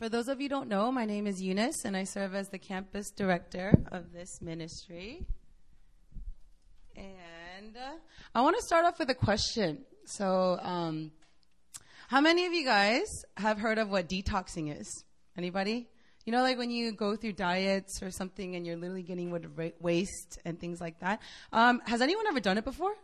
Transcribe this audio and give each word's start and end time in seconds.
For 0.00 0.08
those 0.08 0.28
of 0.28 0.40
you 0.40 0.46
who 0.46 0.48
don't 0.48 0.68
know, 0.70 0.90
my 0.90 1.04
name 1.04 1.26
is 1.26 1.42
Eunice, 1.42 1.84
and 1.84 1.94
I 1.94 2.04
serve 2.04 2.34
as 2.34 2.48
the 2.48 2.58
campus 2.58 3.10
director 3.10 3.74
of 3.92 4.14
this 4.14 4.40
ministry. 4.40 5.26
And 6.96 7.76
uh, 7.76 7.98
I 8.34 8.40
want 8.40 8.56
to 8.56 8.62
start 8.62 8.86
off 8.86 8.98
with 8.98 9.10
a 9.10 9.14
question. 9.14 9.84
So, 10.06 10.58
um, 10.62 11.12
how 12.08 12.22
many 12.22 12.46
of 12.46 12.54
you 12.54 12.64
guys 12.64 13.04
have 13.36 13.58
heard 13.58 13.76
of 13.76 13.90
what 13.90 14.08
detoxing 14.08 14.74
is? 14.80 15.04
Anybody? 15.36 15.86
You 16.24 16.32
know, 16.32 16.40
like 16.40 16.56
when 16.56 16.70
you 16.70 16.92
go 16.92 17.14
through 17.14 17.34
diets 17.34 18.02
or 18.02 18.10
something 18.10 18.56
and 18.56 18.66
you're 18.66 18.78
literally 18.78 19.02
getting 19.02 19.30
rid 19.30 19.44
of 19.44 19.60
waste 19.80 20.38
and 20.46 20.58
things 20.58 20.80
like 20.80 20.98
that. 21.00 21.20
Um, 21.52 21.82
has 21.84 22.00
anyone 22.00 22.26
ever 22.26 22.40
done 22.40 22.56
it 22.56 22.64
before? 22.64 22.94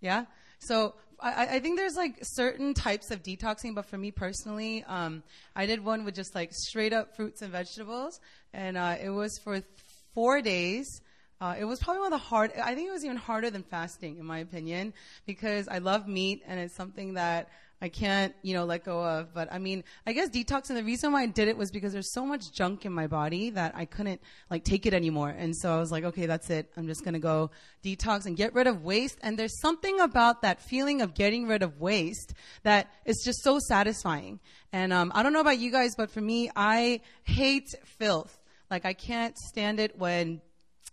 Yeah? 0.00 0.26
So 0.60 0.94
I, 1.22 1.56
I 1.56 1.60
think 1.60 1.78
there's 1.78 1.96
like 1.96 2.18
certain 2.22 2.74
types 2.74 3.10
of 3.10 3.22
detoxing, 3.22 3.74
but 3.74 3.86
for 3.86 3.96
me 3.96 4.10
personally, 4.10 4.84
um, 4.88 5.22
I 5.54 5.66
did 5.66 5.84
one 5.84 6.04
with 6.04 6.14
just 6.14 6.34
like 6.34 6.50
straight 6.52 6.92
up 6.92 7.16
fruits 7.16 7.42
and 7.42 7.52
vegetables, 7.52 8.20
and 8.52 8.76
uh, 8.76 8.96
it 9.02 9.10
was 9.10 9.38
for 9.38 9.62
four 10.14 10.42
days. 10.42 11.00
Uh, 11.40 11.56
it 11.58 11.64
was 11.64 11.80
probably 11.80 12.00
one 12.00 12.12
of 12.12 12.20
the 12.20 12.24
hard. 12.24 12.52
I 12.62 12.74
think 12.74 12.88
it 12.88 12.92
was 12.92 13.04
even 13.04 13.16
harder 13.16 13.50
than 13.50 13.62
fasting, 13.62 14.18
in 14.18 14.24
my 14.24 14.38
opinion, 14.38 14.94
because 15.26 15.68
I 15.68 15.78
love 15.78 16.06
meat 16.06 16.42
and 16.46 16.60
it's 16.60 16.74
something 16.74 17.14
that 17.14 17.48
I 17.82 17.88
can't, 17.88 18.32
you 18.42 18.54
know, 18.54 18.64
let 18.64 18.84
go 18.84 19.04
of. 19.04 19.34
But 19.34 19.52
I 19.52 19.58
mean, 19.58 19.82
I 20.06 20.12
guess 20.12 20.30
detoxing, 20.30 20.76
the 20.76 20.84
reason 20.84 21.10
why 21.10 21.22
I 21.22 21.26
did 21.26 21.48
it 21.48 21.56
was 21.56 21.72
because 21.72 21.92
there's 21.92 22.12
so 22.12 22.24
much 22.24 22.52
junk 22.52 22.86
in 22.86 22.92
my 22.92 23.08
body 23.08 23.50
that 23.50 23.72
I 23.74 23.86
couldn't 23.86 24.20
like 24.48 24.62
take 24.62 24.86
it 24.86 24.94
anymore. 24.94 25.30
And 25.30 25.54
so 25.54 25.74
I 25.74 25.78
was 25.78 25.90
like, 25.90 26.04
okay, 26.04 26.26
that's 26.26 26.48
it. 26.48 26.70
I'm 26.76 26.86
just 26.86 27.02
going 27.02 27.14
to 27.14 27.20
go 27.20 27.50
detox 27.84 28.24
and 28.24 28.36
get 28.36 28.54
rid 28.54 28.68
of 28.68 28.84
waste. 28.84 29.18
And 29.22 29.36
there's 29.36 29.60
something 29.60 29.98
about 29.98 30.42
that 30.42 30.62
feeling 30.62 31.02
of 31.02 31.12
getting 31.12 31.48
rid 31.48 31.64
of 31.64 31.80
waste 31.80 32.34
that 32.62 32.88
is 33.04 33.20
just 33.24 33.42
so 33.42 33.58
satisfying. 33.58 34.38
And, 34.72 34.92
um, 34.92 35.10
I 35.12 35.24
don't 35.24 35.32
know 35.32 35.40
about 35.40 35.58
you 35.58 35.72
guys, 35.72 35.96
but 35.96 36.08
for 36.08 36.20
me, 36.20 36.50
I 36.54 37.00
hate 37.24 37.68
filth. 37.84 38.38
Like 38.70 38.86
I 38.86 38.92
can't 38.92 39.36
stand 39.36 39.80
it 39.80 39.98
when 39.98 40.40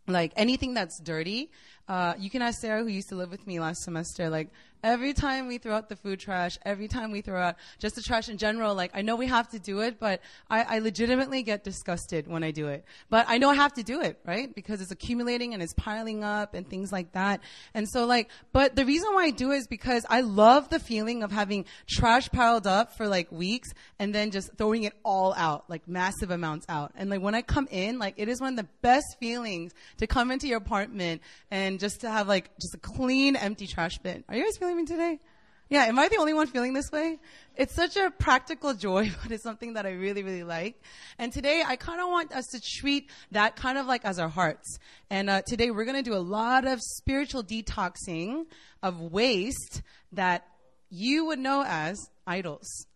like 0.08 0.34
anything 0.36 0.74
that's 0.74 1.00
dirty. 1.00 1.52
Uh, 1.88 2.14
you 2.20 2.30
can 2.30 2.42
ask 2.42 2.60
Sarah, 2.60 2.84
who 2.84 2.90
used 2.90 3.10
to 3.10 3.16
live 3.16 3.32
with 3.32 3.46
me 3.48 3.60
last 3.60 3.84
semester. 3.84 4.30
Like 4.30 4.50
every 4.84 5.14
time 5.14 5.48
we 5.48 5.58
throw 5.58 5.76
out 5.76 5.90
the 5.90 5.96
food 5.96 6.20
trash, 6.20 6.58
every 6.66 6.88
time 6.88 7.12
we 7.12 7.22
throw 7.22 7.40
out 7.42 7.56
just 7.80 7.96
the 7.96 8.02
trash 8.02 8.30
in 8.30 8.38
general, 8.38 8.76
like 8.76 8.92
I 8.94 9.02
know 9.02 9.16
we 9.16 9.28
have 9.28 9.50
to 9.50 9.60
do 9.60 9.80
it, 9.82 10.00
but 10.00 10.22
I, 10.50 10.64
I 10.64 10.80
legitimately 10.80 11.44
get 11.44 11.64
disgusted 11.64 12.28
when 12.28 12.44
I 12.44 12.52
do 12.52 12.68
it. 12.68 12.86
But 13.10 13.26
I 13.28 13.38
know 13.38 13.50
I 13.50 13.56
have 13.56 13.74
to 13.74 13.84
do 13.84 14.02
it, 14.02 14.20
right? 14.26 14.54
Because 14.54 14.82
it's 14.82 14.92
accumulating 14.92 15.54
and 15.54 15.62
it's 15.62 15.74
piling 15.74 16.24
up 16.24 16.54
and 16.54 16.70
things 16.70 16.92
like 16.92 17.12
that. 17.14 17.42
And 17.74 17.88
so 17.90 18.06
like, 18.06 18.30
but 18.54 18.76
the 18.76 18.86
reason 18.86 19.14
why 19.14 19.26
I 19.26 19.32
do 19.32 19.52
it 19.52 19.58
is 19.58 19.68
because 19.68 20.06
I 20.10 20.22
love 20.22 20.70
the 20.70 20.80
feeling 20.80 21.24
of 21.24 21.32
having 21.32 21.66
trash 21.88 22.30
piled 22.30 22.68
up 22.68 22.96
for 22.96 23.08
like 23.08 23.32
weeks 23.32 23.74
and 24.00 24.14
then 24.14 24.32
just 24.32 24.52
throwing 24.58 24.84
it 24.84 24.94
all 25.04 25.34
out, 25.36 25.70
like 25.70 25.88
massive 25.88 26.32
amounts 26.32 26.66
out. 26.70 26.92
And 26.96 27.10
like 27.10 27.22
when 27.22 27.36
I 27.36 27.42
come 27.42 27.68
in, 27.72 28.00
like 28.00 28.16
it 28.18 28.30
is 28.30 28.40
one 28.40 28.54
of 28.54 28.58
the 28.58 28.70
best 28.82 29.18
feelings 29.20 29.74
to 29.98 30.08
come 30.08 30.32
into 30.32 30.48
your 30.48 30.58
apartment 30.58 31.22
and 31.52 31.80
just 31.80 32.02
to 32.02 32.10
have 32.10 32.28
like 32.28 32.50
just 32.60 32.76
a 32.76 32.78
clean, 32.78 33.36
empty 33.36 33.68
trash 33.68 33.98
bin. 34.00 34.24
Are 34.30 34.36
you 34.36 34.44
guys 34.44 34.58
feeling 34.58 34.69
me 34.76 34.86
today? 34.86 35.20
Yeah, 35.70 35.84
am 35.84 36.00
I 36.00 36.08
the 36.08 36.18
only 36.18 36.34
one 36.34 36.48
feeling 36.48 36.74
this 36.74 36.92
way? 36.92 37.20
It's 37.56 37.76
such 37.76 37.96
a 37.96 38.10
practical 38.10 38.74
joy, 38.74 39.12
but 39.22 39.32
it's 39.32 39.44
something 39.44 39.74
that 39.74 39.86
I 39.86 39.92
really, 39.92 40.24
really 40.24 40.44
like. 40.44 40.82
And 41.20 41.32
today 41.32 41.62
I 41.66 41.76
kind 41.76 42.02
of 42.02 42.10
want 42.10 42.32
us 42.32 42.46
to 42.54 42.62
treat 42.62 43.12
that 43.32 43.56
kind 43.56 43.78
of 43.78 43.86
like 43.86 44.04
as 44.04 44.18
our 44.18 44.30
hearts. 44.30 44.80
And 45.12 45.30
uh, 45.30 45.44
today 45.46 45.70
we're 45.70 45.86
going 45.86 46.04
to 46.04 46.10
do 46.10 46.16
a 46.16 46.18
lot 46.18 46.66
of 46.66 46.80
spiritual 46.82 47.44
detoxing 47.44 48.46
of 48.82 49.00
waste 49.00 49.84
that 50.14 50.48
you 50.90 51.26
would 51.26 51.38
know 51.38 51.64
as 51.68 52.00
idols. 52.26 52.88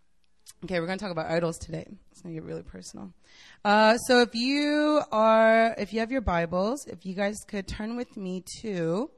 Okay, 0.64 0.80
we're 0.80 0.88
going 0.88 0.98
to 0.98 1.04
talk 1.04 1.12
about 1.12 1.30
idols 1.30 1.58
today. 1.60 1.86
It's 2.12 2.22
going 2.22 2.34
to 2.34 2.42
get 2.42 2.48
really 2.48 2.64
personal. 2.64 3.14
Uh, 3.64 3.98
so 3.98 4.22
if 4.22 4.34
you 4.34 5.02
are, 5.12 5.76
if 5.78 5.94
you 5.94 6.00
have 6.00 6.12
your 6.12 6.22
Bibles, 6.22 6.88
if 6.88 7.06
you 7.06 7.14
guys 7.14 7.36
could 7.48 7.68
turn 7.68 7.98
with 7.98 8.18
me 8.18 8.44
to 8.62 9.12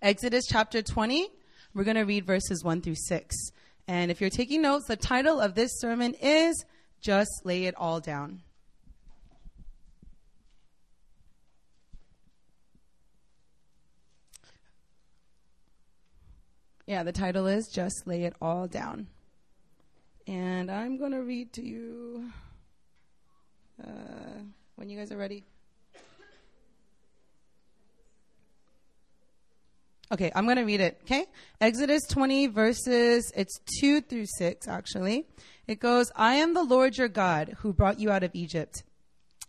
Exodus 0.00 0.44
chapter 0.48 0.82
20, 0.82 1.28
we're 1.74 1.84
going 1.84 1.96
to 1.96 2.02
read 2.02 2.26
verses 2.26 2.62
1 2.62 2.82
through 2.82 2.96
6. 2.96 3.36
And 3.88 4.10
if 4.10 4.20
you're 4.20 4.30
taking 4.30 4.62
notes, 4.62 4.86
the 4.86 4.96
title 4.96 5.40
of 5.40 5.54
this 5.54 5.80
sermon 5.80 6.14
is 6.20 6.64
Just 7.00 7.30
Lay 7.44 7.64
It 7.64 7.74
All 7.76 8.00
Down. 8.00 8.42
Yeah, 16.86 17.04
the 17.04 17.12
title 17.12 17.46
is 17.46 17.68
Just 17.68 18.06
Lay 18.06 18.24
It 18.24 18.34
All 18.40 18.66
Down. 18.66 19.06
And 20.26 20.70
I'm 20.70 20.98
going 20.98 21.12
to 21.12 21.22
read 21.22 21.52
to 21.54 21.62
you 21.62 22.30
uh, 23.82 24.42
when 24.76 24.88
you 24.88 24.98
guys 24.98 25.10
are 25.10 25.16
ready. 25.16 25.44
Okay, 30.12 30.30
I'm 30.34 30.44
going 30.44 30.58
to 30.58 30.64
read 30.64 30.82
it, 30.82 30.98
okay? 31.04 31.24
Exodus 31.58 32.02
20 32.10 32.48
verses, 32.48 33.32
it's 33.34 33.58
2 33.80 34.02
through 34.02 34.26
6 34.36 34.68
actually. 34.68 35.26
It 35.66 35.80
goes, 35.80 36.12
I 36.14 36.34
am 36.34 36.52
the 36.52 36.62
Lord 36.62 36.98
your 36.98 37.08
God 37.08 37.56
who 37.60 37.72
brought 37.72 37.98
you 37.98 38.10
out 38.10 38.22
of 38.22 38.30
Egypt 38.34 38.82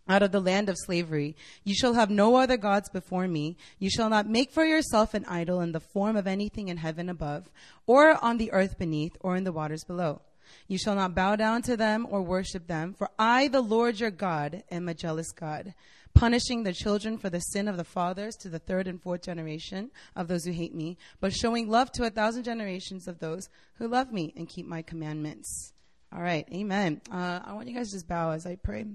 out 0.07 0.23
of 0.23 0.31
the 0.31 0.40
land 0.40 0.69
of 0.69 0.78
slavery. 0.78 1.35
You 1.63 1.73
shall 1.73 1.94
have 1.94 2.09
no 2.09 2.35
other 2.35 2.57
gods 2.57 2.90
before 2.90 3.28
me. 3.28 3.57
You 3.79 3.90
shall 3.90 4.09
not 4.09 4.28
make 4.28 4.52
for 4.52 4.66
yourself 4.66 5.13
an 5.13 5.25
idol 5.28 5.62
in 5.62 5.72
the 5.72 5.79
form 5.79 6.18
of 6.18 6.28
anything 6.28 6.68
in 6.68 6.78
heaven 6.78 7.09
above, 7.09 7.50
or 7.88 8.23
on 8.23 8.38
the 8.38 8.52
earth 8.52 8.78
beneath, 8.78 9.16
or 9.22 9.35
in 9.35 9.44
the 9.44 9.53
waters 9.53 9.84
below. 9.85 10.22
You 10.68 10.78
shall 10.78 10.96
not 10.96 11.16
bow 11.16 11.35
down 11.35 11.62
to 11.63 11.78
them 11.78 12.06
or 12.09 12.22
worship 12.22 12.68
them, 12.68 12.94
for 12.94 13.09
I, 13.18 13.47
the 13.47 13.62
Lord 13.62 14.00
your 14.00 14.12
God, 14.12 14.63
am 14.69 14.90
a 14.90 14.94
jealous 14.94 15.31
God, 15.31 15.73
punishing 16.13 16.63
the 16.63 16.74
children 16.74 17.18
for 17.18 17.29
the 17.29 17.40
sin 17.40 17.68
of 17.68 17.78
the 17.78 17.84
fathers 17.84 18.35
to 18.38 18.50
the 18.50 18.59
third 18.59 18.88
and 18.88 19.01
fourth 19.01 19.22
generation 19.22 19.91
of 20.16 20.28
those 20.28 20.46
who 20.46 20.51
hate 20.51 20.74
me, 20.74 20.97
but 21.19 21.34
showing 21.34 21.69
love 21.69 21.91
to 21.94 22.03
a 22.03 22.09
thousand 22.09 22.44
generations 22.44 23.07
of 23.07 23.19
those 23.19 23.50
who 23.75 23.88
love 23.88 24.12
me 24.12 24.34
and 24.38 24.50
keep 24.50 24.66
my 24.66 24.81
commandments. 24.81 25.73
All 26.13 26.22
right, 26.22 26.47
amen. 26.53 27.02
Uh, 27.12 27.40
I 27.44 27.53
want 27.53 27.68
you 27.68 27.75
guys 27.75 27.90
to 27.90 27.96
just 27.96 28.07
bow 28.07 28.31
as 28.31 28.46
I 28.46 28.56
pray. 28.56 28.85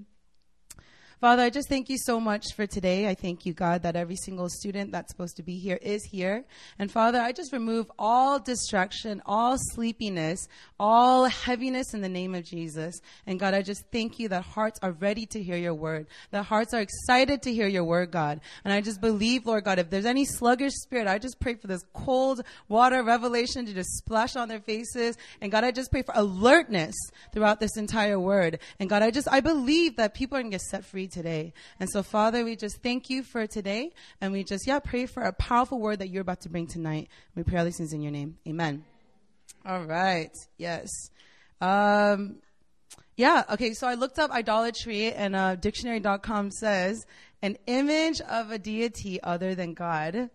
Father, 1.19 1.43
I 1.43 1.49
just 1.49 1.67
thank 1.67 1.89
you 1.89 1.97
so 1.97 2.17
much 2.17 2.53
for 2.55 2.65
today. 2.65 3.09
I 3.09 3.13
thank 3.13 3.45
you, 3.45 3.51
God, 3.51 3.83
that 3.83 3.97
every 3.97 4.15
single 4.15 4.47
student 4.47 4.93
that's 4.93 5.11
supposed 5.11 5.35
to 5.35 5.43
be 5.43 5.57
here 5.57 5.77
is 5.81 6.05
here. 6.05 6.45
And 6.79 6.89
Father, 6.89 7.19
I 7.19 7.33
just 7.33 7.51
remove 7.51 7.91
all 7.99 8.39
distraction, 8.39 9.21
all 9.25 9.57
sleepiness, 9.73 10.47
all 10.79 11.25
heaviness 11.25 11.93
in 11.93 11.99
the 11.99 12.07
name 12.07 12.35
of 12.35 12.45
Jesus. 12.45 13.01
And 13.27 13.37
God, 13.37 13.53
I 13.53 13.63
just 13.63 13.83
thank 13.91 14.17
you 14.17 14.29
that 14.29 14.43
hearts 14.43 14.79
are 14.81 14.93
ready 14.93 15.25
to 15.25 15.43
hear 15.43 15.57
your 15.57 15.73
word, 15.73 16.07
that 16.31 16.43
hearts 16.43 16.73
are 16.73 16.79
excited 16.79 17.41
to 17.41 17.53
hear 17.53 17.67
your 17.67 17.83
word, 17.83 18.11
God. 18.11 18.39
And 18.63 18.73
I 18.73 18.79
just 18.79 19.01
believe, 19.01 19.45
Lord 19.45 19.65
God, 19.65 19.77
if 19.77 19.89
there's 19.89 20.05
any 20.05 20.23
sluggish 20.23 20.71
spirit, 20.75 21.05
I 21.05 21.17
just 21.17 21.41
pray 21.41 21.55
for 21.55 21.67
this 21.67 21.83
cold 21.93 22.43
water 22.69 23.03
revelation 23.03 23.65
to 23.65 23.73
just 23.73 23.97
splash 23.97 24.37
on 24.37 24.47
their 24.47 24.61
faces. 24.61 25.17
And 25.41 25.51
God, 25.51 25.65
I 25.65 25.71
just 25.71 25.91
pray 25.91 26.03
for 26.03 26.13
alertness 26.15 26.95
throughout 27.33 27.59
this 27.59 27.75
entire 27.75 28.21
word. 28.21 28.59
And 28.79 28.89
God, 28.89 29.03
I 29.03 29.11
just, 29.11 29.27
I 29.29 29.41
believe 29.41 29.97
that 29.97 30.13
people 30.13 30.37
are 30.37 30.41
going 30.41 30.51
to 30.51 30.55
get 30.55 30.61
set 30.61 30.85
free 30.85 31.08
today. 31.09 31.53
And 31.79 31.89
so, 31.89 32.03
Father, 32.03 32.43
we 32.43 32.55
just 32.55 32.81
thank 32.81 33.09
you 33.09 33.23
for 33.23 33.47
today. 33.47 33.91
And 34.21 34.31
we 34.31 34.43
just, 34.43 34.67
yeah, 34.67 34.79
pray 34.79 35.05
for 35.05 35.23
a 35.23 35.33
powerful 35.33 35.79
word 35.79 35.99
that 35.99 36.09
you're 36.09 36.21
about 36.21 36.41
to 36.41 36.49
bring 36.49 36.67
tonight. 36.67 37.09
We 37.35 37.43
pray 37.43 37.59
all 37.59 37.65
these 37.65 37.77
things 37.77 37.93
in 37.93 38.01
your 38.01 38.11
name. 38.11 38.37
Amen. 38.47 38.83
All 39.65 39.83
right. 39.83 40.31
Yes. 40.57 40.89
Um, 41.61 42.37
yeah. 43.17 43.43
Okay. 43.51 43.73
So 43.73 43.87
I 43.87 43.95
looked 43.95 44.19
up 44.19 44.31
idolatry 44.31 45.11
and 45.11 45.35
uh, 45.35 45.55
dictionary.com 45.55 46.51
says 46.51 47.05
an 47.41 47.57
image 47.67 48.21
of 48.21 48.51
a 48.51 48.57
deity 48.57 49.21
other 49.21 49.55
than 49.55 49.73
God. 49.73 50.29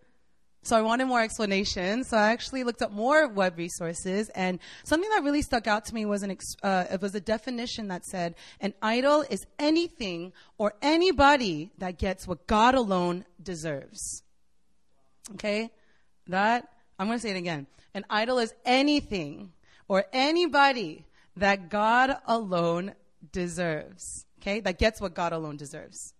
So 0.64 0.76
I 0.78 0.80
wanted 0.80 1.04
more 1.04 1.20
explanation. 1.20 2.04
So 2.04 2.16
I 2.16 2.32
actually 2.32 2.64
looked 2.64 2.80
up 2.80 2.90
more 2.90 3.28
web 3.28 3.58
resources, 3.58 4.30
and 4.30 4.58
something 4.84 5.10
that 5.10 5.22
really 5.22 5.42
stuck 5.42 5.66
out 5.66 5.84
to 5.86 5.94
me 5.94 6.06
was 6.06 6.22
an 6.22 6.30
ex- 6.30 6.56
uh, 6.62 6.86
it 6.90 7.02
was 7.02 7.14
a 7.14 7.20
definition 7.20 7.88
that 7.88 8.06
said 8.06 8.34
an 8.60 8.72
idol 8.80 9.26
is 9.28 9.46
anything 9.58 10.32
or 10.56 10.72
anybody 10.80 11.70
that 11.76 11.98
gets 11.98 12.26
what 12.26 12.46
God 12.46 12.74
alone 12.74 13.26
deserves. 13.42 14.22
Okay, 15.34 15.70
that 16.28 16.66
I'm 16.98 17.08
going 17.08 17.18
to 17.18 17.22
say 17.22 17.30
it 17.30 17.36
again. 17.36 17.66
An 17.92 18.06
idol 18.08 18.38
is 18.38 18.54
anything 18.64 19.52
or 19.86 20.06
anybody 20.14 21.04
that 21.36 21.68
God 21.68 22.16
alone 22.26 22.94
deserves. 23.32 24.24
Okay, 24.40 24.60
that 24.60 24.78
gets 24.78 24.98
what 24.98 25.14
God 25.14 25.34
alone 25.34 25.58
deserves. 25.58 26.14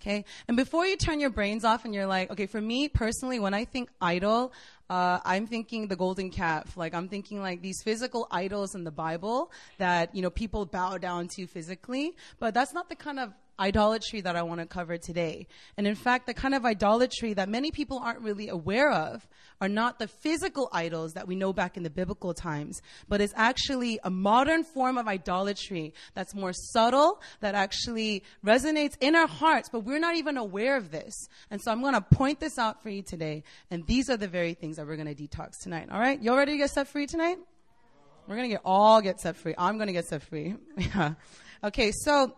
Okay? 0.00 0.24
And 0.48 0.56
before 0.56 0.86
you 0.86 0.96
turn 0.96 1.20
your 1.20 1.30
brains 1.30 1.64
off 1.64 1.84
and 1.84 1.94
you're 1.94 2.06
like, 2.06 2.30
okay, 2.30 2.46
for 2.46 2.60
me 2.60 2.88
personally, 2.88 3.38
when 3.38 3.52
I 3.52 3.64
think 3.64 3.90
idol, 4.00 4.52
uh, 4.88 5.20
I'm 5.24 5.46
thinking 5.46 5.88
the 5.88 5.96
golden 5.96 6.30
calf. 6.30 6.76
Like, 6.76 6.94
I'm 6.94 7.08
thinking 7.08 7.40
like 7.40 7.60
these 7.60 7.82
physical 7.82 8.26
idols 8.30 8.74
in 8.74 8.84
the 8.84 8.90
Bible 8.90 9.52
that, 9.78 10.14
you 10.14 10.22
know, 10.22 10.30
people 10.30 10.64
bow 10.64 10.98
down 10.98 11.28
to 11.36 11.46
physically. 11.46 12.16
But 12.38 12.54
that's 12.54 12.72
not 12.72 12.88
the 12.88 12.96
kind 12.96 13.20
of 13.20 13.32
idolatry 13.60 14.20
that 14.22 14.36
I 14.36 14.42
want 14.42 14.60
to 14.60 14.66
cover 14.66 14.96
today. 14.96 15.46
And 15.76 15.86
in 15.86 15.94
fact, 15.94 16.26
the 16.26 16.34
kind 16.34 16.54
of 16.54 16.64
idolatry 16.64 17.34
that 17.34 17.48
many 17.48 17.70
people 17.70 17.98
aren't 17.98 18.20
really 18.20 18.48
aware 18.48 18.90
of 18.90 19.28
are 19.60 19.68
not 19.68 19.98
the 19.98 20.08
physical 20.08 20.68
idols 20.72 21.12
that 21.12 21.28
we 21.28 21.36
know 21.36 21.52
back 21.52 21.76
in 21.76 21.82
the 21.82 21.90
biblical 21.90 22.32
times, 22.32 22.80
but 23.08 23.20
it's 23.20 23.34
actually 23.36 24.00
a 24.02 24.10
modern 24.10 24.64
form 24.64 24.96
of 24.96 25.06
idolatry 25.06 25.92
that's 26.14 26.34
more 26.34 26.52
subtle, 26.52 27.20
that 27.40 27.54
actually 27.54 28.22
resonates 28.44 28.96
in 29.00 29.14
our 29.14 29.28
hearts, 29.28 29.68
but 29.68 29.80
we're 29.80 29.98
not 29.98 30.16
even 30.16 30.36
aware 30.38 30.76
of 30.76 30.90
this. 30.90 31.28
And 31.50 31.60
so 31.60 31.70
I'm 31.70 31.82
going 31.82 31.94
to 31.94 32.00
point 32.00 32.40
this 32.40 32.58
out 32.58 32.82
for 32.82 32.88
you 32.88 33.02
today. 33.02 33.44
And 33.70 33.86
these 33.86 34.08
are 34.08 34.16
the 34.16 34.28
very 34.28 34.54
things 34.54 34.76
that 34.76 34.86
we're 34.86 34.96
going 34.96 35.14
to 35.14 35.22
detox 35.22 35.58
tonight. 35.62 35.88
All 35.92 36.00
right? 36.00 36.20
You 36.20 36.30
all 36.30 36.38
ready 36.38 36.52
to 36.52 36.58
get 36.58 36.70
set 36.70 36.88
free 36.88 37.06
tonight? 37.06 37.36
We're 38.26 38.36
going 38.36 38.48
to 38.48 38.54
get 38.54 38.62
all 38.64 39.00
get 39.00 39.20
set 39.20 39.36
free. 39.36 39.54
I'm 39.58 39.76
going 39.76 39.88
to 39.88 39.92
get 39.92 40.06
set 40.06 40.22
free. 40.22 40.54
yeah. 40.78 41.14
Okay, 41.64 41.92
so 41.92 42.34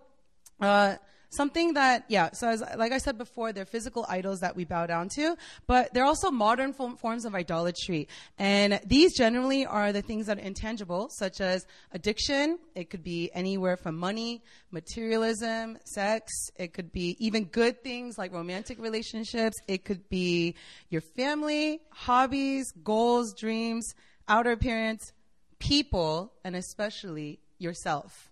uh, 0.60 0.96
something 1.32 1.74
that 1.74 2.04
yeah 2.08 2.30
so 2.32 2.48
as, 2.48 2.62
like 2.76 2.92
i 2.92 2.98
said 2.98 3.16
before 3.18 3.52
they're 3.52 3.64
physical 3.64 4.04
idols 4.08 4.40
that 4.40 4.54
we 4.54 4.64
bow 4.64 4.86
down 4.86 5.08
to 5.08 5.36
but 5.66 5.92
they're 5.92 6.04
also 6.04 6.30
modern 6.30 6.72
form, 6.72 6.96
forms 6.96 7.24
of 7.24 7.34
idolatry. 7.34 8.08
And 8.38 8.80
these 8.86 9.16
generally 9.16 9.66
are 9.66 9.92
the 9.92 10.02
things 10.02 10.26
that 10.26 10.38
are 10.38 10.40
intangible 10.40 11.08
such 11.10 11.40
as 11.40 11.66
addiction. 11.92 12.58
It 12.74 12.90
could 12.90 13.02
be 13.02 13.30
anywhere 13.32 13.76
from 13.76 13.96
money 13.96 14.42
materialism 14.70 15.78
sex. 15.84 16.32
It 16.56 16.72
could 16.72 16.92
be 16.92 17.16
even 17.18 17.44
good 17.44 17.82
things 17.82 18.18
like 18.18 18.32
romantic 18.32 18.80
relationships. 18.80 19.56
It 19.68 19.84
could 19.84 20.08
be 20.08 20.54
your 20.88 21.02
family 21.02 21.80
hobbies 21.90 22.72
goals 22.82 23.34
dreams 23.34 23.94
outer 24.28 24.52
appearance 24.52 25.12
people 25.58 26.32
and 26.44 26.56
especially 26.56 27.38
yourself. 27.58 28.30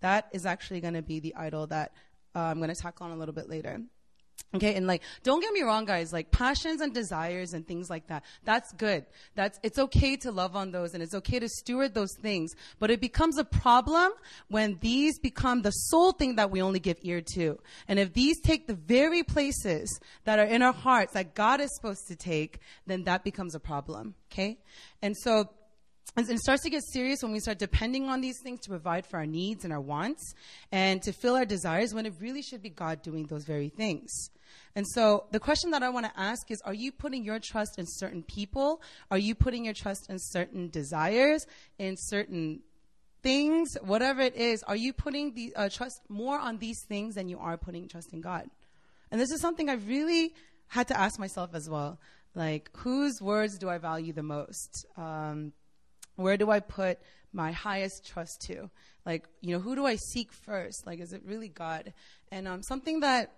That 0.00 0.28
is 0.32 0.46
actually 0.46 0.80
going 0.80 0.94
to 0.94 1.02
be 1.02 1.20
the 1.20 1.34
idol 1.36 1.68
that 1.68 1.92
uh, 2.34 2.40
I'm 2.40 2.58
going 2.58 2.74
to 2.74 2.80
tackle 2.80 3.06
on 3.06 3.12
a 3.12 3.16
little 3.16 3.34
bit 3.34 3.48
later. 3.48 3.80
Okay, 4.54 4.74
and 4.74 4.86
like, 4.86 5.02
don't 5.22 5.40
get 5.40 5.52
me 5.54 5.62
wrong, 5.62 5.86
guys. 5.86 6.12
Like, 6.12 6.30
passions 6.30 6.82
and 6.82 6.92
desires 6.92 7.54
and 7.54 7.66
things 7.66 7.88
like 7.88 8.08
that. 8.08 8.22
That's 8.44 8.70
good. 8.72 9.06
That's 9.34 9.58
it's 9.62 9.78
okay 9.78 10.16
to 10.16 10.30
love 10.30 10.56
on 10.56 10.72
those, 10.72 10.92
and 10.92 11.02
it's 11.02 11.14
okay 11.14 11.38
to 11.38 11.48
steward 11.48 11.94
those 11.94 12.14
things. 12.20 12.52
But 12.78 12.90
it 12.90 13.00
becomes 13.00 13.38
a 13.38 13.44
problem 13.44 14.12
when 14.48 14.76
these 14.82 15.18
become 15.18 15.62
the 15.62 15.70
sole 15.70 16.12
thing 16.12 16.36
that 16.36 16.50
we 16.50 16.60
only 16.60 16.80
give 16.80 16.98
ear 17.00 17.22
to. 17.34 17.58
And 17.88 17.98
if 17.98 18.12
these 18.12 18.40
take 18.40 18.66
the 18.66 18.74
very 18.74 19.22
places 19.22 19.98
that 20.24 20.38
are 20.38 20.44
in 20.44 20.60
our 20.60 20.74
hearts 20.74 21.14
that 21.14 21.34
God 21.34 21.62
is 21.62 21.74
supposed 21.74 22.06
to 22.08 22.16
take, 22.16 22.58
then 22.86 23.04
that 23.04 23.24
becomes 23.24 23.54
a 23.54 23.60
problem. 23.60 24.14
Okay, 24.30 24.58
and 25.00 25.16
so 25.16 25.48
and 26.14 26.28
it 26.28 26.38
starts 26.40 26.62
to 26.64 26.70
get 26.70 26.82
serious 26.84 27.22
when 27.22 27.32
we 27.32 27.40
start 27.40 27.58
depending 27.58 28.08
on 28.08 28.20
these 28.20 28.38
things 28.42 28.60
to 28.60 28.68
provide 28.68 29.06
for 29.06 29.16
our 29.16 29.26
needs 29.26 29.64
and 29.64 29.72
our 29.72 29.80
wants 29.80 30.34
and 30.70 31.00
to 31.02 31.12
fill 31.12 31.36
our 31.36 31.46
desires 31.46 31.94
when 31.94 32.04
it 32.04 32.12
really 32.20 32.42
should 32.42 32.62
be 32.62 32.68
God 32.68 33.02
doing 33.02 33.26
those 33.26 33.44
very 33.44 33.70
things. 33.70 34.10
And 34.74 34.86
so 34.86 35.24
the 35.30 35.40
question 35.40 35.70
that 35.70 35.82
I 35.82 35.88
want 35.88 36.06
to 36.06 36.12
ask 36.20 36.50
is 36.50 36.60
Are 36.62 36.74
you 36.74 36.92
putting 36.92 37.24
your 37.24 37.38
trust 37.38 37.78
in 37.78 37.86
certain 37.88 38.22
people? 38.22 38.82
Are 39.10 39.18
you 39.18 39.34
putting 39.34 39.64
your 39.64 39.74
trust 39.74 40.10
in 40.10 40.18
certain 40.18 40.68
desires, 40.68 41.46
in 41.78 41.96
certain 41.96 42.60
things, 43.22 43.76
whatever 43.82 44.20
it 44.20 44.36
is? 44.36 44.62
Are 44.64 44.76
you 44.76 44.92
putting 44.92 45.32
the 45.32 45.54
uh, 45.56 45.68
trust 45.70 46.02
more 46.10 46.38
on 46.38 46.58
these 46.58 46.84
things 46.88 47.14
than 47.14 47.28
you 47.28 47.38
are 47.38 47.56
putting 47.56 47.88
trust 47.88 48.12
in 48.12 48.20
God? 48.20 48.50
And 49.10 49.18
this 49.18 49.30
is 49.30 49.40
something 49.40 49.70
I 49.70 49.74
really 49.74 50.34
had 50.68 50.88
to 50.88 50.98
ask 50.98 51.18
myself 51.18 51.50
as 51.54 51.70
well. 51.70 51.98
Like, 52.34 52.70
whose 52.76 53.20
words 53.20 53.58
do 53.58 53.68
I 53.68 53.78
value 53.78 54.12
the 54.12 54.22
most? 54.22 54.86
Um, 54.96 55.52
where 56.16 56.36
do 56.36 56.50
I 56.50 56.60
put 56.60 56.98
my 57.32 57.52
highest 57.52 58.06
trust 58.06 58.42
to? 58.48 58.70
Like, 59.04 59.26
you 59.40 59.54
know, 59.54 59.60
who 59.60 59.74
do 59.74 59.86
I 59.86 59.96
seek 59.96 60.32
first? 60.32 60.86
Like, 60.86 61.00
is 61.00 61.12
it 61.12 61.22
really 61.24 61.48
God? 61.48 61.92
And 62.30 62.46
um, 62.46 62.62
something 62.62 63.00
that 63.00 63.32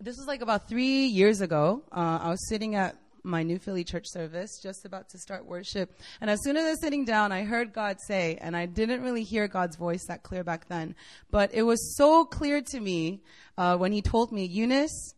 this 0.00 0.16
was 0.16 0.26
like 0.26 0.42
about 0.42 0.68
three 0.68 1.06
years 1.06 1.40
ago. 1.40 1.82
Uh, 1.92 2.18
I 2.22 2.30
was 2.30 2.48
sitting 2.48 2.74
at 2.74 2.96
my 3.22 3.44
New 3.44 3.58
Philly 3.58 3.84
church 3.84 4.06
service, 4.08 4.58
just 4.60 4.84
about 4.84 5.08
to 5.10 5.18
start 5.18 5.46
worship. 5.46 5.96
And 6.20 6.28
as 6.28 6.42
soon 6.42 6.56
as 6.56 6.64
I 6.64 6.70
was 6.70 6.80
sitting 6.80 7.04
down, 7.04 7.30
I 7.30 7.44
heard 7.44 7.72
God 7.72 7.98
say, 8.08 8.36
and 8.40 8.56
I 8.56 8.66
didn't 8.66 9.02
really 9.02 9.22
hear 9.22 9.46
God's 9.46 9.76
voice 9.76 10.04
that 10.08 10.24
clear 10.24 10.42
back 10.42 10.68
then, 10.68 10.96
but 11.30 11.54
it 11.54 11.62
was 11.62 11.96
so 11.96 12.24
clear 12.24 12.60
to 12.72 12.80
me 12.80 13.22
uh, 13.56 13.76
when 13.76 13.92
He 13.92 14.02
told 14.02 14.32
me, 14.32 14.44
Eunice, 14.44 15.14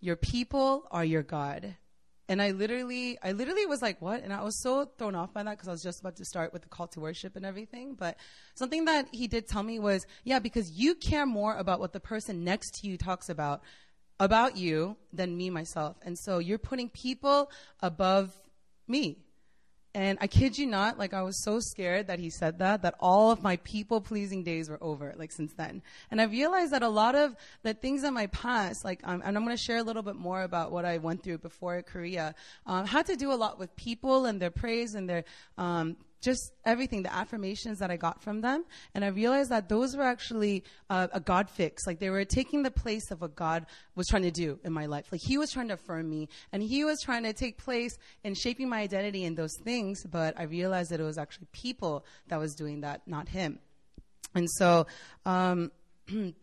your 0.00 0.16
people 0.16 0.86
are 0.90 1.04
your 1.04 1.22
God. 1.22 1.76
And 2.32 2.40
I 2.40 2.52
literally, 2.52 3.18
I 3.22 3.32
literally 3.32 3.66
was 3.66 3.82
like, 3.82 4.00
what? 4.00 4.22
And 4.22 4.32
I 4.32 4.42
was 4.42 4.58
so 4.62 4.86
thrown 4.96 5.14
off 5.14 5.34
by 5.34 5.42
that 5.42 5.50
because 5.50 5.68
I 5.68 5.70
was 5.72 5.82
just 5.82 6.00
about 6.00 6.16
to 6.16 6.24
start 6.24 6.50
with 6.54 6.62
the 6.62 6.68
call 6.70 6.86
to 6.86 7.00
worship 7.00 7.36
and 7.36 7.44
everything. 7.44 7.94
But 7.94 8.16
something 8.54 8.86
that 8.86 9.08
he 9.12 9.28
did 9.28 9.46
tell 9.46 9.62
me 9.62 9.78
was, 9.78 10.06
yeah, 10.24 10.38
because 10.38 10.70
you 10.70 10.94
care 10.94 11.26
more 11.26 11.54
about 11.54 11.78
what 11.78 11.92
the 11.92 12.00
person 12.00 12.42
next 12.42 12.80
to 12.80 12.86
you 12.86 12.96
talks 12.96 13.28
about, 13.28 13.60
about 14.18 14.56
you 14.56 14.96
than 15.12 15.36
me 15.36 15.50
myself. 15.50 15.98
And 16.00 16.18
so 16.18 16.38
you're 16.38 16.56
putting 16.56 16.88
people 16.88 17.50
above 17.80 18.32
me. 18.88 19.18
And 19.94 20.16
I 20.22 20.26
kid 20.26 20.56
you 20.56 20.66
not, 20.66 20.98
like 20.98 21.12
I 21.12 21.22
was 21.22 21.42
so 21.42 21.60
scared 21.60 22.06
that 22.06 22.18
he 22.18 22.30
said 22.30 22.58
that, 22.60 22.80
that 22.80 22.94
all 22.98 23.30
of 23.30 23.42
my 23.42 23.56
people 23.56 24.00
pleasing 24.00 24.42
days 24.42 24.70
were 24.70 24.78
over, 24.80 25.12
like 25.16 25.32
since 25.32 25.52
then. 25.52 25.82
And 26.10 26.18
I 26.18 26.24
realized 26.24 26.72
that 26.72 26.82
a 26.82 26.88
lot 26.88 27.14
of 27.14 27.36
the 27.62 27.74
things 27.74 28.02
in 28.02 28.14
my 28.14 28.28
past, 28.28 28.86
like, 28.86 29.00
um, 29.04 29.22
and 29.22 29.36
I'm 29.36 29.44
going 29.44 29.54
to 29.54 29.62
share 29.62 29.76
a 29.76 29.82
little 29.82 30.02
bit 30.02 30.16
more 30.16 30.42
about 30.42 30.72
what 30.72 30.86
I 30.86 30.96
went 30.96 31.22
through 31.22 31.38
before 31.38 31.82
Korea, 31.82 32.34
um, 32.66 32.86
had 32.86 33.04
to 33.06 33.16
do 33.16 33.32
a 33.32 33.34
lot 33.34 33.58
with 33.58 33.74
people 33.76 34.24
and 34.24 34.40
their 34.40 34.50
praise 34.50 34.94
and 34.94 35.08
their, 35.08 35.24
um, 35.58 35.96
just 36.22 36.52
everything, 36.64 37.02
the 37.02 37.12
affirmations 37.12 37.80
that 37.80 37.90
I 37.90 37.96
got 37.96 38.22
from 38.22 38.40
them. 38.40 38.64
And 38.94 39.04
I 39.04 39.08
realized 39.08 39.50
that 39.50 39.68
those 39.68 39.96
were 39.96 40.04
actually 40.04 40.64
uh, 40.88 41.08
a 41.12 41.20
God 41.20 41.50
fix. 41.50 41.86
Like 41.86 41.98
they 41.98 42.10
were 42.10 42.24
taking 42.24 42.62
the 42.62 42.70
place 42.70 43.10
of 43.10 43.20
what 43.20 43.34
God 43.34 43.66
was 43.94 44.06
trying 44.06 44.22
to 44.22 44.30
do 44.30 44.58
in 44.64 44.72
my 44.72 44.86
life. 44.86 45.06
Like 45.10 45.20
He 45.24 45.36
was 45.36 45.50
trying 45.50 45.68
to 45.68 45.74
affirm 45.74 46.08
me 46.08 46.28
and 46.52 46.62
He 46.62 46.84
was 46.84 47.00
trying 47.02 47.24
to 47.24 47.32
take 47.32 47.58
place 47.58 47.98
in 48.24 48.34
shaping 48.34 48.68
my 48.68 48.80
identity 48.80 49.24
in 49.24 49.34
those 49.34 49.56
things. 49.64 50.04
But 50.04 50.38
I 50.38 50.44
realized 50.44 50.90
that 50.90 51.00
it 51.00 51.04
was 51.04 51.18
actually 51.18 51.48
people 51.52 52.06
that 52.28 52.38
was 52.38 52.54
doing 52.54 52.80
that, 52.82 53.02
not 53.06 53.28
Him. 53.28 53.58
And 54.34 54.48
so, 54.50 54.86
um, 55.26 55.72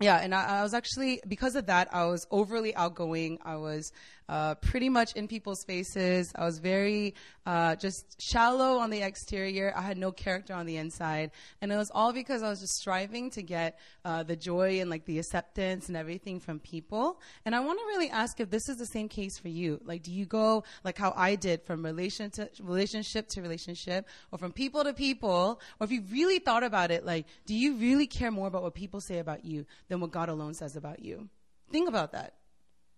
yeah, 0.00 0.18
and 0.18 0.34
I, 0.34 0.58
I, 0.58 0.62
was 0.62 0.74
actually 0.74 1.20
because 1.26 1.56
of 1.56 1.66
that, 1.66 1.88
I 1.92 2.04
was 2.06 2.26
overly 2.30 2.74
outgoing. 2.74 3.38
I 3.44 3.56
was 3.56 3.90
uh, 4.28 4.54
pretty 4.56 4.88
much 4.88 5.12
in 5.14 5.28
people's 5.28 5.64
faces. 5.64 6.32
I 6.34 6.44
was 6.44 6.58
very 6.58 7.14
uh, 7.44 7.76
just 7.76 8.20
shallow 8.20 8.78
on 8.78 8.90
the 8.90 9.02
exterior. 9.02 9.72
I 9.76 9.82
had 9.82 9.98
no 9.98 10.12
character 10.12 10.54
on 10.54 10.66
the 10.66 10.76
inside, 10.76 11.30
and 11.60 11.72
it 11.72 11.76
was 11.76 11.90
all 11.94 12.12
because 12.12 12.42
I 12.42 12.48
was 12.48 12.60
just 12.60 12.74
striving 12.74 13.30
to 13.30 13.42
get 13.42 13.78
uh, 14.04 14.22
the 14.22 14.36
joy 14.36 14.80
and 14.80 14.90
like 14.90 15.04
the 15.04 15.18
acceptance 15.18 15.88
and 15.88 15.96
everything 15.96 16.40
from 16.40 16.58
people. 16.58 17.20
And 17.44 17.54
I 17.54 17.60
want 17.60 17.78
to 17.78 17.84
really 17.86 18.10
ask 18.10 18.40
if 18.40 18.50
this 18.50 18.68
is 18.68 18.78
the 18.78 18.86
same 18.86 19.08
case 19.08 19.38
for 19.38 19.48
you. 19.48 19.80
Like, 19.84 20.02
do 20.02 20.12
you 20.12 20.26
go 20.26 20.64
like 20.84 20.98
how 20.98 21.12
I 21.16 21.36
did 21.36 21.62
from 21.62 21.84
relation 21.84 22.30
to 22.32 22.50
relationship 22.62 23.28
to 23.28 23.42
relationship, 23.42 24.08
or 24.32 24.38
from 24.38 24.52
people 24.52 24.84
to 24.84 24.92
people, 24.92 25.60
or 25.80 25.84
if 25.84 25.90
you 25.90 26.02
really 26.10 26.38
thought 26.38 26.62
about 26.62 26.90
it, 26.90 27.04
like, 27.04 27.26
do 27.46 27.54
you 27.54 27.76
really 27.76 28.06
care 28.06 28.30
more 28.30 28.48
about 28.48 28.62
what 28.62 28.74
people 28.74 29.00
say 29.00 29.18
about 29.18 29.44
you 29.44 29.66
than 29.88 30.00
what 30.00 30.10
God 30.10 30.28
alone 30.28 30.54
says 30.54 30.76
about 30.76 31.00
you? 31.00 31.28
Think 31.70 31.88
about 31.88 32.12
that. 32.12 32.34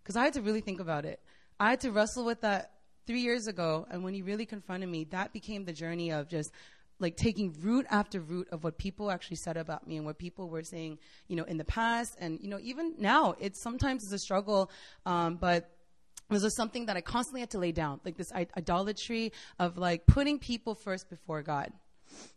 Because 0.09 0.17
I 0.17 0.25
had 0.25 0.33
to 0.33 0.41
really 0.41 0.62
think 0.62 0.81
about 0.81 1.05
it. 1.05 1.21
I 1.61 1.69
had 1.69 1.81
to 1.81 1.93
wrestle 1.93 2.25
with 2.25 2.41
that 2.41 2.71
three 3.07 3.21
years 3.21 3.47
ago. 3.47 3.87
And 3.91 4.03
when 4.03 4.15
he 4.15 4.23
really 4.23 4.47
confronted 4.47 4.88
me, 4.88 5.05
that 5.11 5.35
became 5.35 5.67
the 5.67 5.73
journey 5.75 6.12
of 6.12 6.31
just 6.31 6.50
like 6.99 7.19
taking 7.19 7.55
root 7.61 7.85
after 7.91 8.19
root 8.19 8.49
of 8.50 8.65
what 8.65 8.79
people 8.79 9.11
actually 9.11 9.37
said 9.37 9.59
about 9.59 9.87
me 9.87 9.99
and 9.99 10.07
what 10.07 10.17
people 10.17 10.49
were 10.49 10.62
saying, 10.62 10.99
you 11.27 11.37
know, 11.37 11.45
in 11.45 11.59
the 11.59 11.65
past. 11.65 12.17
And, 12.19 12.41
you 12.41 12.49
know, 12.49 12.59
even 12.62 12.95
now, 12.99 13.35
it's 13.38 13.61
sometimes 13.61 14.03
it's 14.03 14.15
a 14.15 14.19
struggle, 14.19 14.71
um, 15.05 15.37
but 15.37 15.69
this 16.31 16.43
was 16.43 16.57
something 16.57 16.87
that 16.87 16.97
I 16.97 17.03
constantly 17.03 17.41
had 17.41 17.50
to 17.50 17.59
lay 17.59 17.73
down, 17.73 18.00
like 18.03 18.17
this 18.17 18.33
idolatry 18.33 19.35
of 19.59 19.77
like 19.77 20.07
putting 20.07 20.38
people 20.38 20.75
first 20.75 21.11
before 21.11 21.43
God. 21.43 21.71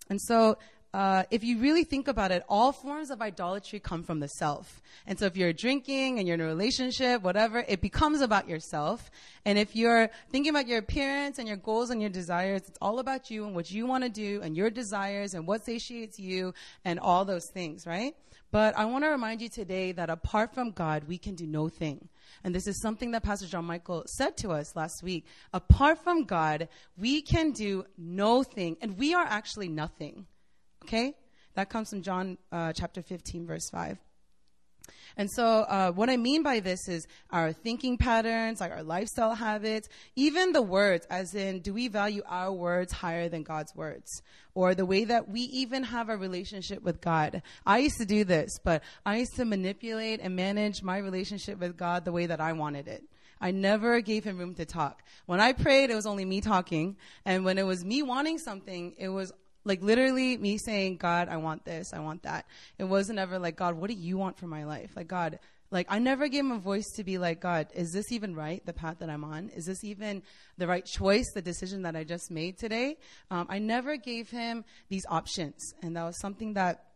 And 0.09 0.19
so 0.21 0.57
uh, 0.93 1.23
if 1.31 1.43
you 1.43 1.57
really 1.59 1.85
think 1.85 2.09
about 2.09 2.31
it, 2.31 2.43
all 2.49 2.73
forms 2.73 3.11
of 3.11 3.21
idolatry 3.21 3.79
come 3.79 4.03
from 4.03 4.19
the 4.19 4.27
self. 4.27 4.81
And 5.07 5.17
so 5.17 5.25
if 5.25 5.37
you're 5.37 5.53
drinking 5.53 6.19
and 6.19 6.27
you're 6.27 6.35
in 6.35 6.41
a 6.41 6.45
relationship, 6.45 7.21
whatever, 7.21 7.63
it 7.67 7.79
becomes 7.79 8.19
about 8.19 8.49
yourself. 8.49 9.09
And 9.45 9.57
if 9.57 9.73
you're 9.73 10.09
thinking 10.31 10.49
about 10.49 10.67
your 10.67 10.79
appearance 10.79 11.39
and 11.39 11.47
your 11.47 11.57
goals 11.57 11.91
and 11.91 12.01
your 12.01 12.09
desires, 12.09 12.63
it's 12.67 12.77
all 12.81 12.99
about 12.99 13.31
you 13.31 13.45
and 13.45 13.55
what 13.55 13.71
you 13.71 13.85
want 13.85 14.03
to 14.03 14.09
do 14.09 14.41
and 14.41 14.55
your 14.57 14.69
desires 14.69 15.33
and 15.33 15.47
what 15.47 15.63
satiates 15.63 16.19
you 16.19 16.53
and 16.83 16.99
all 16.99 17.23
those 17.23 17.49
things, 17.53 17.87
right? 17.87 18.13
But 18.51 18.77
I 18.77 18.83
want 18.83 19.05
to 19.05 19.09
remind 19.09 19.41
you 19.41 19.47
today 19.47 19.93
that 19.93 20.09
apart 20.09 20.53
from 20.53 20.71
God, 20.71 21.05
we 21.05 21.17
can 21.17 21.35
do 21.35 21.47
no 21.47 21.69
thing. 21.69 22.09
And 22.43 22.53
this 22.53 22.67
is 22.67 22.81
something 22.81 23.11
that 23.11 23.23
Pastor 23.23 23.47
John 23.47 23.63
Michael 23.63 24.03
said 24.07 24.35
to 24.37 24.51
us 24.51 24.75
last 24.75 25.03
week. 25.03 25.25
Apart 25.53 26.03
from 26.03 26.25
God, 26.25 26.67
we 26.97 27.21
can 27.21 27.51
do 27.51 27.85
no 27.97 28.43
thing, 28.43 28.75
and 28.81 28.97
we 28.97 29.13
are 29.13 29.23
actually 29.23 29.69
nothing. 29.69 30.25
Okay? 30.83 31.15
That 31.55 31.69
comes 31.69 31.89
from 31.89 32.01
John 32.01 32.37
uh, 32.51 32.73
chapter 32.73 33.01
15, 33.01 33.45
verse 33.45 33.69
5. 33.69 33.97
And 35.17 35.29
so, 35.29 35.45
uh, 35.45 35.91
what 35.91 36.09
I 36.09 36.17
mean 36.17 36.41
by 36.43 36.59
this 36.59 36.87
is 36.87 37.05
our 37.31 37.51
thinking 37.51 37.97
patterns, 37.97 38.61
like 38.61 38.71
our 38.71 38.83
lifestyle 38.83 39.35
habits, 39.35 39.89
even 40.15 40.53
the 40.53 40.61
words, 40.61 41.05
as 41.09 41.35
in, 41.35 41.59
do 41.59 41.73
we 41.73 41.87
value 41.87 42.21
our 42.27 42.51
words 42.51 42.93
higher 42.93 43.27
than 43.27 43.43
God's 43.43 43.75
words? 43.75 44.21
Or 44.53 44.73
the 44.73 44.85
way 44.85 45.05
that 45.05 45.29
we 45.29 45.41
even 45.41 45.83
have 45.83 46.09
a 46.09 46.17
relationship 46.17 46.81
with 46.81 47.01
God. 47.01 47.41
I 47.65 47.79
used 47.79 47.97
to 47.97 48.05
do 48.05 48.23
this, 48.23 48.57
but 48.63 48.83
I 49.05 49.17
used 49.17 49.35
to 49.35 49.45
manipulate 49.45 50.19
and 50.21 50.35
manage 50.35 50.81
my 50.81 50.97
relationship 50.97 51.59
with 51.59 51.77
God 51.77 52.05
the 52.05 52.11
way 52.11 52.25
that 52.25 52.41
I 52.41 52.53
wanted 52.53 52.87
it. 52.87 53.03
I 53.39 53.51
never 53.51 54.01
gave 54.01 54.23
him 54.23 54.37
room 54.37 54.53
to 54.55 54.65
talk. 54.65 55.01
When 55.25 55.41
I 55.41 55.53
prayed, 55.53 55.89
it 55.89 55.95
was 55.95 56.05
only 56.05 56.25
me 56.25 56.41
talking. 56.41 56.95
And 57.25 57.43
when 57.43 57.57
it 57.57 57.65
was 57.65 57.83
me 57.83 58.03
wanting 58.03 58.37
something, 58.37 58.93
it 58.99 59.09
was 59.09 59.33
like 59.63 59.81
literally 59.81 60.37
me 60.37 60.57
saying, 60.57 60.97
God, 60.97 61.29
I 61.29 61.37
want 61.37 61.65
this, 61.65 61.93
I 61.93 61.99
want 61.99 62.23
that. 62.23 62.45
It 62.77 62.85
wasn't 62.85 63.19
ever 63.19 63.39
like, 63.39 63.55
God, 63.55 63.75
what 63.75 63.89
do 63.89 63.95
you 63.95 64.17
want 64.17 64.37
for 64.37 64.47
my 64.47 64.63
life? 64.63 64.91
Like, 64.95 65.07
God, 65.07 65.39
like 65.71 65.87
I 65.89 65.99
never 65.99 66.27
gave 66.27 66.41
him 66.41 66.51
a 66.51 66.59
voice 66.59 66.91
to 66.97 67.03
be 67.03 67.17
like, 67.17 67.39
God, 67.39 67.67
is 67.73 67.93
this 67.93 68.11
even 68.11 68.35
right? 68.35 68.63
The 68.65 68.73
path 68.73 68.97
that 68.99 69.09
I'm 69.09 69.23
on? 69.23 69.49
Is 69.49 69.65
this 69.65 69.83
even 69.83 70.21
the 70.57 70.67
right 70.67 70.85
choice? 70.85 71.31
The 71.33 71.41
decision 71.41 71.83
that 71.83 71.95
I 71.95 72.03
just 72.03 72.29
made 72.29 72.57
today? 72.57 72.97
Um, 73.29 73.47
I 73.49 73.59
never 73.59 73.95
gave 73.95 74.29
him 74.29 74.65
these 74.89 75.05
options. 75.09 75.73
And 75.81 75.95
that 75.95 76.03
was 76.03 76.19
something 76.19 76.53
that 76.53 76.90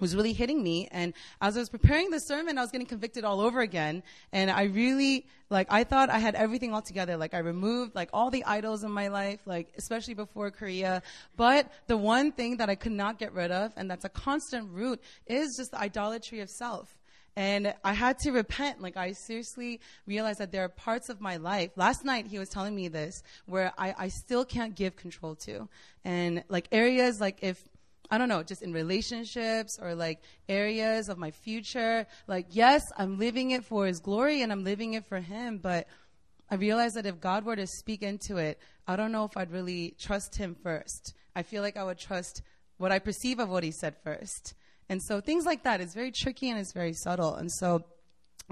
was 0.00 0.16
really 0.16 0.32
hitting 0.32 0.62
me. 0.62 0.88
And 0.90 1.14
as 1.40 1.56
I 1.56 1.60
was 1.60 1.68
preparing 1.68 2.10
the 2.10 2.18
sermon, 2.18 2.58
I 2.58 2.62
was 2.62 2.70
getting 2.70 2.86
convicted 2.86 3.24
all 3.24 3.40
over 3.40 3.60
again. 3.60 4.02
And 4.32 4.50
I 4.50 4.64
really, 4.64 5.26
like, 5.48 5.68
I 5.70 5.84
thought 5.84 6.10
I 6.10 6.18
had 6.18 6.34
everything 6.34 6.74
all 6.74 6.82
together. 6.82 7.16
Like, 7.16 7.34
I 7.34 7.38
removed, 7.38 7.94
like, 7.94 8.08
all 8.12 8.30
the 8.30 8.44
idols 8.44 8.82
in 8.84 8.90
my 8.90 9.08
life, 9.08 9.40
like, 9.46 9.68
especially 9.76 10.14
before 10.14 10.50
Korea. 10.50 11.02
But 11.36 11.70
the 11.86 11.96
one 11.96 12.32
thing 12.32 12.56
that 12.56 12.68
I 12.68 12.74
could 12.74 12.92
not 12.92 13.18
get 13.18 13.32
rid 13.32 13.50
of, 13.50 13.72
and 13.76 13.90
that's 13.90 14.04
a 14.04 14.08
constant 14.08 14.70
root, 14.72 15.00
is 15.26 15.56
just 15.56 15.70
the 15.70 15.78
idolatry 15.78 16.40
of 16.40 16.50
self. 16.50 16.98
And 17.34 17.72
I 17.82 17.94
had 17.94 18.18
to 18.20 18.30
repent. 18.30 18.82
Like, 18.82 18.96
I 18.96 19.12
seriously 19.12 19.80
realized 20.06 20.40
that 20.40 20.52
there 20.52 20.64
are 20.64 20.68
parts 20.68 21.08
of 21.08 21.20
my 21.20 21.36
life. 21.36 21.70
Last 21.76 22.04
night, 22.04 22.26
he 22.26 22.38
was 22.38 22.50
telling 22.50 22.74
me 22.74 22.88
this, 22.88 23.22
where 23.46 23.72
I, 23.78 23.94
I 23.96 24.08
still 24.08 24.44
can't 24.44 24.74
give 24.74 24.96
control 24.96 25.34
to. 25.46 25.68
And, 26.04 26.44
like, 26.48 26.68
areas, 26.72 27.20
like, 27.20 27.38
if 27.40 27.62
I 28.12 28.18
don't 28.18 28.28
know, 28.28 28.42
just 28.42 28.60
in 28.60 28.74
relationships 28.74 29.78
or 29.80 29.94
like 29.94 30.20
areas 30.46 31.08
of 31.08 31.16
my 31.16 31.30
future. 31.30 32.06
Like, 32.26 32.48
yes, 32.50 32.82
I'm 32.98 33.18
living 33.18 33.52
it 33.52 33.64
for 33.64 33.86
His 33.86 34.00
glory 34.00 34.42
and 34.42 34.52
I'm 34.52 34.64
living 34.64 34.92
it 34.92 35.06
for 35.06 35.18
Him, 35.18 35.56
but 35.56 35.88
I 36.50 36.56
realized 36.56 36.96
that 36.96 37.06
if 37.06 37.22
God 37.22 37.46
were 37.46 37.56
to 37.56 37.66
speak 37.66 38.02
into 38.02 38.36
it, 38.36 38.58
I 38.86 38.96
don't 38.96 39.12
know 39.12 39.24
if 39.24 39.34
I'd 39.34 39.50
really 39.50 39.94
trust 39.98 40.36
Him 40.36 40.54
first. 40.62 41.14
I 41.34 41.42
feel 41.42 41.62
like 41.62 41.78
I 41.78 41.84
would 41.84 41.96
trust 41.96 42.42
what 42.76 42.92
I 42.92 42.98
perceive 42.98 43.38
of 43.38 43.48
what 43.48 43.64
He 43.64 43.72
said 43.72 43.96
first. 44.04 44.52
And 44.90 45.02
so 45.02 45.22
things 45.22 45.46
like 45.46 45.62
that 45.62 45.80
is 45.80 45.94
very 45.94 46.12
tricky 46.12 46.50
and 46.50 46.58
it's 46.60 46.74
very 46.74 46.92
subtle. 46.92 47.34
And 47.36 47.50
so 47.50 47.82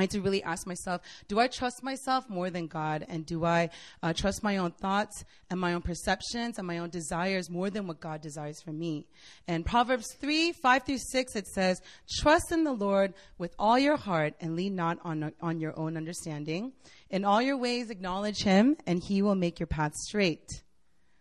I 0.00 0.04
had 0.04 0.10
to 0.12 0.22
really 0.22 0.42
ask 0.42 0.66
myself, 0.66 1.02
do 1.28 1.38
I 1.38 1.46
trust 1.46 1.82
myself 1.82 2.26
more 2.30 2.48
than 2.48 2.68
God? 2.68 3.04
And 3.06 3.26
do 3.26 3.44
I 3.44 3.68
uh, 4.02 4.14
trust 4.14 4.42
my 4.42 4.56
own 4.56 4.70
thoughts 4.70 5.26
and 5.50 5.60
my 5.60 5.74
own 5.74 5.82
perceptions 5.82 6.56
and 6.56 6.66
my 6.66 6.78
own 6.78 6.88
desires 6.88 7.50
more 7.50 7.68
than 7.68 7.86
what 7.86 8.00
God 8.00 8.22
desires 8.22 8.62
for 8.62 8.72
me? 8.72 9.04
And 9.46 9.62
Proverbs 9.62 10.14
3, 10.18 10.52
5 10.52 10.82
through 10.84 10.98
6, 10.98 11.36
it 11.36 11.46
says, 11.48 11.82
trust 12.18 12.50
in 12.50 12.64
the 12.64 12.72
Lord 12.72 13.12
with 13.36 13.54
all 13.58 13.78
your 13.78 13.98
heart 13.98 14.32
and 14.40 14.56
lean 14.56 14.74
not 14.74 14.96
on, 15.04 15.34
on 15.42 15.60
your 15.60 15.78
own 15.78 15.98
understanding. 15.98 16.72
In 17.10 17.26
all 17.26 17.42
your 17.42 17.58
ways, 17.58 17.90
acknowledge 17.90 18.42
him 18.42 18.78
and 18.86 19.02
he 19.02 19.20
will 19.20 19.34
make 19.34 19.60
your 19.60 19.66
path 19.66 19.94
straight. 19.94 20.62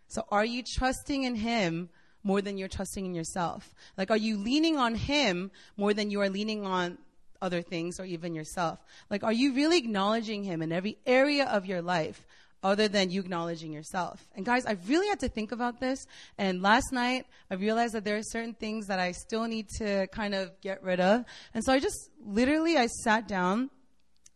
So 0.08 0.24
are 0.30 0.46
you 0.46 0.62
trusting 0.62 1.24
in 1.24 1.34
him 1.34 1.90
more 2.24 2.40
than 2.40 2.56
you're 2.56 2.66
trusting 2.66 3.04
in 3.04 3.14
yourself? 3.14 3.74
Like, 3.98 4.10
are 4.10 4.16
you 4.16 4.38
leaning 4.38 4.78
on 4.78 4.94
him 4.94 5.50
more 5.76 5.92
than 5.92 6.10
you 6.10 6.22
are 6.22 6.30
leaning 6.30 6.64
on 6.64 6.96
other 7.42 7.62
things 7.62 7.98
or 7.98 8.04
even 8.04 8.34
yourself? 8.34 8.78
Like, 9.08 9.24
are 9.24 9.32
you 9.32 9.54
really 9.54 9.78
acknowledging 9.78 10.44
Him 10.44 10.62
in 10.62 10.72
every 10.72 10.98
area 11.06 11.46
of 11.46 11.66
your 11.66 11.82
life 11.82 12.26
other 12.62 12.88
than 12.88 13.10
you 13.10 13.20
acknowledging 13.20 13.72
yourself? 13.72 14.26
And 14.34 14.44
guys, 14.44 14.66
I 14.66 14.76
really 14.86 15.08
had 15.08 15.20
to 15.20 15.28
think 15.28 15.52
about 15.52 15.80
this. 15.80 16.06
And 16.38 16.62
last 16.62 16.92
night, 16.92 17.26
I 17.50 17.54
realized 17.54 17.94
that 17.94 18.04
there 18.04 18.16
are 18.16 18.22
certain 18.22 18.54
things 18.54 18.86
that 18.88 18.98
I 18.98 19.12
still 19.12 19.44
need 19.44 19.68
to 19.78 20.06
kind 20.08 20.34
of 20.34 20.60
get 20.60 20.82
rid 20.82 21.00
of. 21.00 21.24
And 21.54 21.64
so 21.64 21.72
I 21.72 21.80
just 21.80 22.10
literally, 22.24 22.76
I 22.76 22.86
sat 22.86 23.26
down 23.26 23.70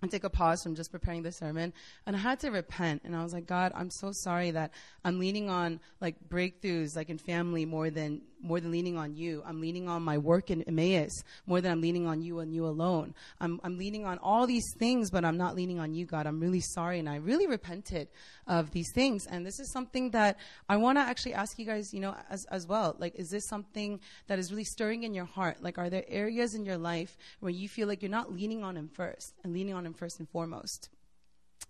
and 0.05 0.11
take 0.11 0.25
a 0.25 0.31
pause 0.31 0.63
from 0.63 0.75
just 0.75 0.93
preparing 0.93 1.23
the 1.23 1.33
sermon. 1.33 1.73
And 2.07 2.15
I 2.15 2.19
had 2.19 2.39
to 2.41 2.51
repent. 2.51 3.03
And 3.05 3.17
I 3.17 3.23
was 3.23 3.33
like, 3.33 3.47
God, 3.47 3.73
I'm 3.75 3.91
so 3.91 4.11
sorry 4.13 4.51
that 4.51 4.73
I'm 5.03 5.19
leaning 5.19 5.49
on 5.49 5.81
like 6.01 6.17
breakthroughs, 6.29 6.95
like 6.95 7.09
in 7.09 7.19
family 7.19 7.65
more 7.65 7.91
than 7.91 8.21
more 8.45 8.61
than 8.61 8.71
leaning 8.71 8.97
on 8.97 9.17
you. 9.17 9.43
I'm 9.45 9.61
leaning 9.61 9.89
on 9.89 10.03
my 10.03 10.19
work 10.19 10.51
in 10.51 10.63
Emmaus 10.63 11.25
more 11.47 11.61
than 11.61 11.73
I'm 11.73 11.81
leaning 11.81 12.07
on 12.07 12.21
you 12.21 12.41
and 12.41 12.55
you 12.55 12.67
alone. 12.67 13.15
I'm, 13.41 13.61
I'm 13.65 13.79
leaning 13.79 14.05
on 14.05 14.19
all 14.19 14.47
these 14.47 14.67
things, 14.79 15.11
but 15.11 15.25
I'm 15.25 15.37
not 15.37 15.57
leaning 15.57 15.81
on 15.81 15.95
you, 15.95 16.05
God. 16.05 16.27
I'm 16.27 16.39
really 16.39 16.61
sorry. 16.61 16.99
And 16.99 17.09
I 17.09 17.17
really 17.17 17.47
repented 17.47 18.09
of 18.47 18.71
these 18.71 18.93
things. 18.95 19.27
And 19.27 19.45
this 19.45 19.59
is 19.59 19.73
something 19.73 20.11
that 20.11 20.39
I 20.69 20.77
want 20.77 20.99
to 20.99 21.03
actually 21.03 21.35
ask 21.35 21.59
you 21.59 21.65
guys, 21.65 21.93
you 21.93 22.01
know, 22.01 22.15
as, 22.31 22.45
as 22.51 22.67
well. 22.67 22.95
Like, 22.99 23.15
is 23.17 23.31
this 23.31 23.49
something 23.49 23.99
that 24.27 24.39
is 24.39 24.51
really 24.51 24.65
stirring 24.65 25.05
in 25.05 25.15
your 25.15 25.25
heart? 25.25 25.63
Like, 25.63 25.79
are 25.79 25.89
there 25.89 26.05
areas 26.07 26.55
in 26.55 26.65
your 26.65 26.79
life 26.79 27.17
where 27.41 27.51
you 27.51 27.69
feel 27.69 27.89
like 27.89 28.03
you're 28.03 28.11
not 28.11 28.33
leaning 28.33 28.63
on 28.63 28.77
Him 28.77 28.89
first 28.93 29.33
and 29.43 29.55
leaning 29.55 29.75
on 29.75 29.87
Him 29.87 29.95
first 29.95 30.19
and 30.19 30.29
foremost? 30.29 30.91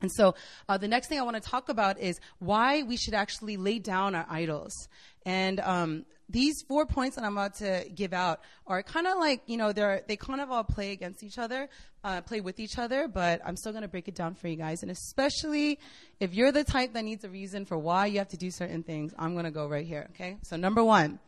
And 0.00 0.10
so 0.12 0.34
uh, 0.68 0.76
the 0.76 0.88
next 0.88 1.08
thing 1.08 1.18
I 1.18 1.22
want 1.22 1.42
to 1.42 1.48
talk 1.48 1.68
about 1.68 1.98
is 1.98 2.18
why 2.38 2.82
we 2.82 2.96
should 2.96 3.14
actually 3.14 3.56
lay 3.56 3.78
down 3.78 4.14
our 4.14 4.26
idols. 4.28 4.88
And 5.24 5.60
um, 5.60 6.04
these 6.28 6.62
four 6.66 6.86
points 6.86 7.16
that 7.16 7.24
I'm 7.24 7.32
about 7.32 7.56
to 7.56 7.84
give 7.94 8.12
out 8.12 8.40
are 8.66 8.82
kind 8.82 9.06
of 9.06 9.18
like, 9.18 9.42
you 9.46 9.56
know, 9.56 9.72
they're, 9.72 10.02
they 10.08 10.16
kind 10.16 10.40
of 10.40 10.50
all 10.50 10.64
play 10.64 10.92
against 10.92 11.22
each 11.22 11.38
other, 11.38 11.68
uh, 12.02 12.22
play 12.22 12.40
with 12.40 12.58
each 12.58 12.78
other, 12.78 13.08
but 13.08 13.40
I'm 13.44 13.56
still 13.56 13.72
going 13.72 13.82
to 13.82 13.88
break 13.88 14.08
it 14.08 14.14
down 14.14 14.34
for 14.34 14.48
you 14.48 14.56
guys. 14.56 14.82
And 14.82 14.90
especially 14.90 15.78
if 16.20 16.32
you're 16.34 16.52
the 16.52 16.64
type 16.64 16.94
that 16.94 17.04
needs 17.04 17.24
a 17.24 17.28
reason 17.28 17.66
for 17.66 17.76
why 17.78 18.06
you 18.06 18.18
have 18.18 18.28
to 18.28 18.36
do 18.36 18.50
certain 18.50 18.82
things, 18.82 19.12
I'm 19.18 19.32
going 19.32 19.44
to 19.44 19.50
go 19.50 19.68
right 19.68 19.86
here, 19.86 20.08
okay? 20.14 20.38
So 20.42 20.56
number 20.56 20.82
one, 20.82 21.18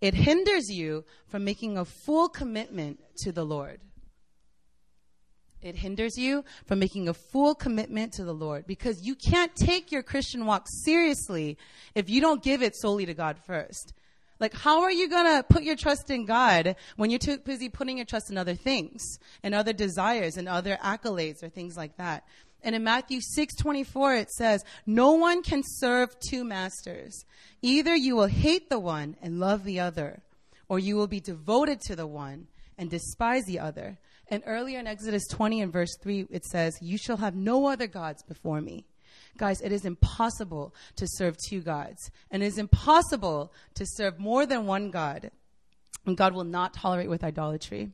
it 0.00 0.14
hinders 0.14 0.68
you 0.68 1.04
from 1.28 1.44
making 1.44 1.78
a 1.78 1.84
full 1.84 2.28
commitment 2.28 3.00
to 3.18 3.32
the 3.32 3.44
Lord. 3.44 3.80
It 5.62 5.76
hinders 5.76 6.18
you 6.18 6.44
from 6.66 6.80
making 6.80 7.08
a 7.08 7.14
full 7.14 7.54
commitment 7.54 8.14
to 8.14 8.24
the 8.24 8.34
Lord 8.34 8.66
because 8.66 9.02
you 9.02 9.14
can't 9.14 9.54
take 9.54 9.92
your 9.92 10.02
Christian 10.02 10.44
walk 10.44 10.66
seriously 10.68 11.56
if 11.94 12.10
you 12.10 12.20
don't 12.20 12.42
give 12.42 12.62
it 12.62 12.74
solely 12.74 13.06
to 13.06 13.14
God 13.14 13.38
first. 13.46 13.92
Like, 14.42 14.54
how 14.54 14.82
are 14.82 14.90
you 14.90 15.08
gonna 15.08 15.44
put 15.44 15.62
your 15.62 15.76
trust 15.76 16.10
in 16.10 16.24
God 16.24 16.74
when 16.96 17.10
you're 17.10 17.20
too 17.20 17.38
busy 17.38 17.68
putting 17.68 17.98
your 17.98 18.06
trust 18.06 18.28
in 18.28 18.36
other 18.36 18.56
things 18.56 19.20
and 19.44 19.54
other 19.54 19.72
desires 19.72 20.36
and 20.36 20.48
other 20.48 20.76
accolades 20.82 21.44
or 21.44 21.48
things 21.48 21.76
like 21.76 21.96
that? 21.98 22.24
And 22.60 22.74
in 22.74 22.82
Matthew 22.82 23.20
6:24 23.20 24.16
it 24.16 24.32
says, 24.32 24.64
"No 24.84 25.12
one 25.12 25.44
can 25.44 25.62
serve 25.64 26.18
two 26.18 26.42
masters. 26.42 27.24
Either 27.62 27.94
you 27.94 28.16
will 28.16 28.26
hate 28.26 28.68
the 28.68 28.80
one 28.80 29.16
and 29.22 29.38
love 29.38 29.62
the 29.62 29.78
other, 29.78 30.24
or 30.68 30.80
you 30.80 30.96
will 30.96 31.06
be 31.06 31.20
devoted 31.20 31.80
to 31.82 31.94
the 31.94 32.08
one 32.08 32.48
and 32.76 32.90
despise 32.90 33.44
the 33.44 33.60
other." 33.60 34.00
And 34.26 34.42
earlier 34.44 34.80
in 34.80 34.88
Exodus 34.88 35.28
20 35.28 35.60
and 35.60 35.72
verse 35.72 35.96
3 36.02 36.26
it 36.30 36.44
says, 36.44 36.82
"You 36.82 36.98
shall 36.98 37.18
have 37.18 37.36
no 37.36 37.68
other 37.68 37.86
gods 37.86 38.24
before 38.24 38.60
me." 38.60 38.86
Guys, 39.38 39.60
it 39.60 39.72
is 39.72 39.84
impossible 39.84 40.74
to 40.96 41.06
serve 41.08 41.36
two 41.48 41.60
gods. 41.60 42.10
And 42.30 42.42
it 42.42 42.46
is 42.46 42.58
impossible 42.58 43.52
to 43.74 43.86
serve 43.86 44.18
more 44.18 44.46
than 44.46 44.66
one 44.66 44.90
God. 44.90 45.30
And 46.06 46.16
God 46.16 46.34
will 46.34 46.44
not 46.44 46.74
tolerate 46.74 47.08
with 47.08 47.24
idolatry. 47.24 47.90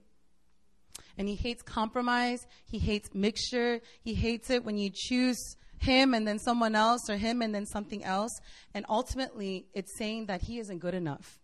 And 1.17 1.29
he 1.29 1.35
hates 1.35 1.63
compromise. 1.63 2.47
He 2.65 2.79
hates 2.79 3.15
mixture. 3.15 3.81
He 4.03 4.15
hates 4.15 4.51
it 4.51 4.65
when 4.65 4.79
you 4.79 4.91
choose 4.93 5.57
him 5.81 6.15
and 6.15 6.27
then 6.27 6.39
someone 6.39 6.75
else 6.75 7.09
or 7.09 7.17
him 7.17 7.43
and 7.43 7.55
then 7.55 7.67
something 7.67 8.05
else. 8.05 8.33
And 8.75 8.85
ultimately, 8.89 9.67
it's 9.75 9.97
saying 9.97 10.27
that 10.27 10.43
he 10.43 10.59
isn't 10.59 10.79
good 10.79 10.95
enough. 10.95 11.39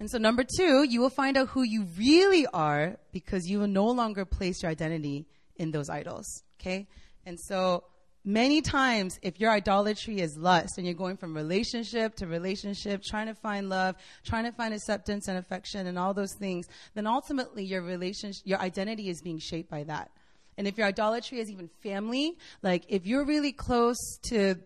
And 0.00 0.10
so, 0.10 0.18
number 0.18 0.44
two, 0.44 0.82
you 0.82 1.00
will 1.00 1.10
find 1.10 1.36
out 1.36 1.48
who 1.48 1.62
you 1.62 1.86
really 1.96 2.46
are 2.48 2.96
because 3.12 3.46
you 3.46 3.60
will 3.60 3.68
no 3.68 3.86
longer 3.86 4.24
place 4.24 4.62
your 4.62 4.70
identity 4.70 5.26
in 5.56 5.70
those 5.70 5.88
idols. 5.88 6.26
Okay? 6.60 6.88
And 7.24 7.38
so, 7.38 7.84
many 8.24 8.62
times 8.62 9.18
if 9.22 9.38
your 9.38 9.50
idolatry 9.50 10.20
is 10.20 10.36
lust 10.36 10.78
and 10.78 10.86
you're 10.86 10.94
going 10.94 11.16
from 11.16 11.34
relationship 11.34 12.16
to 12.16 12.26
relationship 12.26 13.02
trying 13.02 13.26
to 13.26 13.34
find 13.34 13.68
love 13.68 13.96
trying 14.24 14.44
to 14.44 14.52
find 14.52 14.72
acceptance 14.72 15.28
and 15.28 15.36
affection 15.36 15.86
and 15.86 15.98
all 15.98 16.14
those 16.14 16.34
things 16.34 16.66
then 16.94 17.06
ultimately 17.06 17.64
your 17.64 17.82
relationship 17.82 18.42
your 18.46 18.58
identity 18.60 19.08
is 19.08 19.20
being 19.20 19.38
shaped 19.38 19.70
by 19.70 19.84
that. 19.84 20.10
And 20.56 20.68
if 20.68 20.78
your 20.78 20.86
idolatry 20.86 21.40
is 21.40 21.50
even 21.50 21.68
family 21.82 22.38
like 22.62 22.84
if 22.88 23.06
you're 23.06 23.24
really 23.24 23.52
close 23.52 24.18
to 24.24 24.56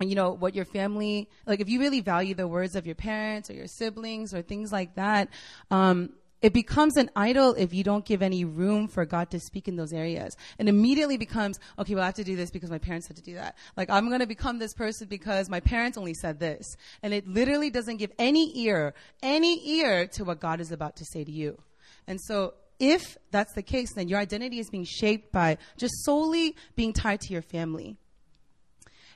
you 0.00 0.14
know 0.14 0.32
what 0.32 0.54
your 0.54 0.64
family 0.64 1.28
like 1.46 1.60
if 1.60 1.68
you 1.68 1.80
really 1.80 2.00
value 2.00 2.34
the 2.34 2.48
words 2.48 2.76
of 2.76 2.86
your 2.86 2.94
parents 2.94 3.50
or 3.50 3.54
your 3.54 3.66
siblings 3.66 4.32
or 4.34 4.42
things 4.42 4.72
like 4.72 4.94
that 4.94 5.28
um, 5.70 6.10
it 6.42 6.52
becomes 6.52 6.96
an 6.96 7.10
idol 7.16 7.54
if 7.54 7.72
you 7.72 7.82
don't 7.82 8.04
give 8.04 8.22
any 8.22 8.44
room 8.44 8.88
for 8.88 9.04
God 9.06 9.30
to 9.30 9.40
speak 9.40 9.68
in 9.68 9.76
those 9.76 9.92
areas. 9.92 10.36
And 10.58 10.68
immediately 10.68 11.16
becomes, 11.16 11.58
okay, 11.78 11.94
well, 11.94 12.02
I 12.02 12.06
have 12.06 12.14
to 12.14 12.24
do 12.24 12.36
this 12.36 12.50
because 12.50 12.70
my 12.70 12.78
parents 12.78 13.08
had 13.08 13.16
to 13.16 13.22
do 13.22 13.34
that. 13.34 13.56
Like, 13.76 13.88
I'm 13.90 14.08
going 14.08 14.20
to 14.20 14.26
become 14.26 14.58
this 14.58 14.74
person 14.74 15.08
because 15.08 15.48
my 15.48 15.60
parents 15.60 15.96
only 15.96 16.14
said 16.14 16.38
this. 16.38 16.76
And 17.02 17.14
it 17.14 17.26
literally 17.26 17.70
doesn't 17.70 17.96
give 17.96 18.12
any 18.18 18.52
ear, 18.60 18.94
any 19.22 19.80
ear 19.80 20.06
to 20.08 20.24
what 20.24 20.40
God 20.40 20.60
is 20.60 20.72
about 20.72 20.96
to 20.96 21.04
say 21.06 21.24
to 21.24 21.32
you. 21.32 21.58
And 22.06 22.20
so 22.20 22.54
if 22.78 23.16
that's 23.30 23.54
the 23.54 23.62
case, 23.62 23.94
then 23.94 24.08
your 24.08 24.18
identity 24.18 24.58
is 24.58 24.68
being 24.68 24.84
shaped 24.84 25.32
by 25.32 25.56
just 25.76 26.04
solely 26.04 26.54
being 26.74 26.92
tied 26.92 27.20
to 27.22 27.32
your 27.32 27.42
family. 27.42 27.96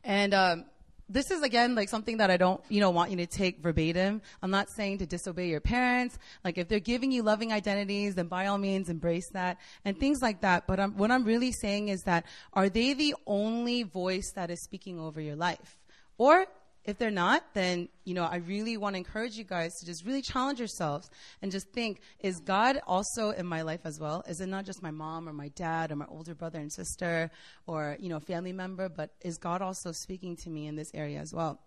And 0.03 0.33
um, 0.33 0.65
this 1.11 1.31
is 1.33 1.43
again 1.43 1.75
like 1.75 1.89
something 1.89 2.19
that 2.19 2.31
I 2.31 2.37
don't, 2.37 2.61
you 2.69 2.81
know, 2.81 2.91
want 2.91 3.11
you 3.11 3.17
to 3.19 3.27
take 3.27 3.59
verbatim. 3.59 4.23
I'm 4.43 4.51
not 4.51 4.71
saying 4.71 4.99
to 4.99 5.07
disobey 5.07 5.49
your 5.49 5.61
parents. 5.61 6.19
Like 6.45 6.57
if 6.57 6.69
they're 6.69 6.79
giving 6.79 7.11
you 7.11 7.23
loving 7.23 7.53
identities, 7.53 8.15
then 8.15 8.29
by 8.29 8.47
all 8.47 8.59
means 8.59 8.89
embrace 8.89 9.29
that 9.31 9.59
and 9.85 9.99
things 9.99 10.23
like 10.23 10.43
that. 10.43 10.67
But 10.69 10.79
I'm, 10.79 10.97
what 10.97 11.11
I'm 11.11 11.25
really 11.25 11.51
saying 11.53 11.89
is 11.89 12.05
that 12.05 12.25
are 12.53 12.69
they 12.69 12.95
the 12.95 13.15
only 13.27 13.83
voice 13.83 14.33
that 14.37 14.51
is 14.51 14.63
speaking 14.63 15.01
over 15.01 15.21
your 15.21 15.37
life? 15.37 15.79
Or 16.17 16.47
if 16.85 16.99
they're 16.99 17.11
not, 17.11 17.45
then, 17.53 17.89
you 18.05 18.15
know, 18.15 18.25
I 18.25 18.37
really 18.37 18.77
want 18.77 18.95
to 18.95 18.99
encourage 18.99 19.37
you 19.37 19.45
guys 19.45 19.73
to 19.81 19.87
just 19.87 20.05
really 20.05 20.23
challenge 20.23 20.59
yourselves 20.59 21.11
and 21.43 21.53
just 21.53 21.69
think, 21.73 22.01
is 22.21 22.41
God 22.41 22.81
also 22.87 23.31
in 23.31 23.47
my 23.47 23.63
life 23.63 23.81
as 23.85 24.01
well? 24.01 24.25
Is 24.27 24.41
it 24.41 24.47
not 24.47 24.65
just 24.65 24.83
my 24.83 24.91
mom 24.91 25.29
or 25.29 25.33
my 25.33 25.49
dad 25.49 25.93
or 25.93 25.97
my 25.97 26.07
older 26.09 26.35
brother 26.35 26.59
and 26.59 26.73
sister 26.73 27.31
or, 27.67 27.97
you 28.01 28.09
know, 28.09 28.17
a 28.17 28.21
family 28.21 28.53
member, 28.53 28.89
but 28.89 29.11
is 29.21 29.37
God 29.37 29.61
also 29.61 29.93
speaking 29.93 30.37
to 30.37 30.51
me 30.51 30.67
in 30.67 30.77
this 30.77 30.91
area 30.95 31.21
as 31.21 31.35
well? 31.35 31.61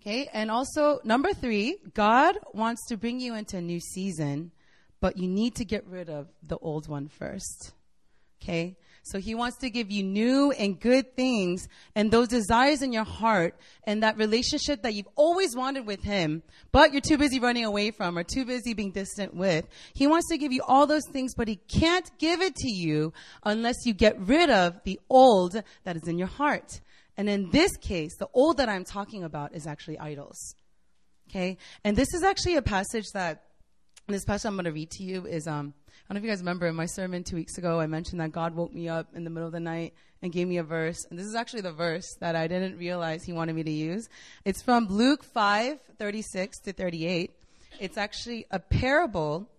Okay. 0.00 0.28
And 0.32 0.50
also, 0.50 1.00
number 1.02 1.32
three, 1.32 1.78
God 1.94 2.38
wants 2.52 2.86
to 2.88 2.96
bring 2.96 3.18
you 3.18 3.34
into 3.34 3.56
a 3.56 3.60
new 3.60 3.80
season, 3.80 4.52
but 5.00 5.16
you 5.16 5.26
need 5.26 5.56
to 5.56 5.64
get 5.64 5.84
rid 5.86 6.08
of 6.08 6.28
the 6.42 6.56
old 6.58 6.88
one 6.88 7.08
first. 7.08 7.72
Okay. 8.40 8.76
So 9.10 9.18
he 9.18 9.34
wants 9.34 9.56
to 9.58 9.70
give 9.70 9.90
you 9.90 10.02
new 10.02 10.52
and 10.52 10.78
good 10.78 11.16
things 11.16 11.66
and 11.94 12.10
those 12.10 12.28
desires 12.28 12.82
in 12.82 12.92
your 12.92 13.04
heart 13.04 13.58
and 13.84 14.02
that 14.02 14.18
relationship 14.18 14.82
that 14.82 14.92
you've 14.92 15.08
always 15.16 15.56
wanted 15.56 15.86
with 15.86 16.02
him, 16.02 16.42
but 16.72 16.92
you're 16.92 17.00
too 17.00 17.16
busy 17.16 17.40
running 17.40 17.64
away 17.64 17.90
from 17.90 18.18
or 18.18 18.22
too 18.22 18.44
busy 18.44 18.74
being 18.74 18.92
distant 18.92 19.34
with. 19.34 19.66
He 19.94 20.06
wants 20.06 20.28
to 20.28 20.36
give 20.36 20.52
you 20.52 20.62
all 20.68 20.86
those 20.86 21.06
things, 21.10 21.34
but 21.34 21.48
he 21.48 21.56
can't 21.56 22.10
give 22.18 22.42
it 22.42 22.54
to 22.56 22.70
you 22.70 23.14
unless 23.44 23.76
you 23.86 23.94
get 23.94 24.20
rid 24.20 24.50
of 24.50 24.82
the 24.84 25.00
old 25.08 25.62
that 25.84 25.96
is 25.96 26.06
in 26.06 26.18
your 26.18 26.28
heart. 26.28 26.80
And 27.16 27.28
in 27.30 27.50
this 27.50 27.76
case, 27.78 28.16
the 28.18 28.28
old 28.34 28.58
that 28.58 28.68
I'm 28.68 28.84
talking 28.84 29.24
about 29.24 29.54
is 29.54 29.66
actually 29.66 29.98
idols. 29.98 30.54
Okay? 31.30 31.56
And 31.82 31.96
this 31.96 32.12
is 32.12 32.22
actually 32.22 32.56
a 32.56 32.62
passage 32.62 33.06
that 33.14 33.44
this 34.06 34.24
passage 34.24 34.48
I'm 34.48 34.54
going 34.54 34.64
to 34.64 34.72
read 34.72 34.90
to 34.92 35.02
you 35.02 35.26
is 35.26 35.46
um, 35.46 35.74
I 36.08 36.14
don't 36.14 36.22
know 36.22 36.26
if 36.26 36.30
you 36.30 36.32
guys 36.32 36.40
remember 36.40 36.66
in 36.66 36.74
my 36.74 36.86
sermon 36.86 37.22
two 37.22 37.36
weeks 37.36 37.58
ago, 37.58 37.80
I 37.80 37.86
mentioned 37.86 38.18
that 38.22 38.32
God 38.32 38.54
woke 38.56 38.72
me 38.72 38.88
up 38.88 39.08
in 39.14 39.24
the 39.24 39.30
middle 39.30 39.46
of 39.46 39.52
the 39.52 39.60
night 39.60 39.92
and 40.22 40.32
gave 40.32 40.48
me 40.48 40.56
a 40.56 40.62
verse. 40.62 41.04
And 41.10 41.18
this 41.18 41.26
is 41.26 41.34
actually 41.34 41.60
the 41.60 41.72
verse 41.72 42.16
that 42.20 42.34
I 42.34 42.48
didn't 42.48 42.78
realize 42.78 43.24
he 43.24 43.34
wanted 43.34 43.54
me 43.54 43.62
to 43.62 43.70
use. 43.70 44.08
It's 44.46 44.62
from 44.62 44.86
Luke 44.88 45.22
5, 45.22 45.78
36 45.98 46.60
to 46.60 46.72
38. 46.72 47.30
It's 47.78 47.98
actually 47.98 48.46
a 48.50 48.58
parable. 48.58 49.50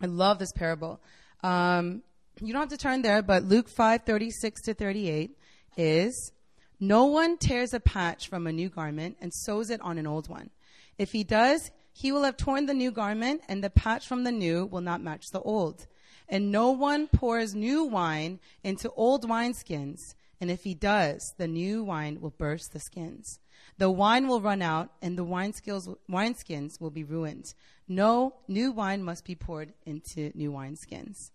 I 0.00 0.06
love 0.06 0.38
this 0.38 0.50
parable. 0.52 0.98
Um, 1.42 2.02
you 2.40 2.54
don't 2.54 2.62
have 2.62 2.70
to 2.70 2.78
turn 2.78 3.02
there, 3.02 3.20
but 3.20 3.44
Luke 3.44 3.68
5, 3.68 4.04
36 4.06 4.62
to 4.62 4.72
38 4.72 5.36
is 5.76 6.32
no 6.80 7.04
one 7.04 7.36
tears 7.36 7.74
a 7.74 7.80
patch 7.80 8.28
from 8.28 8.46
a 8.46 8.52
new 8.52 8.70
garment 8.70 9.18
and 9.20 9.30
sews 9.30 9.68
it 9.68 9.82
on 9.82 9.98
an 9.98 10.06
old 10.06 10.30
one. 10.30 10.48
If 10.96 11.12
he 11.12 11.22
does, 11.22 11.70
he 11.98 12.12
will 12.12 12.24
have 12.24 12.36
torn 12.36 12.66
the 12.66 12.74
new 12.74 12.90
garment, 12.90 13.40
and 13.48 13.64
the 13.64 13.70
patch 13.70 14.06
from 14.06 14.24
the 14.24 14.30
new 14.30 14.66
will 14.66 14.82
not 14.82 15.00
match 15.00 15.30
the 15.30 15.40
old. 15.40 15.86
And 16.28 16.52
no 16.52 16.70
one 16.70 17.06
pours 17.06 17.54
new 17.54 17.84
wine 17.84 18.38
into 18.62 18.90
old 18.90 19.26
wineskins, 19.26 20.14
and 20.38 20.50
if 20.50 20.64
he 20.64 20.74
does, 20.74 21.32
the 21.38 21.48
new 21.48 21.82
wine 21.82 22.20
will 22.20 22.34
burst 22.36 22.74
the 22.74 22.80
skins. 22.80 23.38
The 23.78 23.90
wine 23.90 24.28
will 24.28 24.42
run 24.42 24.60
out, 24.60 24.90
and 25.00 25.16
the 25.16 25.24
wineskins 25.24 26.80
will 26.82 26.90
be 26.90 27.02
ruined. 27.02 27.54
No, 27.88 28.34
new 28.46 28.72
wine 28.72 29.02
must 29.02 29.24
be 29.24 29.34
poured 29.34 29.72
into 29.86 30.32
new 30.34 30.52
wineskins. 30.52 31.30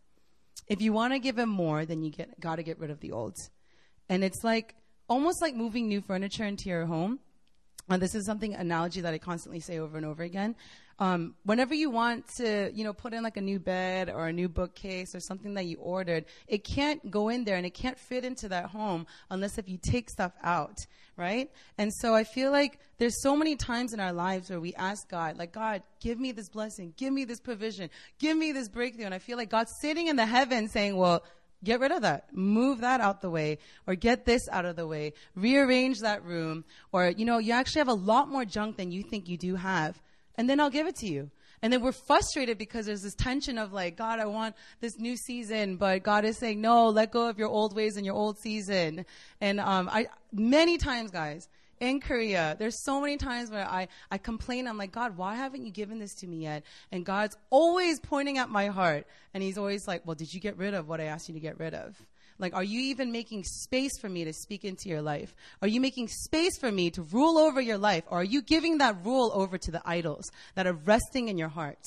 If 0.67 0.79
you 0.79 0.93
want 0.93 1.13
to 1.13 1.19
give 1.19 1.39
him 1.39 1.49
more, 1.49 1.85
then 1.85 2.03
you 2.03 2.11
got 2.39 2.57
to 2.57 2.63
get 2.63 2.77
rid 2.77 2.91
of 2.91 2.99
the 2.99 3.13
old. 3.13 3.49
And 4.09 4.23
it's 4.23 4.43
like 4.43 4.75
almost 5.09 5.41
like 5.41 5.55
moving 5.55 5.87
new 5.87 6.01
furniture 6.01 6.45
into 6.45 6.69
your 6.69 6.85
home 6.85 7.19
and 7.89 8.01
this 8.01 8.15
is 8.15 8.25
something 8.25 8.53
analogy 8.53 9.01
that 9.01 9.13
I 9.13 9.17
constantly 9.17 9.59
say 9.59 9.79
over 9.79 9.97
and 9.97 10.05
over 10.05 10.23
again. 10.23 10.55
Um, 11.01 11.33
whenever 11.45 11.73
you 11.73 11.89
want 11.89 12.27
to, 12.37 12.71
you 12.75 12.83
know, 12.83 12.93
put 12.93 13.13
in 13.13 13.23
like 13.23 13.35
a 13.35 13.41
new 13.41 13.59
bed 13.59 14.07
or 14.07 14.27
a 14.27 14.33
new 14.33 14.47
bookcase 14.47 15.15
or 15.15 15.19
something 15.19 15.55
that 15.55 15.65
you 15.65 15.77
ordered, 15.77 16.25
it 16.47 16.63
can't 16.63 17.09
go 17.09 17.29
in 17.29 17.43
there 17.43 17.55
and 17.55 17.65
it 17.65 17.73
can't 17.73 17.97
fit 17.97 18.23
into 18.23 18.47
that 18.49 18.65
home 18.65 19.07
unless 19.31 19.57
if 19.57 19.67
you 19.67 19.79
take 19.81 20.11
stuff 20.11 20.31
out, 20.43 20.85
right? 21.17 21.49
And 21.79 21.91
so 21.91 22.13
I 22.13 22.23
feel 22.23 22.51
like 22.51 22.77
there's 22.99 23.19
so 23.23 23.35
many 23.35 23.55
times 23.55 23.93
in 23.93 23.99
our 23.99 24.13
lives 24.13 24.51
where 24.51 24.59
we 24.59 24.75
ask 24.75 25.09
God, 25.09 25.39
like, 25.39 25.53
God, 25.53 25.81
give 26.01 26.19
me 26.19 26.33
this 26.33 26.49
blessing, 26.49 26.93
give 26.97 27.11
me 27.11 27.25
this 27.25 27.39
provision, 27.39 27.89
give 28.19 28.37
me 28.37 28.51
this 28.51 28.69
breakthrough. 28.69 29.05
And 29.05 29.13
I 29.15 29.19
feel 29.19 29.37
like 29.37 29.49
God's 29.49 29.73
sitting 29.81 30.05
in 30.05 30.17
the 30.17 30.27
heavens 30.27 30.71
saying, 30.71 30.95
well, 30.95 31.23
Get 31.63 31.79
rid 31.79 31.91
of 31.91 32.01
that. 32.01 32.35
Move 32.35 32.81
that 32.81 33.01
out 33.01 33.21
the 33.21 33.29
way 33.29 33.59
or 33.85 33.95
get 33.95 34.25
this 34.25 34.41
out 34.51 34.65
of 34.65 34.75
the 34.75 34.87
way. 34.87 35.13
Rearrange 35.35 35.99
that 35.99 36.23
room 36.23 36.65
or, 36.91 37.09
you 37.09 37.25
know, 37.25 37.37
you 37.37 37.53
actually 37.53 37.79
have 37.79 37.87
a 37.87 37.93
lot 37.93 38.29
more 38.29 38.45
junk 38.45 38.77
than 38.77 38.91
you 38.91 39.03
think 39.03 39.29
you 39.29 39.37
do 39.37 39.55
have. 39.55 40.01
And 40.35 40.49
then 40.49 40.59
I'll 40.59 40.71
give 40.71 40.87
it 40.87 40.95
to 40.97 41.07
you. 41.07 41.29
And 41.61 41.71
then 41.71 41.83
we're 41.83 41.91
frustrated 41.91 42.57
because 42.57 42.87
there's 42.87 43.03
this 43.03 43.13
tension 43.13 43.59
of 43.59 43.71
like, 43.71 43.95
God, 43.95 44.19
I 44.19 44.25
want 44.25 44.55
this 44.79 44.97
new 44.97 45.15
season, 45.15 45.75
but 45.75 46.01
God 46.01 46.25
is 46.25 46.37
saying, 46.39 46.59
no, 46.59 46.87
let 46.87 47.11
go 47.11 47.29
of 47.29 47.37
your 47.37 47.49
old 47.49 47.75
ways 47.75 47.97
and 47.97 48.05
your 48.05 48.15
old 48.15 48.39
season. 48.39 49.05
And, 49.39 49.59
um, 49.59 49.87
I, 49.87 50.07
many 50.33 50.79
times, 50.79 51.11
guys, 51.11 51.47
in 51.81 51.99
Korea, 51.99 52.55
there's 52.59 52.83
so 52.83 53.01
many 53.01 53.17
times 53.17 53.49
where 53.49 53.67
I, 53.67 53.87
I 54.11 54.19
complain. 54.19 54.67
I'm 54.67 54.77
like, 54.77 54.91
God, 54.91 55.17
why 55.17 55.35
haven't 55.35 55.65
you 55.65 55.71
given 55.71 55.97
this 55.99 56.13
to 56.19 56.27
me 56.27 56.43
yet? 56.43 56.63
And 56.91 57.03
God's 57.03 57.35
always 57.49 57.99
pointing 57.99 58.37
at 58.37 58.49
my 58.49 58.67
heart. 58.67 59.07
And 59.33 59.43
he's 59.43 59.57
always 59.57 59.87
like, 59.87 60.05
well, 60.05 60.15
did 60.15 60.31
you 60.31 60.39
get 60.39 60.57
rid 60.57 60.75
of 60.75 60.87
what 60.87 61.01
I 61.01 61.05
asked 61.05 61.27
you 61.27 61.33
to 61.33 61.39
get 61.39 61.59
rid 61.59 61.73
of? 61.73 61.99
Like, 62.37 62.53
are 62.53 62.63
you 62.63 62.79
even 62.81 63.11
making 63.11 63.43
space 63.43 63.91
for 63.99 64.09
me 64.09 64.23
to 64.25 64.33
speak 64.33 64.63
into 64.63 64.89
your 64.89 65.01
life? 65.01 65.35
Are 65.61 65.67
you 65.67 65.81
making 65.81 66.07
space 66.07 66.57
for 66.59 66.71
me 66.71 66.91
to 66.91 67.01
rule 67.01 67.37
over 67.39 67.59
your 67.59 67.77
life? 67.79 68.03
Or 68.07 68.21
are 68.21 68.23
you 68.23 68.43
giving 68.43 68.77
that 68.77 69.03
rule 69.03 69.31
over 69.33 69.57
to 69.57 69.71
the 69.71 69.81
idols 69.83 70.29
that 70.55 70.67
are 70.67 70.73
resting 70.73 71.29
in 71.29 71.37
your 71.37 71.49
heart? 71.49 71.83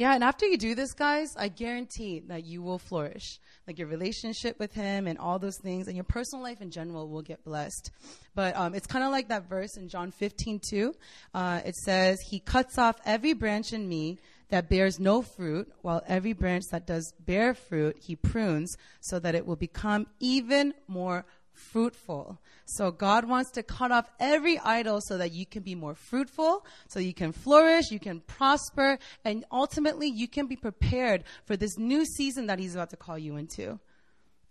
Yeah, 0.00 0.14
and 0.14 0.24
after 0.24 0.46
you 0.46 0.56
do 0.56 0.74
this, 0.74 0.94
guys, 0.94 1.36
I 1.36 1.48
guarantee 1.48 2.20
that 2.28 2.46
you 2.46 2.62
will 2.62 2.78
flourish 2.78 3.38
like 3.66 3.78
your 3.78 3.86
relationship 3.86 4.58
with 4.58 4.72
Him 4.72 5.06
and 5.06 5.18
all 5.18 5.38
those 5.38 5.58
things, 5.58 5.88
and 5.88 5.94
your 5.94 6.04
personal 6.04 6.42
life 6.42 6.62
in 6.62 6.70
general 6.70 7.06
will 7.06 7.20
get 7.20 7.44
blessed. 7.44 7.90
But 8.34 8.56
um, 8.56 8.74
it's 8.74 8.86
kind 8.86 9.04
of 9.04 9.10
like 9.10 9.28
that 9.28 9.46
verse 9.46 9.76
in 9.76 9.90
John 9.90 10.10
15, 10.10 10.62
2. 10.70 10.94
Uh, 11.34 11.60
it 11.66 11.76
says, 11.76 12.18
He 12.30 12.40
cuts 12.40 12.78
off 12.78 12.96
every 13.04 13.34
branch 13.34 13.74
in 13.74 13.86
me 13.86 14.16
that 14.48 14.70
bears 14.70 14.98
no 14.98 15.20
fruit, 15.20 15.70
while 15.82 16.02
every 16.08 16.32
branch 16.32 16.64
that 16.70 16.86
does 16.86 17.12
bear 17.20 17.52
fruit, 17.52 17.98
He 18.00 18.16
prunes 18.16 18.74
so 19.02 19.18
that 19.18 19.34
it 19.34 19.44
will 19.44 19.54
become 19.54 20.06
even 20.18 20.72
more 20.88 21.26
fruitful. 21.60 22.38
So 22.64 22.90
God 22.90 23.24
wants 23.24 23.50
to 23.52 23.62
cut 23.62 23.92
off 23.92 24.10
every 24.18 24.58
idol 24.58 25.00
so 25.00 25.18
that 25.18 25.32
you 25.32 25.46
can 25.46 25.62
be 25.62 25.74
more 25.74 25.94
fruitful, 25.94 26.64
so 26.88 27.00
you 27.00 27.14
can 27.14 27.32
flourish, 27.32 27.90
you 27.90 28.00
can 28.00 28.20
prosper, 28.20 28.98
and 29.24 29.44
ultimately 29.52 30.08
you 30.08 30.28
can 30.28 30.46
be 30.46 30.56
prepared 30.56 31.24
for 31.44 31.56
this 31.56 31.78
new 31.78 32.04
season 32.04 32.46
that 32.46 32.58
He's 32.58 32.74
about 32.74 32.90
to 32.90 32.96
call 32.96 33.18
you 33.18 33.36
into. 33.36 33.78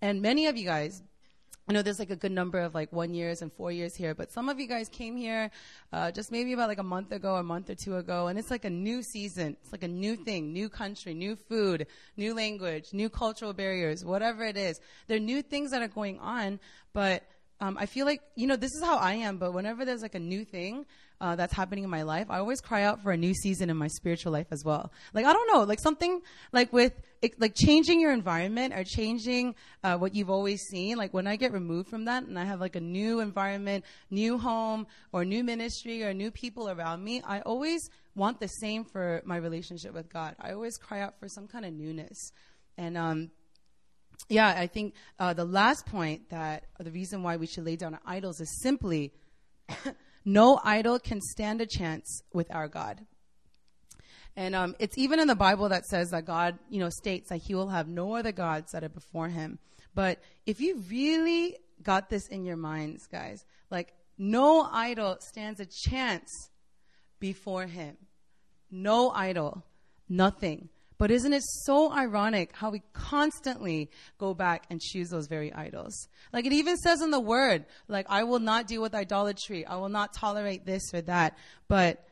And 0.02 0.22
many 0.22 0.48
of 0.48 0.58
you 0.58 0.66
guys, 0.66 1.02
I 1.70 1.72
know 1.72 1.84
there's 1.84 2.00
like 2.00 2.10
a 2.10 2.16
good 2.16 2.32
number 2.32 2.58
of 2.58 2.74
like 2.74 2.92
one 2.92 3.14
years 3.14 3.44
and 3.44 3.54
four 3.54 3.72
years 3.72 3.94
here, 3.94 4.16
but 4.16 4.32
some 4.32 4.50
of 4.50 4.60
you 4.60 4.66
guys 4.66 4.90
came 4.90 5.16
here 5.16 5.52
uh, 5.94 6.10
just 6.10 6.32
maybe 6.32 6.52
about 6.54 6.68
like 6.68 6.80
a 6.80 6.84
month 6.84 7.12
ago, 7.12 7.36
a 7.36 7.44
month 7.44 7.70
or 7.70 7.76
two 7.76 7.98
ago, 7.98 8.26
and 8.26 8.40
it's 8.40 8.50
like 8.50 8.66
a 8.66 8.72
new 8.72 9.04
season. 9.04 9.56
It's 9.62 9.72
like 9.72 9.84
a 9.84 9.88
new 9.88 10.16
thing, 10.16 10.52
new 10.52 10.68
country, 10.68 11.14
new 11.14 11.36
food, 11.36 11.86
new 12.18 12.34
language, 12.34 12.92
new 12.92 13.08
cultural 13.08 13.54
barriers, 13.54 14.04
whatever 14.04 14.46
it 14.46 14.58
is. 14.58 14.82
There 15.06 15.18
are 15.18 15.20
new 15.20 15.44
things 15.44 15.70
that 15.70 15.84
are 15.84 15.88
going 15.88 16.18
on, 16.18 16.60
but 16.92 17.22
um, 17.62 17.78
I 17.78 17.86
feel 17.86 18.06
like, 18.06 18.22
you 18.36 18.48
know, 18.48 18.56
this 18.56 18.74
is 18.74 18.84
how 18.84 18.98
I 18.98 19.14
am, 19.14 19.38
but 19.38 19.54
whenever 19.54 19.84
there's 19.84 20.02
like 20.02 20.16
a 20.16 20.20
new 20.20 20.46
thing 20.46 20.86
uh, 21.20 21.36
that's 21.36 21.54
happening 21.54 21.84
in 21.84 21.90
my 21.90 22.04
life, 22.04 22.28
I 22.30 22.40
always 22.40 22.62
cry 22.62 22.84
out 22.84 23.04
for 23.04 23.12
a 23.12 23.18
new 23.18 23.34
season 23.34 23.70
in 23.70 23.76
my 23.76 23.88
spiritual 23.88 24.32
life 24.32 24.48
as 24.52 24.64
well. 24.64 24.94
Like, 25.14 25.26
I 25.26 25.34
don't 25.34 25.52
know, 25.52 25.64
like 25.64 25.82
something 25.82 26.22
like 26.54 26.72
with, 26.72 26.94
it, 27.22 27.40
like 27.40 27.56
changing 27.56 28.00
your 28.00 28.14
environment 28.14 28.74
or 28.74 28.86
changing 28.86 29.56
uh, 29.84 29.98
what 29.98 30.16
you've 30.16 30.30
always 30.30 30.62
seen. 30.62 30.98
Like, 30.98 31.14
when 31.14 31.28
I 31.28 31.36
get 31.36 31.52
removed 31.52 31.90
from 31.90 32.06
that 32.06 32.24
and 32.24 32.40
I 32.40 32.46
have 32.46 32.62
like 32.62 32.78
a 32.78 32.82
new 32.82 33.20
environment, 33.20 33.84
new 34.10 34.38
home, 34.38 34.88
or 35.12 35.26
new 35.26 35.44
ministry, 35.44 36.02
or 36.04 36.14
new 36.14 36.32
people 36.32 36.70
around 36.70 37.04
me, 37.04 37.22
I 37.26 37.42
always 37.42 37.90
want 38.16 38.40
the 38.40 38.48
same 38.48 38.86
for 38.86 39.22
my 39.26 39.36
relationship 39.36 39.94
with 39.94 40.08
God. 40.12 40.36
I 40.40 40.54
always 40.54 40.78
cry 40.78 41.02
out 41.02 41.20
for 41.20 41.28
some 41.28 41.48
kind 41.48 41.66
of 41.66 41.74
newness. 41.74 42.32
And, 42.78 42.98
um, 42.98 43.32
yeah, 44.28 44.54
I 44.58 44.68
think 44.68 44.94
uh, 45.18 45.34
the 45.34 45.46
last 45.46 45.86
point 45.86 46.30
that 46.30 46.66
the 46.80 46.92
reason 46.92 47.24
why 47.24 47.38
we 47.38 47.48
should 47.48 47.66
lay 47.66 47.76
down 47.76 47.94
our 47.94 48.02
idols 48.06 48.42
is 48.42 48.62
simply 48.62 49.14
no 50.26 50.60
idol 50.64 51.00
can 51.00 51.22
stand 51.22 51.62
a 51.62 51.66
chance 51.66 52.22
with 52.34 52.54
our 52.54 52.68
God. 52.68 53.06
And 54.36 54.56
um, 54.56 54.76
it's 54.80 54.98
even 54.98 55.20
in 55.20 55.28
the 55.28 55.36
Bible 55.36 55.70
that 55.70 55.86
says 55.86 56.12
that 56.12 56.26
God, 56.26 56.60
you 56.70 56.80
know, 56.80 56.90
states 56.90 57.30
that 57.30 57.38
He 57.38 57.56
will 57.56 57.70
have 57.70 57.88
no 57.88 58.16
other 58.16 58.32
gods 58.32 58.72
that 58.72 58.84
are 58.84 58.90
before 58.90 59.30
Him. 59.30 59.60
But 59.96 60.20
if 60.46 60.62
you 60.62 60.84
really 60.90 61.58
got 61.82 62.10
this 62.10 62.28
in 62.28 62.46
your 62.46 62.58
minds, 62.58 63.08
guys, 63.08 63.46
like 63.70 63.94
no 64.18 64.68
idol 64.72 65.18
stands 65.20 65.60
a 65.60 65.66
chance 65.66 66.50
before 67.20 67.66
Him. 67.66 67.98
No 68.72 69.10
idol. 69.12 69.66
nothing. 70.08 70.70
But 71.00 71.12
isn't 71.12 71.32
it 71.32 71.44
so 71.44 71.94
ironic 71.94 72.52
how 72.54 72.72
we 72.72 72.84
constantly 72.92 73.90
go 74.18 74.34
back 74.34 74.66
and 74.70 74.82
choose 74.82 75.10
those 75.10 75.28
very 75.28 75.52
idols? 75.52 76.10
Like 76.34 76.46
it 76.46 76.52
even 76.52 76.76
says 76.76 77.02
in 77.02 77.10
the 77.10 77.22
word, 77.22 77.66
like, 77.88 78.06
I 78.10 78.24
will 78.26 78.40
not 78.40 78.68
deal 78.68 78.82
with 78.82 78.94
idolatry. 78.94 79.66
I 79.66 79.78
will 79.78 79.90
not 79.90 80.14
tolerate 80.14 80.66
this 80.66 80.94
or 80.94 81.02
that. 81.04 81.38
But 81.70 82.06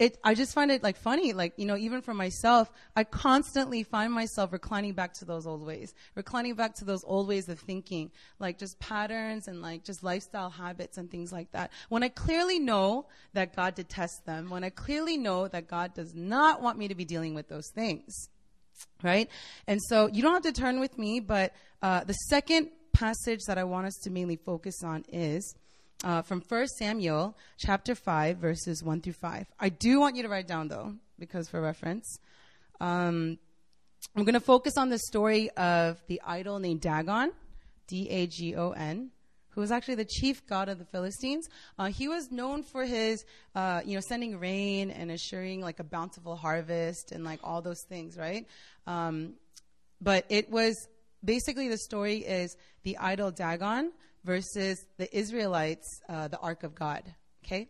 it, 0.00 0.18
I 0.24 0.34
just 0.34 0.54
find 0.54 0.70
it 0.70 0.82
like 0.82 0.96
funny, 0.96 1.34
like, 1.34 1.52
you 1.58 1.66
know, 1.66 1.76
even 1.76 2.00
for 2.00 2.14
myself, 2.14 2.72
I 2.96 3.04
constantly 3.04 3.82
find 3.82 4.10
myself 4.10 4.50
reclining 4.50 4.94
back 4.94 5.12
to 5.18 5.26
those 5.26 5.46
old 5.46 5.64
ways, 5.64 5.92
reclining 6.14 6.54
back 6.54 6.74
to 6.76 6.86
those 6.86 7.04
old 7.04 7.28
ways 7.28 7.50
of 7.50 7.60
thinking, 7.60 8.10
like 8.38 8.58
just 8.58 8.78
patterns 8.78 9.46
and 9.46 9.60
like 9.60 9.84
just 9.84 10.02
lifestyle 10.02 10.48
habits 10.48 10.96
and 10.96 11.10
things 11.10 11.32
like 11.32 11.52
that. 11.52 11.70
When 11.90 12.02
I 12.02 12.08
clearly 12.08 12.58
know 12.58 13.08
that 13.34 13.54
God 13.54 13.74
detests 13.74 14.20
them, 14.20 14.48
when 14.48 14.64
I 14.64 14.70
clearly 14.70 15.18
know 15.18 15.48
that 15.48 15.68
God 15.68 15.92
does 15.92 16.14
not 16.14 16.62
want 16.62 16.78
me 16.78 16.88
to 16.88 16.94
be 16.94 17.04
dealing 17.04 17.34
with 17.34 17.48
those 17.48 17.68
things, 17.74 18.30
right? 19.02 19.28
And 19.66 19.82
so 19.82 20.06
you 20.06 20.22
don't 20.22 20.32
have 20.32 20.54
to 20.54 20.58
turn 20.58 20.80
with 20.80 20.96
me, 20.96 21.20
but 21.20 21.52
uh, 21.82 22.04
the 22.04 22.14
second 22.14 22.70
passage 22.94 23.40
that 23.48 23.58
I 23.58 23.64
want 23.64 23.86
us 23.86 23.98
to 24.04 24.10
mainly 24.10 24.36
focus 24.36 24.82
on 24.82 25.04
is 25.12 25.54
uh, 26.04 26.22
from 26.22 26.42
1 26.46 26.68
Samuel 26.78 27.36
chapter 27.58 27.94
5, 27.94 28.38
verses 28.38 28.82
1 28.82 29.00
through 29.00 29.12
5. 29.14 29.46
I 29.58 29.68
do 29.68 30.00
want 30.00 30.16
you 30.16 30.22
to 30.22 30.28
write 30.28 30.46
down, 30.48 30.68
though, 30.68 30.94
because 31.18 31.48
for 31.48 31.60
reference. 31.60 32.18
Um, 32.80 33.38
I'm 34.16 34.24
going 34.24 34.34
to 34.34 34.40
focus 34.40 34.76
on 34.76 34.88
the 34.88 34.98
story 34.98 35.50
of 35.50 36.02
the 36.08 36.20
idol 36.26 36.58
named 36.58 36.80
Dagon, 36.80 37.32
D 37.86 38.08
A 38.08 38.26
G 38.26 38.56
O 38.56 38.70
N, 38.70 39.10
who 39.50 39.60
was 39.60 39.70
actually 39.70 39.96
the 39.96 40.06
chief 40.06 40.46
god 40.46 40.68
of 40.68 40.78
the 40.78 40.84
Philistines. 40.86 41.48
Uh, 41.78 41.86
he 41.86 42.08
was 42.08 42.30
known 42.30 42.62
for 42.62 42.84
his, 42.84 43.24
uh, 43.54 43.82
you 43.84 43.94
know, 43.94 44.00
sending 44.00 44.38
rain 44.38 44.90
and 44.90 45.10
assuring 45.10 45.60
like 45.60 45.80
a 45.80 45.84
bountiful 45.84 46.34
harvest 46.34 47.12
and 47.12 47.24
like 47.24 47.40
all 47.44 47.60
those 47.60 47.82
things, 47.88 48.16
right? 48.16 48.46
Um, 48.86 49.34
but 50.00 50.24
it 50.30 50.50
was 50.50 50.88
basically 51.22 51.68
the 51.68 51.78
story 51.78 52.18
is 52.18 52.56
the 52.84 52.96
idol 52.96 53.30
Dagon 53.30 53.92
versus 54.24 54.84
the 54.98 55.14
Israelites, 55.16 56.00
uh, 56.08 56.28
the 56.28 56.38
Ark 56.38 56.62
of 56.62 56.74
God. 56.74 57.02
Okay? 57.44 57.68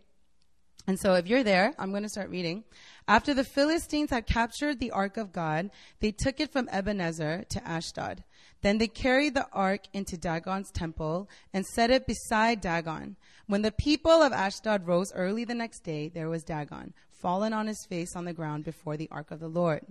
And 0.86 0.98
so 0.98 1.14
if 1.14 1.26
you're 1.26 1.44
there, 1.44 1.74
I'm 1.78 1.90
going 1.90 2.02
to 2.02 2.08
start 2.08 2.30
reading. 2.30 2.64
After 3.06 3.34
the 3.34 3.44
Philistines 3.44 4.10
had 4.10 4.26
captured 4.26 4.80
the 4.80 4.90
Ark 4.90 5.16
of 5.16 5.32
God, 5.32 5.70
they 6.00 6.12
took 6.12 6.40
it 6.40 6.52
from 6.52 6.68
Ebenezer 6.72 7.44
to 7.50 7.68
Ashdod. 7.68 8.24
Then 8.62 8.78
they 8.78 8.88
carried 8.88 9.34
the 9.34 9.46
ark 9.52 9.82
into 9.92 10.18
Dagon's 10.18 10.70
temple 10.70 11.28
and 11.52 11.64
set 11.64 11.90
it 11.90 12.06
beside 12.06 12.60
Dagon. 12.60 13.16
When 13.46 13.62
the 13.62 13.72
people 13.72 14.22
of 14.22 14.32
Ashdod 14.32 14.86
rose 14.86 15.12
early 15.14 15.44
the 15.44 15.54
next 15.54 15.80
day, 15.80 16.08
there 16.08 16.28
was 16.28 16.44
Dagon, 16.44 16.92
fallen 17.10 17.52
on 17.52 17.66
his 17.66 17.86
face 17.88 18.14
on 18.14 18.26
the 18.26 18.34
ground 18.34 18.64
before 18.64 18.96
the 18.96 19.08
ark 19.10 19.30
of 19.30 19.40
the 19.40 19.48
Lord. 19.48 19.84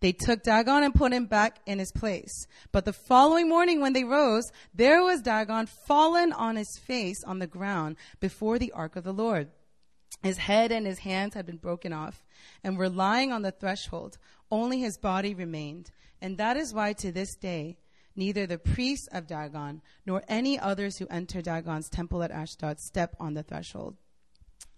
They 0.00 0.12
took 0.12 0.42
Dagon 0.42 0.82
and 0.82 0.94
put 0.94 1.12
him 1.12 1.26
back 1.26 1.60
in 1.66 1.78
his 1.78 1.92
place. 1.92 2.46
But 2.72 2.84
the 2.84 2.92
following 2.92 3.48
morning 3.48 3.80
when 3.80 3.92
they 3.92 4.04
rose, 4.04 4.50
there 4.74 5.02
was 5.02 5.22
Dagon 5.22 5.66
fallen 5.66 6.32
on 6.32 6.56
his 6.56 6.78
face 6.78 7.22
on 7.24 7.38
the 7.38 7.46
ground 7.46 7.96
before 8.20 8.58
the 8.58 8.72
ark 8.72 8.96
of 8.96 9.04
the 9.04 9.12
Lord. 9.12 9.48
His 10.22 10.38
head 10.38 10.72
and 10.72 10.86
his 10.86 11.00
hands 11.00 11.34
had 11.34 11.46
been 11.46 11.56
broken 11.56 11.92
off 11.92 12.24
and 12.62 12.78
were 12.78 12.88
lying 12.88 13.32
on 13.32 13.42
the 13.42 13.50
threshold. 13.50 14.18
Only 14.50 14.80
his 14.80 14.98
body 14.98 15.34
remained. 15.34 15.90
And 16.20 16.38
that 16.38 16.56
is 16.56 16.72
why 16.72 16.92
to 16.94 17.12
this 17.12 17.34
day, 17.34 17.76
neither 18.16 18.46
the 18.46 18.58
priests 18.58 19.08
of 19.12 19.26
Dagon 19.26 19.82
nor 20.06 20.22
any 20.28 20.58
others 20.58 20.98
who 20.98 21.06
enter 21.08 21.42
Dagon's 21.42 21.88
temple 21.88 22.22
at 22.22 22.30
Ashdod 22.30 22.80
step 22.80 23.14
on 23.20 23.34
the 23.34 23.42
threshold. 23.42 23.96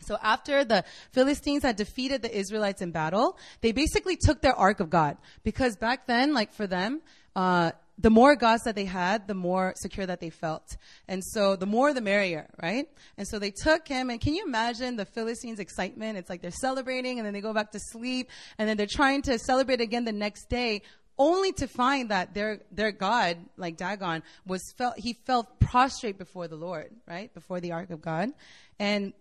So 0.00 0.18
after 0.22 0.64
the 0.64 0.84
Philistines 1.12 1.62
had 1.62 1.76
defeated 1.76 2.22
the 2.22 2.36
Israelites 2.36 2.82
in 2.82 2.90
battle, 2.90 3.38
they 3.60 3.72
basically 3.72 4.16
took 4.16 4.40
their 4.40 4.54
ark 4.54 4.80
of 4.80 4.90
God 4.90 5.16
because 5.42 5.76
back 5.76 6.06
then, 6.06 6.34
like 6.34 6.52
for 6.52 6.66
them, 6.66 7.00
uh, 7.34 7.72
the 7.98 8.10
more 8.10 8.36
gods 8.36 8.62
that 8.64 8.74
they 8.74 8.84
had, 8.84 9.26
the 9.26 9.34
more 9.34 9.72
secure 9.76 10.04
that 10.06 10.20
they 10.20 10.28
felt. 10.28 10.76
And 11.08 11.24
so 11.24 11.56
the 11.56 11.66
more 11.66 11.94
the 11.94 12.02
merrier, 12.02 12.46
right? 12.62 12.86
And 13.16 13.26
so 13.26 13.38
they 13.38 13.50
took 13.50 13.88
him 13.88 14.10
and 14.10 14.20
can 14.20 14.34
you 14.34 14.44
imagine 14.44 14.96
the 14.96 15.06
Philistines 15.06 15.58
excitement? 15.58 16.18
It's 16.18 16.28
like 16.28 16.42
they're 16.42 16.50
celebrating 16.50 17.18
and 17.18 17.26
then 17.26 17.32
they 17.32 17.40
go 17.40 17.54
back 17.54 17.72
to 17.72 17.80
sleep 17.80 18.30
and 18.58 18.68
then 18.68 18.76
they're 18.76 18.86
trying 18.86 19.22
to 19.22 19.38
celebrate 19.38 19.80
again 19.80 20.04
the 20.04 20.12
next 20.12 20.50
day 20.50 20.82
only 21.18 21.52
to 21.52 21.66
find 21.66 22.10
that 22.10 22.34
their 22.34 22.60
their 22.70 22.92
God, 22.92 23.38
like 23.56 23.78
Dagon, 23.78 24.22
was 24.46 24.60
felt 24.76 24.98
he 24.98 25.14
felt 25.14 25.58
prostrate 25.60 26.18
before 26.18 26.46
the 26.48 26.56
Lord, 26.56 26.90
right? 27.06 27.32
Before 27.32 27.60
the 27.60 27.72
ark 27.72 27.90
of 27.90 28.02
God. 28.02 28.30
And 28.78 29.14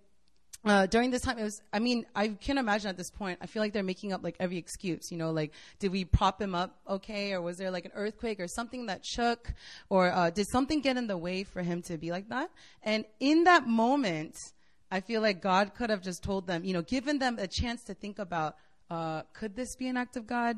uh, 0.65 0.87
during 0.87 1.11
this 1.11 1.21
time, 1.21 1.37
it 1.37 1.43
was, 1.43 1.61
I 1.71 1.79
mean, 1.79 2.05
I 2.15 2.29
can't 2.29 2.57
imagine 2.57 2.89
at 2.89 2.97
this 2.97 3.11
point, 3.11 3.37
I 3.41 3.45
feel 3.45 3.61
like 3.61 3.71
they're 3.71 3.83
making 3.83 4.13
up 4.13 4.23
like 4.23 4.35
every 4.39 4.57
excuse, 4.57 5.11
you 5.11 5.17
know, 5.17 5.31
like, 5.31 5.51
did 5.79 5.91
we 5.91 6.05
prop 6.05 6.41
him 6.41 6.55
up 6.55 6.75
okay? 6.89 7.33
Or 7.33 7.41
was 7.41 7.57
there 7.57 7.69
like 7.69 7.85
an 7.85 7.91
earthquake 7.93 8.39
or 8.39 8.47
something 8.47 8.87
that 8.87 9.05
shook? 9.05 9.53
Or 9.89 10.11
uh, 10.11 10.31
did 10.31 10.47
something 10.47 10.81
get 10.81 10.97
in 10.97 11.07
the 11.07 11.17
way 11.17 11.43
for 11.43 11.61
him 11.61 11.81
to 11.83 11.97
be 11.97 12.11
like 12.11 12.29
that? 12.29 12.49
And 12.81 13.05
in 13.19 13.43
that 13.43 13.67
moment, 13.67 14.53
I 14.91 15.01
feel 15.01 15.21
like 15.21 15.41
God 15.41 15.75
could 15.75 15.89
have 15.89 16.01
just 16.01 16.23
told 16.23 16.47
them, 16.47 16.63
you 16.63 16.73
know, 16.73 16.81
given 16.81 17.19
them 17.19 17.37
a 17.39 17.47
chance 17.47 17.83
to 17.83 17.93
think 17.93 18.17
about, 18.17 18.55
uh, 18.89 19.21
could 19.33 19.55
this 19.55 19.75
be 19.75 19.87
an 19.87 19.97
act 19.97 20.17
of 20.17 20.25
God? 20.25 20.57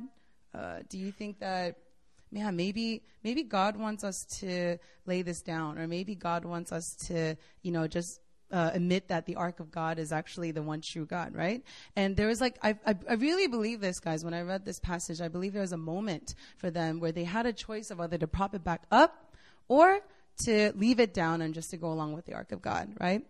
Uh, 0.54 0.80
do 0.90 0.98
you 0.98 1.12
think 1.12 1.40
that 1.40 1.76
yeah, 2.32 2.52
maybe 2.52 3.04
maybe 3.24 3.44
God 3.44 3.78
wants 3.78 4.04
us 4.04 4.26
to 4.40 4.78
lay 5.06 5.22
this 5.22 5.42
down, 5.42 5.78
or 5.78 5.88
maybe 5.88 6.14
God 6.14 6.44
wants 6.44 6.72
us 6.72 6.94
to, 7.08 7.38
you 7.62 7.72
know, 7.72 7.88
just 7.88 8.20
uh, 8.52 8.72
admit 8.74 9.10
that 9.10 9.26
the 9.26 9.36
ark 9.36 9.60
of 9.60 9.72
God 9.72 10.00
is 10.00 10.12
actually 10.12 10.52
the 10.52 10.62
one 10.62 10.82
true 10.82 11.06
God, 11.06 11.36
right? 11.36 11.64
And 11.96 12.16
there 12.16 12.28
was 12.28 12.40
like, 12.40 12.58
I, 12.62 12.78
I, 12.86 12.96
I, 13.10 13.14
really 13.16 13.48
believe 13.48 13.82
this, 13.82 14.00
guys. 14.00 14.24
When 14.24 14.34
I 14.34 14.42
read 14.42 14.64
this 14.64 14.80
passage, 14.80 15.20
I 15.20 15.28
believe 15.28 15.54
there 15.54 15.62
was 15.62 15.74
a 15.74 15.78
moment 15.78 16.34
for 16.58 16.72
them 16.72 17.00
where 17.00 17.12
they 17.12 17.26
had 17.26 17.46
a 17.46 17.54
choice 17.54 17.92
of 17.92 18.00
whether 18.00 18.18
to 18.18 18.28
prop 18.28 18.56
it 18.56 18.64
back 18.64 18.84
up 18.90 19.34
or 19.68 20.00
to 20.46 20.72
leave 20.76 21.00
it 21.00 21.14
down 21.14 21.42
and 21.42 21.54
just 21.54 21.72
to 21.72 21.78
go 21.78 21.92
along 21.92 22.14
with 22.14 22.26
the 22.26 22.34
ark 22.34 22.52
of 22.52 22.62
God, 22.62 22.94
right? 23.00 23.26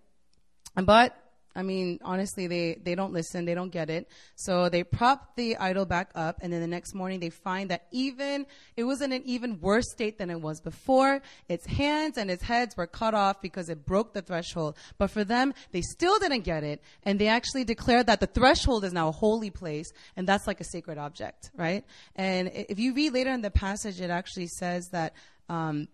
But 0.75 1.17
I 1.55 1.63
mean, 1.63 1.99
honestly, 2.03 2.45
they, 2.45 2.77
they 2.83 2.93
don't 2.93 3.11
listen. 3.11 3.45
They 3.45 3.55
don't 3.55 3.71
get 3.71 3.89
it. 3.89 4.07
So 4.35 4.69
they 4.69 4.83
prop 4.83 5.35
the 5.35 5.57
idol 5.57 5.85
back 5.85 6.11
up. 6.13 6.37
And 6.41 6.53
then 6.53 6.61
the 6.61 6.67
next 6.67 6.93
morning 6.93 7.19
they 7.19 7.31
find 7.31 7.71
that 7.71 7.87
even, 7.91 8.45
it 8.75 8.83
was 8.83 9.01
in 9.01 9.11
an 9.11 9.23
even 9.25 9.59
worse 9.59 9.91
state 9.91 10.19
than 10.19 10.29
it 10.29 10.39
was 10.39 10.61
before. 10.61 11.19
Its 11.49 11.65
hands 11.65 12.17
and 12.19 12.29
its 12.29 12.43
heads 12.43 12.77
were 12.77 12.85
cut 12.85 13.15
off 13.15 13.41
because 13.41 13.69
it 13.69 13.87
broke 13.87 14.13
the 14.13 14.21
threshold. 14.21 14.77
But 14.99 15.09
for 15.09 15.23
them, 15.23 15.55
they 15.71 15.81
still 15.81 16.19
didn't 16.19 16.41
get 16.41 16.63
it. 16.63 16.83
And 17.01 17.17
they 17.17 17.27
actually 17.27 17.63
declared 17.63 18.05
that 18.05 18.19
the 18.19 18.27
threshold 18.27 18.85
is 18.85 18.93
now 18.93 19.07
a 19.07 19.11
holy 19.11 19.49
place. 19.49 19.91
And 20.15 20.27
that's 20.27 20.45
like 20.45 20.61
a 20.61 20.65
sacred 20.65 20.99
object, 20.99 21.49
right? 21.55 21.83
And 22.15 22.51
if 22.53 22.77
you 22.77 22.93
read 22.93 23.13
later 23.13 23.31
in 23.31 23.41
the 23.41 23.49
passage, 23.49 23.99
it 23.99 24.11
actually 24.11 24.47
says 24.47 24.89
that, 24.91 25.13
um, 25.49 25.87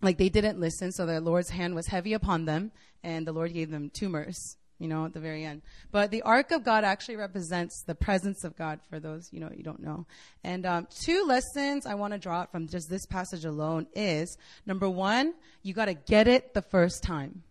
like 0.00 0.16
they 0.16 0.30
didn't 0.30 0.58
listen, 0.58 0.92
so 0.92 1.04
the 1.04 1.20
Lord's 1.20 1.50
hand 1.50 1.74
was 1.74 1.86
heavy 1.86 2.14
upon 2.14 2.46
them, 2.46 2.72
and 3.02 3.26
the 3.26 3.32
Lord 3.32 3.52
gave 3.52 3.70
them 3.70 3.90
tumors 3.90 4.56
you 4.78 4.88
know, 4.88 5.04
at 5.04 5.12
the 5.12 5.20
very 5.20 5.44
end. 5.44 5.62
But 5.92 6.10
the 6.10 6.22
Ark 6.22 6.50
of 6.50 6.64
God 6.64 6.84
actually 6.84 7.16
represents 7.16 7.82
the 7.86 7.94
presence 7.94 8.44
of 8.44 8.56
God 8.56 8.80
for 8.90 8.98
those, 8.98 9.32
you 9.32 9.40
know, 9.40 9.50
you 9.54 9.62
don't 9.62 9.80
know. 9.80 10.06
And 10.42 10.66
um, 10.66 10.88
two 11.04 11.24
lessons 11.24 11.86
I 11.86 11.94
want 11.94 12.12
to 12.12 12.18
draw 12.18 12.44
from 12.46 12.68
just 12.68 12.90
this 12.90 13.06
passage 13.06 13.44
alone 13.44 13.86
is 13.94 14.36
number 14.66 14.88
one, 14.88 15.34
you 15.62 15.74
got 15.74 15.86
to 15.86 15.94
get 15.94 16.28
it 16.28 16.54
the 16.54 16.62
first 16.62 17.02
time. 17.02 17.42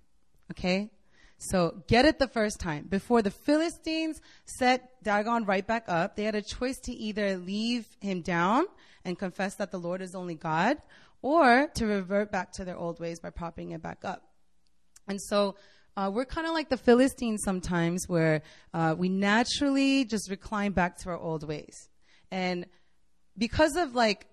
Okay? 0.51 0.89
So 1.37 1.83
get 1.87 2.05
it 2.05 2.19
the 2.19 2.27
first 2.27 2.59
time. 2.59 2.85
Before 2.85 3.21
the 3.21 3.31
Philistines 3.31 4.21
set 4.45 4.91
Dagon 5.03 5.45
right 5.45 5.65
back 5.65 5.85
up, 5.87 6.15
they 6.15 6.23
had 6.23 6.35
a 6.35 6.41
choice 6.41 6.79
to 6.81 6.93
either 6.93 7.37
leave 7.37 7.85
him 7.99 8.21
down 8.21 8.65
and 9.03 9.19
confess 9.19 9.55
that 9.55 9.71
the 9.71 9.79
Lord 9.79 10.01
is 10.01 10.15
only 10.15 10.35
God, 10.35 10.77
or 11.21 11.67
to 11.75 11.85
revert 11.85 12.31
back 12.31 12.53
to 12.53 12.65
their 12.65 12.77
old 12.77 12.99
ways 12.99 13.19
by 13.19 13.29
propping 13.29 13.71
it 13.71 13.81
back 13.81 14.05
up. 14.05 14.23
And 15.07 15.21
so 15.21 15.55
uh, 15.95 16.09
we're 16.13 16.25
kind 16.25 16.47
of 16.47 16.53
like 16.53 16.69
the 16.69 16.77
Philistines 16.77 17.41
sometimes, 17.43 18.05
where 18.07 18.41
uh, 18.73 18.95
we 18.97 19.09
naturally 19.09 20.05
just 20.05 20.29
recline 20.29 20.71
back 20.71 20.97
to 20.99 21.09
our 21.09 21.17
old 21.17 21.47
ways, 21.47 21.89
and 22.31 22.65
because 23.37 23.75
of 23.75 23.95
like 23.95 24.27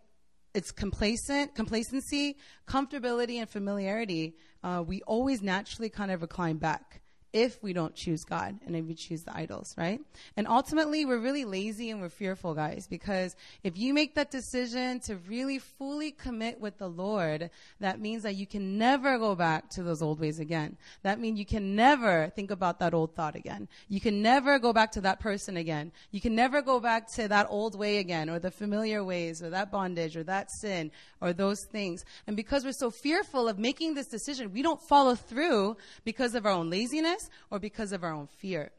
it's 0.54 0.72
complacent, 0.72 1.54
complacency, 1.54 2.36
comfortability, 2.66 3.36
and 3.36 3.48
familiarity, 3.48 4.34
uh, 4.64 4.82
we 4.86 5.02
always 5.02 5.42
naturally 5.42 5.88
kind 5.88 6.10
of 6.10 6.22
recline 6.22 6.56
back 6.56 7.02
if 7.32 7.62
we 7.62 7.72
don't 7.72 7.94
choose 7.94 8.24
God 8.24 8.58
and 8.66 8.74
if 8.74 8.84
we 8.84 8.94
choose 8.94 9.22
the 9.22 9.36
idols, 9.36 9.74
right? 9.78 10.00
And 10.36 10.48
ultimately, 10.48 11.04
we're 11.04 11.18
really 11.18 11.44
lazy 11.44 11.90
and 11.90 12.00
we're 12.00 12.08
fearful, 12.08 12.54
guys, 12.54 12.86
because 12.88 13.36
if 13.62 13.78
you 13.78 13.94
make 13.94 14.14
that 14.16 14.30
decision 14.30 15.00
to 15.00 15.16
really 15.28 15.58
fully 15.58 16.10
commit 16.10 16.60
with 16.60 16.78
the 16.78 16.88
Lord, 16.88 17.50
that 17.78 18.00
means 18.00 18.24
that 18.24 18.34
you 18.34 18.46
can 18.46 18.78
never 18.78 19.18
go 19.18 19.34
back 19.34 19.70
to 19.70 19.82
those 19.82 20.02
old 20.02 20.18
ways 20.18 20.40
again. 20.40 20.76
That 21.02 21.20
means 21.20 21.38
you 21.38 21.46
can 21.46 21.76
never 21.76 22.32
think 22.34 22.50
about 22.50 22.80
that 22.80 22.94
old 22.94 23.14
thought 23.14 23.36
again. 23.36 23.68
You 23.88 24.00
can 24.00 24.22
never 24.22 24.58
go 24.58 24.72
back 24.72 24.90
to 24.92 25.00
that 25.02 25.20
person 25.20 25.56
again. 25.56 25.92
You 26.10 26.20
can 26.20 26.34
never 26.34 26.62
go 26.62 26.80
back 26.80 27.10
to 27.12 27.28
that 27.28 27.46
old 27.48 27.78
way 27.78 27.98
again 27.98 28.28
or 28.28 28.38
the 28.38 28.50
familiar 28.50 29.04
ways 29.04 29.42
or 29.42 29.50
that 29.50 29.70
bondage 29.70 30.16
or 30.16 30.24
that 30.24 30.50
sin 30.50 30.90
or 31.20 31.32
those 31.32 31.64
things. 31.70 32.04
And 32.26 32.36
because 32.36 32.64
we're 32.64 32.72
so 32.72 32.90
fearful 32.90 33.48
of 33.48 33.58
making 33.58 33.94
this 33.94 34.08
decision, 34.08 34.52
we 34.52 34.62
don't 34.62 34.80
follow 34.80 35.14
through 35.14 35.76
because 36.04 36.34
of 36.34 36.46
our 36.46 36.52
own 36.52 36.70
laziness 36.70 37.19
or 37.50 37.58
because 37.58 37.92
of 37.92 38.04
our 38.04 38.12
own 38.12 38.26
fear. 38.26 38.70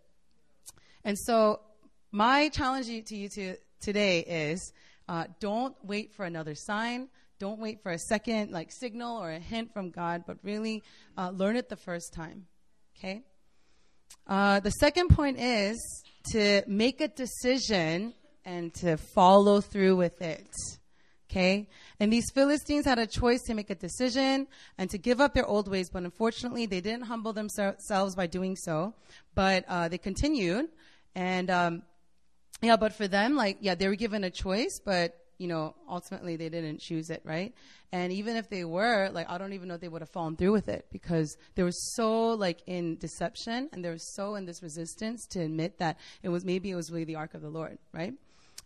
And 1.04 1.18
so, 1.18 1.62
my 2.12 2.50
challenge 2.50 2.88
to 2.88 3.16
you 3.16 3.30
to, 3.30 3.56
today 3.80 4.20
is 4.20 4.74
uh, 5.08 5.26
don't 5.40 5.76
wait 5.84 6.14
for 6.14 6.26
another 6.26 6.56
sign. 6.56 7.10
Don't 7.40 7.60
wait 7.60 7.82
for 7.82 7.92
a 7.92 7.98
second 7.98 8.52
like 8.52 8.72
signal 8.72 9.18
or 9.18 9.32
a 9.32 9.40
hint 9.40 9.74
from 9.74 9.90
God, 9.90 10.24
but 10.28 10.38
really 10.44 10.84
uh, 11.18 11.32
learn 11.32 11.56
it 11.56 11.70
the 11.70 11.76
first 11.76 12.14
time. 12.14 12.46
Okay. 12.98 13.24
Uh, 14.28 14.60
the 14.60 14.70
second 14.72 15.10
point 15.10 15.40
is 15.40 16.04
to 16.32 16.64
make 16.68 17.02
a 17.02 17.08
decision 17.08 18.14
and 18.46 18.74
to 18.76 18.98
follow 18.98 19.60
through 19.60 19.96
with 19.96 20.22
it. 20.22 20.48
Okay? 21.32 21.70
And 22.00 22.12
these 22.12 22.30
Philistines 22.30 22.84
had 22.84 23.00
a 23.00 23.08
choice 23.08 23.42
to 23.44 23.54
make 23.54 23.70
a 23.70 23.76
decision 23.76 24.48
and 24.78 24.90
to 24.90 24.98
give 24.98 25.22
up 25.22 25.34
their 25.34 25.46
old 25.46 25.70
ways, 25.70 25.90
but 25.90 26.04
unfortunately, 26.04 26.66
they 26.66 26.82
didn't 26.82 27.04
humble 27.04 27.32
themselves 27.32 28.16
by 28.16 28.28
doing 28.28 28.58
so. 28.58 28.94
But 29.34 29.64
uh, 29.70 29.88
they 29.88 29.98
continued. 29.98 30.68
And 31.16 31.50
um, 31.50 31.84
yeah, 32.62 32.76
but 32.76 32.94
for 32.94 33.08
them, 33.08 33.38
like, 33.38 33.60
yeah, 33.62 33.76
they 33.76 33.88
were 33.88 33.96
given 33.96 34.26
a 34.26 34.30
choice, 34.30 34.82
but 34.84 35.18
you 35.38 35.48
know, 35.48 35.74
ultimately 35.90 36.36
they 36.36 36.50
didn't 36.50 36.80
choose 36.80 37.10
it, 37.10 37.22
right? 37.24 37.56
And 37.92 38.12
even 38.14 38.36
if 38.36 38.50
they 38.50 38.64
were, 38.64 39.10
like, 39.12 39.28
I 39.28 39.40
don't 39.40 39.54
even 39.54 39.70
know 39.70 39.74
if 39.74 39.82
they 39.82 39.88
would 39.88 40.02
have 40.02 40.10
fallen 40.12 40.36
through 40.36 40.52
with 40.52 40.70
it 40.70 40.86
because 40.92 41.36
they 41.56 41.64
were 41.64 41.72
so 41.72 42.34
like 42.34 42.60
in 42.68 42.98
deception 42.98 43.70
and 43.74 43.84
they 43.84 43.90
were 43.90 43.98
so 43.98 44.36
in 44.36 44.46
this 44.46 44.62
resistance 44.62 45.26
to 45.32 45.42
admit 45.42 45.80
that 45.80 45.98
it 46.22 46.30
was 46.30 46.46
maybe 46.46 46.70
it 46.70 46.76
was 46.76 46.92
really 46.92 47.06
the 47.06 47.16
ark 47.16 47.34
of 47.34 47.42
the 47.42 47.50
Lord, 47.50 47.80
right? 47.92 48.14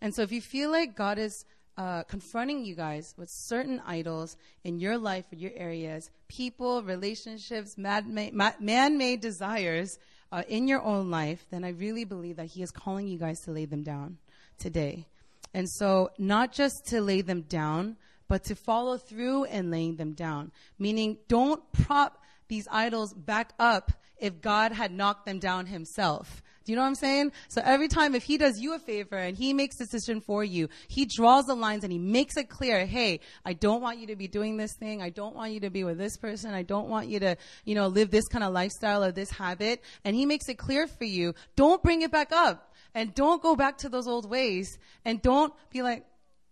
And 0.02 0.14
so 0.14 0.20
if 0.22 0.32
you 0.32 0.42
feel 0.42 0.70
like 0.70 0.94
God 0.94 1.18
is 1.18 1.46
uh, 1.76 2.02
confronting 2.04 2.64
you 2.64 2.74
guys 2.74 3.14
with 3.16 3.28
certain 3.30 3.82
idols 3.86 4.36
in 4.64 4.78
your 4.78 4.96
life 4.96 5.24
or 5.32 5.36
your 5.36 5.52
areas, 5.54 6.10
people, 6.28 6.82
relationships, 6.82 7.76
man 7.76 8.98
made 8.98 9.20
desires 9.20 9.98
uh, 10.32 10.42
in 10.48 10.68
your 10.68 10.82
own 10.82 11.10
life, 11.10 11.46
then 11.50 11.64
I 11.64 11.70
really 11.70 12.04
believe 12.04 12.36
that 12.36 12.46
He 12.46 12.62
is 12.62 12.70
calling 12.70 13.06
you 13.08 13.18
guys 13.18 13.40
to 13.40 13.52
lay 13.52 13.64
them 13.64 13.82
down 13.82 14.18
today. 14.58 15.06
And 15.54 15.68
so, 15.68 16.10
not 16.18 16.52
just 16.52 16.86
to 16.86 17.00
lay 17.00 17.20
them 17.20 17.42
down, 17.42 17.96
but 18.28 18.44
to 18.44 18.54
follow 18.54 18.98
through 18.98 19.44
and 19.44 19.70
laying 19.70 19.96
them 19.96 20.12
down. 20.12 20.52
Meaning, 20.78 21.18
don't 21.28 21.62
prop 21.72 22.22
these 22.48 22.68
idols 22.70 23.14
back 23.14 23.52
up 23.58 23.92
if 24.18 24.40
God 24.40 24.72
had 24.72 24.92
knocked 24.92 25.26
them 25.26 25.38
down 25.38 25.66
himself. 25.66 26.42
Do 26.66 26.72
you 26.72 26.76
know 26.76 26.82
what 26.82 26.88
I'm 26.88 26.94
saying? 26.96 27.30
So 27.48 27.62
every 27.64 27.86
time 27.86 28.16
if 28.16 28.24
he 28.24 28.38
does 28.38 28.58
you 28.58 28.74
a 28.74 28.80
favor 28.80 29.16
and 29.16 29.36
he 29.36 29.52
makes 29.52 29.76
a 29.76 29.84
decision 29.84 30.20
for 30.20 30.42
you, 30.42 30.68
he 30.88 31.06
draws 31.06 31.44
the 31.44 31.54
lines 31.54 31.84
and 31.84 31.92
he 31.92 31.98
makes 31.98 32.36
it 32.36 32.48
clear, 32.48 32.84
hey, 32.84 33.20
I 33.44 33.52
don't 33.52 33.80
want 33.80 33.98
you 34.00 34.08
to 34.08 34.16
be 34.16 34.26
doing 34.26 34.56
this 34.56 34.74
thing. 34.74 35.00
I 35.00 35.10
don't 35.10 35.36
want 35.36 35.52
you 35.52 35.60
to 35.60 35.70
be 35.70 35.84
with 35.84 35.96
this 35.96 36.16
person. 36.16 36.52
I 36.52 36.64
don't 36.64 36.88
want 36.88 37.06
you 37.06 37.20
to, 37.20 37.36
you 37.64 37.76
know, 37.76 37.86
live 37.86 38.10
this 38.10 38.26
kind 38.26 38.42
of 38.42 38.52
lifestyle 38.52 39.04
or 39.04 39.12
this 39.12 39.30
habit. 39.30 39.80
And 40.04 40.16
he 40.16 40.26
makes 40.26 40.48
it 40.48 40.58
clear 40.58 40.88
for 40.88 41.04
you. 41.04 41.34
Don't 41.54 41.80
bring 41.84 42.02
it 42.02 42.10
back 42.10 42.32
up. 42.32 42.74
And 42.96 43.14
don't 43.14 43.40
go 43.40 43.54
back 43.54 43.78
to 43.78 43.88
those 43.88 44.08
old 44.08 44.28
ways 44.28 44.76
and 45.04 45.22
don't 45.22 45.54
be 45.70 45.82
like, 45.82 46.04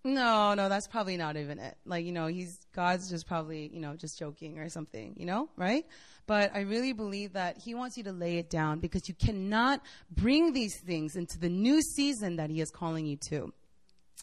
no, 0.05 0.55
no, 0.55 0.69
that's 0.69 0.87
probably 0.87 1.17
not 1.17 1.37
even 1.37 1.59
it. 1.59 1.77
Like, 1.87 2.05
you 2.05 2.13
know, 2.13 2.27
he's, 2.27 2.59
God's 2.75 3.09
just 3.09 3.27
probably, 3.27 3.71
you 3.73 3.81
know, 3.81 3.97
just 3.97 4.19
joking 4.19 4.59
or 4.59 4.69
something, 4.69 5.15
you 5.17 5.25
know, 5.25 5.49
right? 5.57 5.87
But 6.27 6.55
I 6.55 6.61
really 6.61 6.93
believe 6.93 7.35
that 7.35 7.59
he 7.59 7.75
wants 7.75 7.97
you 7.97 8.05
to 8.05 8.13
lay 8.13 8.39
it 8.39 8.49
down 8.49 8.81
because 8.81 9.09
you 9.09 9.15
cannot 9.15 9.83
bring 10.11 10.53
these 10.53 10.81
things 10.81 11.17
into 11.17 11.39
the 11.39 11.49
new 11.49 11.83
season 11.83 12.37
that 12.37 12.51
he 12.51 12.61
is 12.61 12.71
calling 12.71 13.07
you 13.07 13.19
to. 13.29 13.53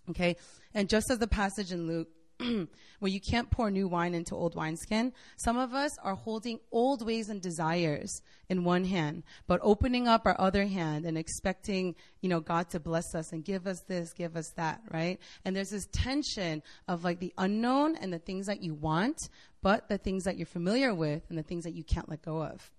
Okay? 0.10 0.36
And 0.74 0.90
just 0.90 1.12
as 1.12 1.20
the 1.20 1.28
passage 1.28 1.72
in 1.72 1.88
Luke 1.88 2.08
where 3.00 3.12
you 3.12 3.20
can't 3.20 3.50
pour 3.50 3.70
new 3.70 3.88
wine 3.88 4.14
into 4.14 4.36
old 4.36 4.56
wineskin. 4.56 5.14
Some 5.38 5.58
of 5.58 5.74
us 5.74 5.92
are 6.00 6.16
holding 6.16 6.60
old 6.72 7.06
ways 7.06 7.30
and 7.30 7.42
desires 7.42 8.22
in 8.50 8.64
one 8.64 8.86
hand, 8.86 9.24
but 9.48 9.60
opening 9.64 10.08
up 10.08 10.24
our 10.26 10.40
other 10.40 10.66
hand 10.66 11.06
and 11.06 11.18
expecting, 11.18 11.96
you 12.22 12.30
know, 12.30 12.40
God 12.40 12.70
to 12.72 12.80
bless 12.80 13.14
us 13.16 13.32
and 13.32 13.44
give 13.44 13.68
us 13.68 13.82
this, 13.88 14.14
give 14.14 14.36
us 14.36 14.52
that, 14.58 14.82
right? 14.92 15.20
And 15.46 15.56
there's 15.56 15.70
this 15.70 15.88
tension 15.92 16.64
of 16.88 17.04
like 17.04 17.20
the 17.20 17.34
unknown 17.38 17.96
and 17.96 18.12
the 18.12 18.20
things 18.20 18.48
that 18.48 18.62
you 18.62 18.74
want, 18.74 19.18
but 19.62 19.88
the 19.90 19.98
things 19.98 20.24
that 20.24 20.38
you're 20.38 20.46
familiar 20.46 20.94
with 20.94 21.24
and 21.30 21.38
the 21.38 21.44
things 21.44 21.64
that 21.64 21.74
you 21.74 21.84
can't 21.84 22.10
let 22.10 22.22
go 22.22 22.42
of. 22.42 22.72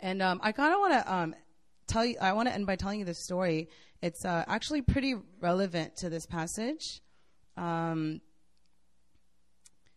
And 0.00 0.22
um, 0.22 0.40
I 0.42 0.52
kind 0.52 0.72
of 0.72 0.80
want 0.80 0.92
to 0.92 1.12
um, 1.12 1.34
tell 1.86 2.04
you, 2.04 2.16
I 2.20 2.32
want 2.32 2.48
to 2.48 2.54
end 2.54 2.66
by 2.66 2.76
telling 2.76 3.00
you 3.00 3.04
this 3.04 3.18
story. 3.18 3.68
It's 4.00 4.24
uh, 4.24 4.44
actually 4.46 4.82
pretty 4.82 5.16
relevant 5.40 5.96
to 5.96 6.08
this 6.08 6.26
passage. 6.26 7.00
Um, 7.56 8.20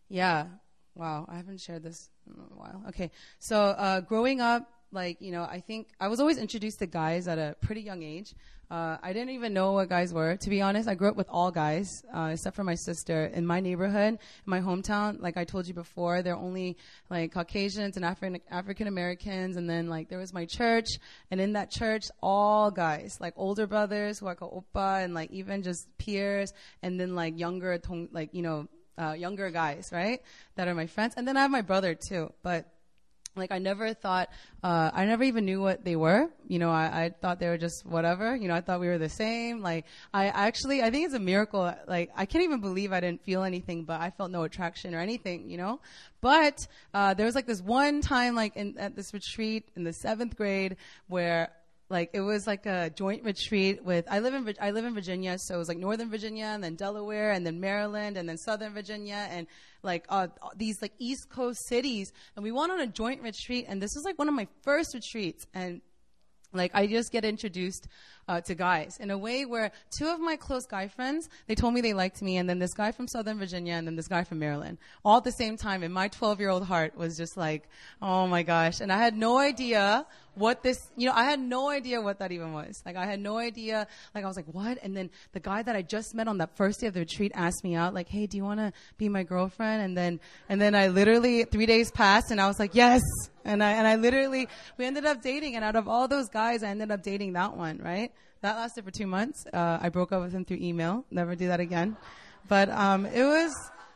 yeah. 0.08 0.46
Wow. 0.94 1.26
I 1.28 1.36
haven't 1.36 1.60
shared 1.60 1.84
this 1.84 2.10
in 2.26 2.32
a 2.32 2.58
while. 2.58 2.82
Okay. 2.88 3.10
So, 3.38 3.56
uh, 3.60 4.00
growing 4.00 4.40
up, 4.40 4.68
like, 4.92 5.20
you 5.20 5.32
know, 5.32 5.42
I 5.42 5.60
think 5.60 5.88
I 5.98 6.08
was 6.08 6.20
always 6.20 6.38
introduced 6.38 6.78
to 6.80 6.86
guys 6.86 7.28
at 7.28 7.38
a 7.38 7.56
pretty 7.60 7.80
young 7.80 8.02
age. 8.02 8.34
Uh, 8.70 8.96
I 9.02 9.12
didn't 9.12 9.30
even 9.30 9.52
know 9.52 9.72
what 9.72 9.90
guys 9.90 10.14
were. 10.14 10.36
To 10.36 10.48
be 10.48 10.62
honest, 10.62 10.88
I 10.88 10.94
grew 10.94 11.08
up 11.08 11.16
with 11.16 11.28
all 11.28 11.50
guys, 11.50 12.02
uh, 12.14 12.30
except 12.32 12.56
for 12.56 12.64
my 12.64 12.74
sister. 12.74 13.26
In 13.26 13.46
my 13.46 13.60
neighborhood, 13.60 14.14
in 14.14 14.18
my 14.46 14.60
hometown, 14.60 15.20
like 15.20 15.36
I 15.36 15.44
told 15.44 15.66
you 15.66 15.74
before, 15.74 16.22
there 16.22 16.32
are 16.32 16.42
only 16.42 16.78
like 17.10 17.32
Caucasians 17.34 17.96
and 17.96 18.04
African 18.04 18.40
African 18.50 18.86
Americans, 18.86 19.58
and 19.58 19.68
then 19.68 19.88
like 19.88 20.08
there 20.08 20.18
was 20.18 20.32
my 20.32 20.46
church, 20.46 20.88
and 21.30 21.38
in 21.38 21.52
that 21.52 21.70
church, 21.70 22.04
all 22.22 22.70
guys, 22.70 23.18
like 23.20 23.34
older 23.36 23.66
brothers 23.66 24.18
who 24.18 24.26
are 24.26 24.34
called 24.34 24.64
oppa, 24.64 25.04
and 25.04 25.12
like 25.12 25.30
even 25.32 25.62
just 25.62 25.86
peers, 25.98 26.54
and 26.82 26.98
then 26.98 27.14
like 27.14 27.38
younger, 27.38 27.78
like 28.10 28.30
you 28.32 28.40
know, 28.40 28.68
uh, 28.96 29.12
younger 29.12 29.50
guys, 29.50 29.90
right? 29.92 30.22
That 30.56 30.68
are 30.68 30.74
my 30.74 30.86
friends. 30.86 31.12
And 31.18 31.28
then 31.28 31.36
I 31.36 31.42
have 31.42 31.50
my 31.50 31.60
brother 31.60 31.94
too. 31.94 32.32
But 32.42 32.72
like 33.34 33.50
I 33.50 33.58
never 33.58 33.94
thought, 33.94 34.28
uh, 34.62 34.90
I 34.92 35.04
never 35.06 35.24
even 35.24 35.44
knew 35.44 35.60
what 35.60 35.84
they 35.84 35.96
were. 35.96 36.28
You 36.48 36.58
know, 36.58 36.70
I, 36.70 37.04
I 37.04 37.10
thought 37.20 37.38
they 37.38 37.48
were 37.48 37.58
just 37.58 37.86
whatever. 37.86 38.36
You 38.36 38.48
know, 38.48 38.54
I 38.54 38.60
thought 38.60 38.80
we 38.80 38.88
were 38.88 38.98
the 38.98 39.08
same. 39.08 39.60
Like 39.60 39.86
I 40.12 40.26
actually, 40.26 40.82
I 40.82 40.90
think 40.90 41.06
it's 41.06 41.14
a 41.14 41.18
miracle. 41.20 41.72
Like 41.86 42.10
I 42.16 42.26
can't 42.26 42.44
even 42.44 42.60
believe 42.60 42.92
I 42.92 43.00
didn't 43.00 43.24
feel 43.24 43.42
anything, 43.42 43.84
but 43.84 44.00
I 44.00 44.10
felt 44.10 44.30
no 44.30 44.42
attraction 44.42 44.94
or 44.94 45.00
anything. 45.00 45.48
You 45.48 45.56
know, 45.56 45.80
but 46.20 46.66
uh, 46.92 47.14
there 47.14 47.26
was 47.26 47.34
like 47.34 47.46
this 47.46 47.62
one 47.62 48.00
time, 48.00 48.34
like 48.34 48.56
in 48.56 48.76
at 48.78 48.96
this 48.96 49.14
retreat 49.14 49.68
in 49.76 49.84
the 49.84 49.92
seventh 49.92 50.36
grade, 50.36 50.76
where 51.08 51.50
like 51.92 52.10
it 52.14 52.20
was 52.20 52.46
like 52.46 52.64
a 52.64 52.90
joint 52.90 53.22
retreat 53.22 53.84
with 53.84 54.06
I 54.10 54.18
live 54.20 54.34
in 54.34 54.54
I 54.60 54.70
live 54.70 54.84
in 54.84 54.94
Virginia, 54.94 55.36
so 55.38 55.54
it 55.54 55.58
was 55.58 55.68
like 55.68 55.78
Northern 55.78 56.10
Virginia 56.10 56.46
and 56.46 56.64
then 56.64 56.74
Delaware 56.74 57.32
and 57.32 57.46
then 57.46 57.60
Maryland 57.60 58.16
and 58.16 58.26
then 58.28 58.38
Southern 58.38 58.72
Virginia 58.72 59.28
and 59.30 59.46
like 59.82 60.06
uh, 60.08 60.28
these 60.56 60.80
like 60.80 60.94
East 60.98 61.28
Coast 61.28 61.68
cities. 61.68 62.12
And 62.34 62.42
we 62.42 62.50
went 62.50 62.72
on 62.72 62.80
a 62.80 62.86
joint 62.86 63.22
retreat, 63.22 63.66
and 63.68 63.80
this 63.80 63.92
was 63.94 64.04
like 64.04 64.18
one 64.18 64.28
of 64.28 64.34
my 64.34 64.48
first 64.62 64.94
retreats, 64.94 65.46
and 65.52 65.82
like 66.52 66.72
I 66.74 66.86
just 66.86 67.12
get 67.12 67.24
introduced 67.24 67.86
uh, 68.28 68.40
to 68.40 68.54
guys 68.54 68.98
in 69.00 69.10
a 69.10 69.18
way 69.18 69.44
where 69.44 69.72
two 69.90 70.08
of 70.08 70.20
my 70.20 70.36
close 70.36 70.66
guy 70.66 70.88
friends 70.88 71.28
they 71.46 71.54
told 71.54 71.74
me 71.74 71.80
they 71.80 71.94
liked 71.94 72.22
me, 72.22 72.36
and 72.36 72.48
then 72.48 72.58
this 72.58 72.74
guy 72.74 72.92
from 72.92 73.08
Southern 73.08 73.38
Virginia, 73.38 73.74
and 73.74 73.86
then 73.86 73.96
this 73.96 74.08
guy 74.08 74.24
from 74.24 74.38
Maryland, 74.38 74.78
all 75.04 75.18
at 75.18 75.24
the 75.24 75.32
same 75.32 75.56
time. 75.56 75.82
And 75.82 75.92
my 75.92 76.08
12 76.08 76.40
year 76.40 76.50
old 76.50 76.64
heart 76.64 76.96
was 76.96 77.16
just 77.16 77.36
like, 77.36 77.68
oh 78.00 78.26
my 78.26 78.42
gosh! 78.42 78.80
And 78.80 78.92
I 78.92 78.98
had 78.98 79.16
no 79.16 79.38
idea 79.38 80.06
what 80.34 80.62
this, 80.62 80.78
you 80.96 81.06
know, 81.06 81.14
I 81.14 81.24
had 81.24 81.40
no 81.40 81.68
idea 81.68 82.00
what 82.00 82.18
that 82.20 82.32
even 82.32 82.52
was. 82.52 82.82
Like 82.86 82.96
I 82.96 83.06
had 83.06 83.20
no 83.20 83.38
idea. 83.38 83.86
Like 84.14 84.24
I 84.24 84.26
was 84.26 84.36
like, 84.36 84.46
what? 84.46 84.78
And 84.82 84.96
then 84.96 85.10
the 85.32 85.40
guy 85.40 85.62
that 85.62 85.76
I 85.76 85.82
just 85.82 86.14
met 86.14 86.28
on 86.28 86.38
that 86.38 86.56
first 86.56 86.80
day 86.80 86.86
of 86.86 86.94
the 86.94 87.00
retreat 87.00 87.32
asked 87.34 87.62
me 87.64 87.74
out, 87.74 87.92
like, 87.92 88.08
hey, 88.08 88.26
do 88.26 88.36
you 88.36 88.44
want 88.44 88.60
to 88.60 88.72
be 88.96 89.08
my 89.08 89.22
girlfriend? 89.22 89.82
And 89.82 89.96
then, 89.96 90.20
and 90.48 90.60
then 90.60 90.74
I 90.74 90.88
literally 90.88 91.44
three 91.44 91.66
days 91.66 91.90
passed, 91.90 92.30
and 92.30 92.40
I 92.40 92.46
was 92.46 92.58
like, 92.58 92.74
yes. 92.74 93.02
And 93.44 93.62
I 93.62 93.72
and 93.72 93.86
I 93.86 93.96
literally 93.96 94.48
we 94.78 94.84
ended 94.84 95.04
up 95.04 95.20
dating, 95.20 95.56
and 95.56 95.64
out 95.64 95.74
of 95.74 95.88
all 95.88 96.06
those 96.06 96.28
guys, 96.28 96.62
I 96.62 96.68
ended 96.68 96.92
up 96.92 97.02
dating 97.02 97.32
that 97.32 97.56
one, 97.56 97.78
right? 97.78 98.11
That 98.42 98.56
lasted 98.56 98.84
for 98.84 98.90
two 98.90 99.06
months. 99.06 99.46
Uh, 99.52 99.78
I 99.80 99.88
broke 99.88 100.10
up 100.10 100.20
with 100.20 100.32
him 100.32 100.44
through 100.44 100.58
email. 100.60 101.04
Never 101.12 101.36
do 101.36 101.46
that 101.46 101.60
again. 101.60 101.96
But 102.48 102.70
um, 102.70 103.06
it 103.06 103.22
was 103.22 103.52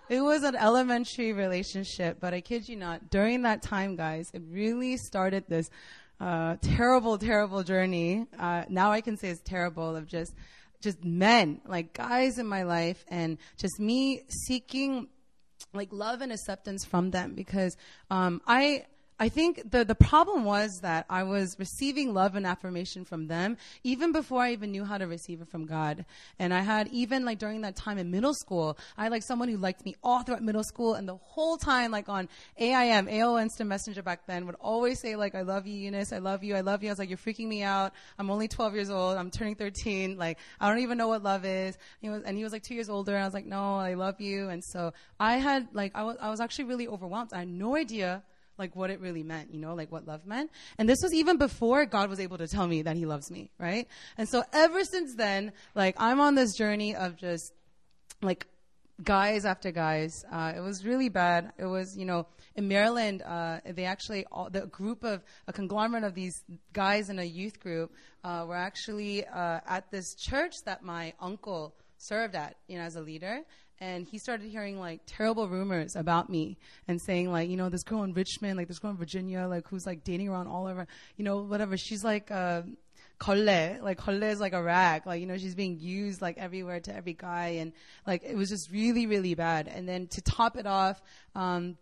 it 0.09 0.20
was 0.20 0.44
an 0.44 0.54
elementary 0.54 1.32
relationship. 1.32 2.18
But 2.20 2.32
I 2.32 2.40
kid 2.40 2.68
you 2.68 2.76
not, 2.76 3.11
during 3.11 3.42
that 3.42 3.62
time, 3.62 3.96
guys, 3.96 4.30
it 4.32 4.42
really 4.48 4.98
started 4.98 5.44
this 5.48 5.68
uh, 6.20 6.56
terrible, 6.62 7.18
terrible 7.18 7.64
journey. 7.64 8.26
Uh, 8.38 8.64
now 8.68 8.92
I 8.92 9.00
can 9.00 9.16
say 9.16 9.30
it's 9.30 9.42
terrible 9.42 9.96
of 9.96 10.06
just 10.06 10.32
just 10.80 11.04
men, 11.04 11.61
like 11.66 11.92
guys 11.92 12.38
in 12.38 12.46
my 12.46 12.62
life, 12.62 13.04
and 13.09 13.38
just 13.56 13.80
me 13.80 14.22
seeking 14.46 15.09
like 15.72 15.88
love 15.90 16.20
and 16.20 16.30
acceptance 16.30 16.85
from 16.85 17.11
them 17.11 17.35
because 17.35 17.76
um, 18.11 18.40
I 18.46 18.85
I 19.18 19.31
think 19.31 19.70
the, 19.70 19.83
the 19.83 19.94
problem 19.94 20.44
was 20.44 20.81
that 20.81 21.07
I 21.09 21.22
was 21.22 21.57
receiving 21.59 22.12
love 22.12 22.37
and 22.37 22.46
affirmation 22.46 23.07
from 23.07 23.29
them 23.29 23.57
even 23.83 24.12
before 24.12 24.42
I 24.42 24.52
even 24.52 24.72
knew 24.72 24.85
how 24.85 24.98
to 24.98 25.07
receive 25.07 25.40
it 25.40 25.48
from 25.48 25.64
God. 25.64 26.05
And 26.38 26.52
I 26.52 26.61
had 26.61 26.88
even 26.88 27.24
like 27.24 27.38
during 27.38 27.62
that 27.62 27.76
time 27.76 27.96
in 27.96 28.11
middle 28.11 28.35
school, 28.35 28.76
I 28.96 29.05
had 29.05 29.12
like 29.12 29.22
someone 29.22 29.48
who 29.48 29.57
liked 29.57 29.87
me 29.87 29.96
all 30.02 30.22
throughout 30.22 30.42
middle 30.42 30.64
school 30.64 30.94
and 30.94 31.09
the 31.09 31.16
whole 31.16 31.57
time 31.57 31.90
like 31.90 32.11
on 32.11 32.29
AIM, 32.59 33.07
AOL 33.07 33.40
Instant 33.40 33.70
Messenger 33.70 34.02
back 34.02 34.26
then 34.26 34.44
would 34.44 34.57
always 34.61 35.00
say 35.00 35.16
like, 35.16 35.35
I 35.35 35.42
love 35.42 35.66
you, 35.66 35.74
Eunice. 35.74 36.12
I 36.12 36.18
love 36.18 36.44
you. 36.44 36.55
I 36.55 36.61
love 36.61 36.83
you. 36.83 36.90
I 36.90 36.92
was 36.92 36.98
like, 36.98 37.09
you're 37.09 37.16
freaking 37.16 37.48
me 37.48 37.62
out. 37.62 37.92
I'm 38.18 38.31
only 38.31 38.48
12 38.48 38.74
years 38.74 38.90
old. 38.90 39.16
I'm 39.16 39.31
turning 39.31 39.55
13. 39.55 40.18
Like, 40.18 40.38
I 40.61 40.68
don't 40.68 40.81
even 40.81 40.98
know 40.98 41.09
what 41.09 41.22
love 41.22 41.46
is. 41.46 41.79
He 42.00 42.11
was, 42.11 42.22
and 42.24 42.37
he 42.37 42.44
was 42.44 42.52
like 42.52 42.62
two 42.64 42.74
years 42.74 42.90
older. 42.90 43.14
And 43.14 43.22
I 43.22 43.26
was 43.26 43.35
like, 43.35 43.46
no, 43.46 43.76
I 43.76 43.94
love 43.94 44.20
you. 44.20 44.50
And 44.50 44.62
so 44.62 44.92
I 45.18 45.38
had 45.38 45.68
like, 45.72 45.92
I 45.94 46.02
was, 46.02 46.18
I 46.20 46.29
was 46.29 46.40
actually 46.40 46.66
really 46.66 46.87
overwhelmed. 46.87 47.33
I 47.33 47.38
had 47.38 47.48
no 47.48 47.76
idea 47.76 48.22
like 48.58 48.74
what 48.74 48.90
it 48.90 49.00
really 49.00 49.22
meant, 49.22 49.52
you 49.52 49.60
know, 49.60 49.74
like 49.74 49.92
what 49.92 50.06
love 50.06 50.26
meant. 50.26 50.50
And 50.78 50.88
this 50.88 51.02
was 51.02 51.12
even 51.14 51.36
before 51.36 51.86
God 51.86 52.08
was 52.10 52.20
able 52.20 52.38
to 52.38 52.48
tell 52.48 52.66
me 52.66 52.82
that 52.82 52.96
he 52.96 53.06
loves 53.06 53.30
me, 53.30 53.50
right? 53.58 53.86
And 54.16 54.28
so 54.28 54.42
ever 54.52 54.84
since 54.84 55.14
then, 55.14 55.52
like 55.74 55.94
I'm 55.98 56.20
on 56.20 56.34
this 56.34 56.54
journey 56.54 56.94
of 56.94 57.16
just 57.16 57.52
like 58.22 58.46
guys 59.02 59.44
after 59.44 59.70
guys. 59.70 60.24
Uh, 60.30 60.54
it 60.56 60.60
was 60.60 60.84
really 60.84 61.08
bad. 61.08 61.52
It 61.58 61.66
was, 61.66 61.96
you 61.96 62.04
know, 62.04 62.26
in 62.54 62.68
Maryland, 62.68 63.22
uh, 63.22 63.60
they 63.66 63.84
actually, 63.84 64.24
all, 64.32 64.48
the 64.48 64.66
group 64.66 65.04
of, 65.04 65.22
a 65.46 65.52
conglomerate 65.52 66.04
of 66.04 66.14
these 66.14 66.42
guys 66.72 67.10
in 67.10 67.18
a 67.18 67.24
youth 67.24 67.60
group 67.60 67.92
uh, 68.24 68.44
were 68.48 68.56
actually 68.56 69.26
uh, 69.26 69.60
at 69.66 69.90
this 69.90 70.14
church 70.14 70.62
that 70.64 70.82
my 70.82 71.12
uncle 71.20 71.74
served 71.98 72.34
at, 72.34 72.56
you 72.68 72.78
know, 72.78 72.84
as 72.84 72.96
a 72.96 73.00
leader 73.00 73.42
and 73.80 74.06
he 74.06 74.18
started 74.18 74.48
hearing 74.48 74.78
like 74.78 75.00
terrible 75.06 75.48
rumors 75.48 75.96
about 75.96 76.30
me 76.30 76.56
and 76.88 77.00
saying 77.00 77.30
like 77.30 77.48
you 77.48 77.56
know 77.56 77.68
this 77.68 77.82
girl 77.82 78.02
in 78.02 78.12
richmond 78.12 78.56
like 78.56 78.68
this 78.68 78.78
girl 78.78 78.90
in 78.90 78.96
virginia 78.96 79.46
like 79.46 79.66
who's 79.68 79.86
like 79.86 80.04
dating 80.04 80.28
around 80.28 80.46
all 80.46 80.66
over 80.66 80.86
you 81.16 81.24
know 81.24 81.42
whatever. 81.42 81.76
She's 81.76 82.04
like 82.04 82.30
uh 82.30 82.62
kolle. 83.18 83.82
Like 83.82 83.98
kolle 83.98 84.22
is 84.22 84.40
like 84.40 84.52
a 84.52 84.62
rag. 84.62 85.06
Like 85.06 85.20
you 85.20 85.26
know 85.26 85.38
she's 85.38 85.54
being 85.54 85.78
used 85.78 86.20
like 86.20 86.38
everywhere 86.38 86.80
to 86.80 86.94
every 86.94 87.14
guy. 87.14 87.58
And 87.60 87.72
like 88.06 88.22
it 88.24 88.36
was 88.36 88.48
just 88.48 88.70
really 88.70 89.06
really 89.06 89.34
bad. 89.34 89.68
And 89.68 89.88
then 89.88 90.06
to 90.08 90.22
top 90.22 90.56
it 90.56 90.66
off 90.66 91.00
um 91.34 91.76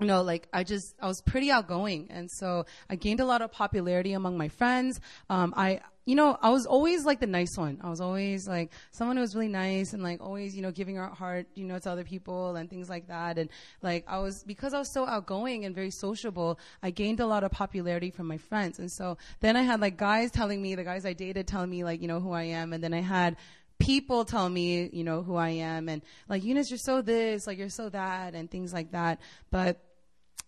you 0.00 0.06
know, 0.06 0.22
like 0.22 0.48
I 0.52 0.64
just, 0.64 0.94
I 1.00 1.06
was 1.06 1.20
pretty 1.20 1.50
outgoing. 1.50 2.08
And 2.10 2.30
so 2.30 2.66
I 2.90 2.96
gained 2.96 3.20
a 3.20 3.24
lot 3.24 3.42
of 3.42 3.52
popularity 3.52 4.12
among 4.12 4.36
my 4.36 4.48
friends. 4.48 5.00
Um, 5.30 5.54
I, 5.56 5.80
you 6.06 6.16
know, 6.16 6.36
I 6.42 6.50
was 6.50 6.66
always 6.66 7.06
like 7.06 7.20
the 7.20 7.26
nice 7.26 7.56
one. 7.56 7.80
I 7.82 7.88
was 7.88 8.00
always 8.00 8.46
like 8.46 8.72
someone 8.90 9.16
who 9.16 9.22
was 9.22 9.34
really 9.34 9.48
nice 9.48 9.94
and 9.94 10.02
like 10.02 10.20
always, 10.20 10.54
you 10.54 10.60
know, 10.60 10.70
giving 10.70 10.98
our 10.98 11.08
heart, 11.08 11.46
you 11.54 11.64
know, 11.64 11.78
to 11.78 11.90
other 11.90 12.04
people 12.04 12.56
and 12.56 12.68
things 12.68 12.90
like 12.90 13.08
that. 13.08 13.38
And 13.38 13.48
like 13.80 14.04
I 14.06 14.18
was, 14.18 14.42
because 14.42 14.74
I 14.74 14.78
was 14.78 14.90
so 14.90 15.06
outgoing 15.06 15.64
and 15.64 15.74
very 15.74 15.90
sociable, 15.90 16.58
I 16.82 16.90
gained 16.90 17.20
a 17.20 17.26
lot 17.26 17.42
of 17.42 17.52
popularity 17.52 18.10
from 18.10 18.26
my 18.26 18.36
friends. 18.36 18.78
And 18.78 18.92
so 18.92 19.16
then 19.40 19.56
I 19.56 19.62
had 19.62 19.80
like 19.80 19.96
guys 19.96 20.30
telling 20.30 20.60
me, 20.60 20.74
the 20.74 20.84
guys 20.84 21.06
I 21.06 21.14
dated 21.14 21.46
telling 21.46 21.70
me 21.70 21.84
like, 21.84 22.02
you 22.02 22.08
know, 22.08 22.20
who 22.20 22.32
I 22.32 22.44
am. 22.44 22.74
And 22.74 22.84
then 22.84 22.92
I 22.92 23.00
had 23.00 23.36
people 23.84 24.24
tell 24.24 24.48
me, 24.48 24.88
you 24.92 25.04
know, 25.04 25.22
who 25.22 25.36
I 25.36 25.50
am 25.50 25.88
and 25.88 26.02
like, 26.28 26.44
Eunice, 26.44 26.70
you're 26.70 26.78
so 26.78 27.02
this, 27.02 27.46
like 27.46 27.58
you're 27.58 27.68
so 27.68 27.88
that 27.90 28.34
and 28.34 28.50
things 28.50 28.72
like 28.72 28.92
that. 28.92 29.20
But, 29.50 29.80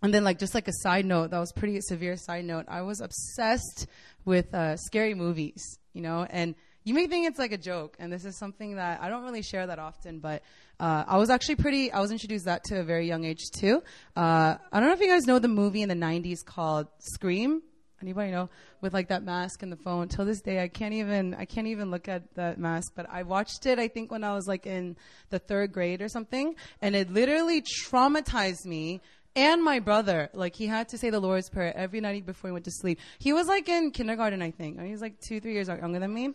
and 0.03 0.12
then 0.12 0.25
like, 0.25 0.38
just 0.38 0.55
like 0.55 0.68
a 0.68 0.72
side 0.72 1.05
note, 1.05 1.31
that 1.31 1.38
was 1.38 1.53
pretty 1.53 1.81
severe 1.81 2.16
side 2.16 2.44
note. 2.44 2.66
I 2.68 2.83
was 2.83 3.01
obsessed 3.01 3.87
with, 4.25 4.53
uh, 4.55 4.77
scary 4.77 5.14
movies, 5.14 5.79
you 5.92 6.03
know, 6.03 6.27
and 6.29 6.55
you 6.87 6.94
may 6.94 7.09
think 7.09 7.27
it's 7.27 7.38
like 7.38 7.51
a 7.51 7.59
joke, 7.59 7.96
and 7.99 8.12
this 8.12 8.25
is 8.25 8.38
something 8.38 8.77
that 8.77 9.03
I 9.03 9.09
don't 9.09 9.25
really 9.25 9.42
share 9.42 9.66
that 9.66 9.81
often, 9.81 10.20
but 10.20 10.44
uh, 10.79 11.03
I 11.09 11.16
was 11.16 11.31
actually 11.31 11.57
pretty. 11.57 11.90
I 11.90 11.99
was 11.99 12.12
introduced 12.12 12.44
that 12.44 12.62
to 12.66 12.79
a 12.79 12.85
very 12.85 13.09
young 13.09 13.25
age 13.25 13.51
too. 13.53 13.83
Uh, 14.14 14.55
I 14.72 14.79
don't 14.79 14.88
know 14.88 14.94
if 14.94 15.01
you 15.01 15.09
guys 15.09 15.25
know 15.25 15.40
the 15.40 15.49
movie 15.49 15.83
in 15.83 15.88
the 15.88 15.96
'90s 15.96 16.44
called 16.44 16.87
Scream. 17.01 17.62
Anybody 18.03 18.31
know 18.31 18.51
with 18.83 18.93
like 18.93 19.09
that 19.09 19.23
mask 19.23 19.63
and 19.63 19.73
the 19.73 19.77
phone? 19.77 20.09
Till 20.09 20.25
this 20.25 20.43
day, 20.43 20.63
I 20.63 20.69
can't 20.69 20.93
even 20.93 21.35
I 21.35 21.47
can't 21.47 21.67
even 21.67 21.91
look 21.91 22.09
at 22.09 22.23
that 22.35 22.59
mask. 22.59 22.93
But 22.95 23.07
I 23.11 23.23
watched 23.23 23.65
it. 23.67 23.79
I 23.79 23.89
think 23.89 24.11
when 24.11 24.23
I 24.23 24.35
was 24.35 24.47
like 24.47 24.67
in 24.67 24.97
the 25.31 25.39
third 25.39 25.73
grade 25.73 26.03
or 26.03 26.09
something, 26.09 26.55
and 26.83 26.95
it 26.95 27.11
literally 27.11 27.63
traumatized 27.63 28.67
me 28.67 29.01
and 29.37 29.63
my 29.63 29.79
brother. 29.79 30.31
Like 30.33 30.57
he 30.57 30.67
had 30.67 30.89
to 30.89 30.99
say 30.99 31.11
the 31.11 31.21
Lord's 31.21 31.49
prayer 31.49 31.77
every 31.77 32.01
night 32.01 32.27
before 32.27 32.49
he 32.49 32.53
went 32.53 32.65
to 32.65 32.71
sleep. 32.71 32.99
He 33.19 33.33
was 33.33 33.47
like 33.47 33.69
in 33.69 33.91
kindergarten, 33.93 34.43
I 34.43 34.51
think. 34.51 34.81
He 34.81 34.91
was 34.91 35.01
like 35.01 35.21
two, 35.21 35.41
three 35.41 35.53
years 35.53 35.69
younger 35.69 36.01
than 36.01 36.13
me. 36.13 36.35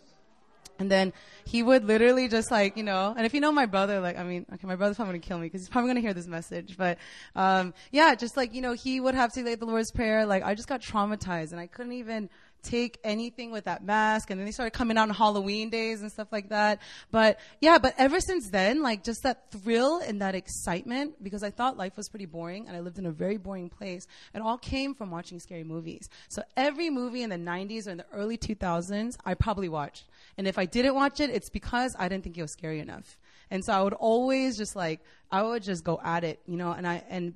And 0.78 0.90
then 0.90 1.12
he 1.44 1.62
would 1.62 1.84
literally 1.84 2.28
just 2.28 2.50
like, 2.50 2.76
you 2.76 2.82
know, 2.82 3.14
and 3.16 3.24
if 3.24 3.34
you 3.34 3.40
know 3.40 3.52
my 3.52 3.66
brother, 3.66 4.00
like, 4.00 4.18
I 4.18 4.24
mean, 4.24 4.46
okay, 4.52 4.66
my 4.66 4.76
brother's 4.76 4.96
probably 4.96 5.12
gonna 5.14 5.26
kill 5.26 5.38
me 5.38 5.46
because 5.46 5.60
he's 5.60 5.68
probably 5.68 5.90
gonna 5.90 6.00
hear 6.00 6.14
this 6.14 6.26
message, 6.26 6.76
but, 6.76 6.98
um, 7.36 7.74
yeah, 7.90 8.14
just 8.14 8.36
like, 8.36 8.54
you 8.54 8.62
know, 8.62 8.72
he 8.72 9.00
would 9.00 9.14
have 9.14 9.32
to 9.34 9.44
say 9.44 9.54
the 9.54 9.64
Lord's 9.66 9.92
Prayer. 9.92 10.26
Like, 10.26 10.42
I 10.42 10.54
just 10.54 10.68
got 10.68 10.80
traumatized 10.80 11.52
and 11.52 11.60
I 11.60 11.66
couldn't 11.66 11.92
even 11.92 12.30
take 12.62 12.98
anything 13.04 13.50
with 13.50 13.64
that 13.64 13.84
mask. 13.84 14.30
And 14.30 14.38
then 14.38 14.46
they 14.46 14.52
started 14.52 14.72
coming 14.72 14.96
out 14.96 15.08
on 15.08 15.14
Halloween 15.14 15.70
days 15.70 16.02
and 16.02 16.10
stuff 16.10 16.28
like 16.32 16.48
that. 16.50 16.80
But 17.10 17.38
yeah, 17.60 17.78
but 17.78 17.94
ever 17.98 18.20
since 18.20 18.50
then, 18.50 18.82
like 18.82 19.04
just 19.04 19.22
that 19.24 19.50
thrill 19.50 19.98
and 19.98 20.20
that 20.22 20.34
excitement, 20.34 21.22
because 21.22 21.42
I 21.42 21.50
thought 21.50 21.76
life 21.76 21.96
was 21.96 22.08
pretty 22.08 22.26
boring 22.26 22.68
and 22.68 22.76
I 22.76 22.80
lived 22.80 22.98
in 22.98 23.06
a 23.06 23.10
very 23.10 23.36
boring 23.36 23.68
place. 23.68 24.06
It 24.34 24.40
all 24.40 24.58
came 24.58 24.94
from 24.94 25.10
watching 25.10 25.40
scary 25.40 25.64
movies. 25.64 26.08
So 26.28 26.42
every 26.56 26.90
movie 26.90 27.22
in 27.22 27.30
the 27.30 27.36
90s 27.36 27.86
or 27.86 27.90
in 27.90 27.98
the 27.98 28.06
early 28.12 28.38
2000s, 28.38 29.16
I 29.24 29.34
probably 29.34 29.68
watched. 29.68 30.04
And 30.38 30.46
if 30.46 30.58
I 30.58 30.64
didn't 30.64 30.94
watch 30.94 31.20
it, 31.20 31.30
it's 31.30 31.50
because 31.50 31.94
I 31.98 32.08
didn't 32.08 32.24
think 32.24 32.38
it 32.38 32.42
was 32.42 32.52
scary 32.52 32.80
enough. 32.80 33.18
And 33.50 33.62
so 33.64 33.72
I 33.72 33.82
would 33.82 33.92
always 33.92 34.56
just 34.56 34.74
like, 34.74 35.00
I 35.30 35.42
would 35.42 35.62
just 35.62 35.84
go 35.84 36.00
at 36.02 36.24
it, 36.24 36.40
you 36.46 36.56
know, 36.56 36.72
and 36.72 36.86
I, 36.86 37.02
and 37.08 37.34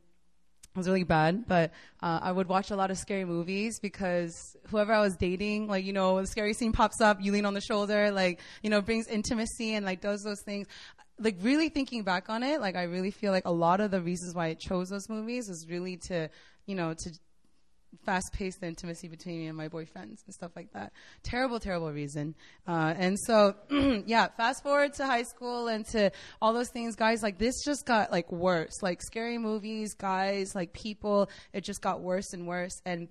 it 0.77 0.81
was 0.81 0.89
really 0.89 1.05
bad, 1.05 1.49
but 1.49 1.73
uh, 2.03 2.21
I 2.23 2.31
would 2.31 2.49
watch 2.49 2.71
a 2.71 2.77
lot 2.77 2.91
of 2.91 2.99
scary 2.99 3.25
movies 3.25 3.79
because 3.79 4.57
whoever 4.69 4.93
I 4.93 5.01
was 5.01 5.17
dating, 5.17 5.69
like 5.69 5.85
you 5.85 5.93
know, 5.93 6.21
the 6.21 6.27
scary 6.27 6.53
scene 6.53 6.73
pops 6.73 7.01
up, 7.01 7.19
you 7.21 7.33
lean 7.33 7.47
on 7.47 7.55
the 7.55 7.61
shoulder, 7.61 8.11
like 8.11 8.41
you 8.62 8.69
know, 8.69 8.83
brings 8.83 9.07
intimacy 9.09 9.75
and 9.75 9.87
like 9.87 10.01
does 10.01 10.23
those 10.23 10.43
things. 10.43 10.67
Like 11.19 11.37
really 11.41 11.71
thinking 11.71 12.03
back 12.03 12.29
on 12.29 12.43
it, 12.43 12.61
like 12.61 12.77
I 12.77 12.83
really 12.83 13.11
feel 13.11 13.33
like 13.33 13.47
a 13.47 13.53
lot 13.53 13.81
of 13.81 13.91
the 13.91 14.03
reasons 14.03 14.35
why 14.35 14.49
I 14.49 14.55
chose 14.55 14.91
those 14.91 15.09
movies 15.09 15.49
is 15.49 15.67
really 15.67 15.97
to, 16.09 16.29
you 16.67 16.75
know, 16.75 16.93
to 16.93 17.19
fast 18.04 18.32
paced 18.32 18.62
intimacy 18.62 19.09
between 19.09 19.38
me 19.38 19.46
and 19.46 19.56
my 19.56 19.68
boyfriends 19.68 20.24
and 20.24 20.35
stuff 20.35 20.52
like 20.56 20.72
that. 20.72 20.92
Terrible, 21.22 21.61
terrible 21.61 21.92
reason. 21.92 22.35
Uh, 22.66 22.94
and 22.96 23.18
so, 23.18 23.54
yeah, 24.06 24.28
fast 24.37 24.62
forward 24.62 24.94
to 24.94 25.06
high 25.06 25.22
school 25.22 25.68
and 25.68 25.87
to 25.87 26.11
all 26.40 26.52
those 26.52 26.70
things, 26.70 26.96
guys, 26.96 27.22
like 27.22 27.38
this 27.38 27.64
just 27.64 27.87
got 27.87 28.11
like 28.11 28.30
worse. 28.30 28.82
Like 28.82 29.02
scary 29.02 29.38
movies, 29.38 29.94
guys, 29.94 30.54
like 30.54 30.72
people, 30.72 31.30
it 31.52 31.62
just 31.64 31.80
got 31.80 32.00
worse 32.00 32.32
and 32.32 32.46
worse. 32.46 32.80
And 32.85 33.09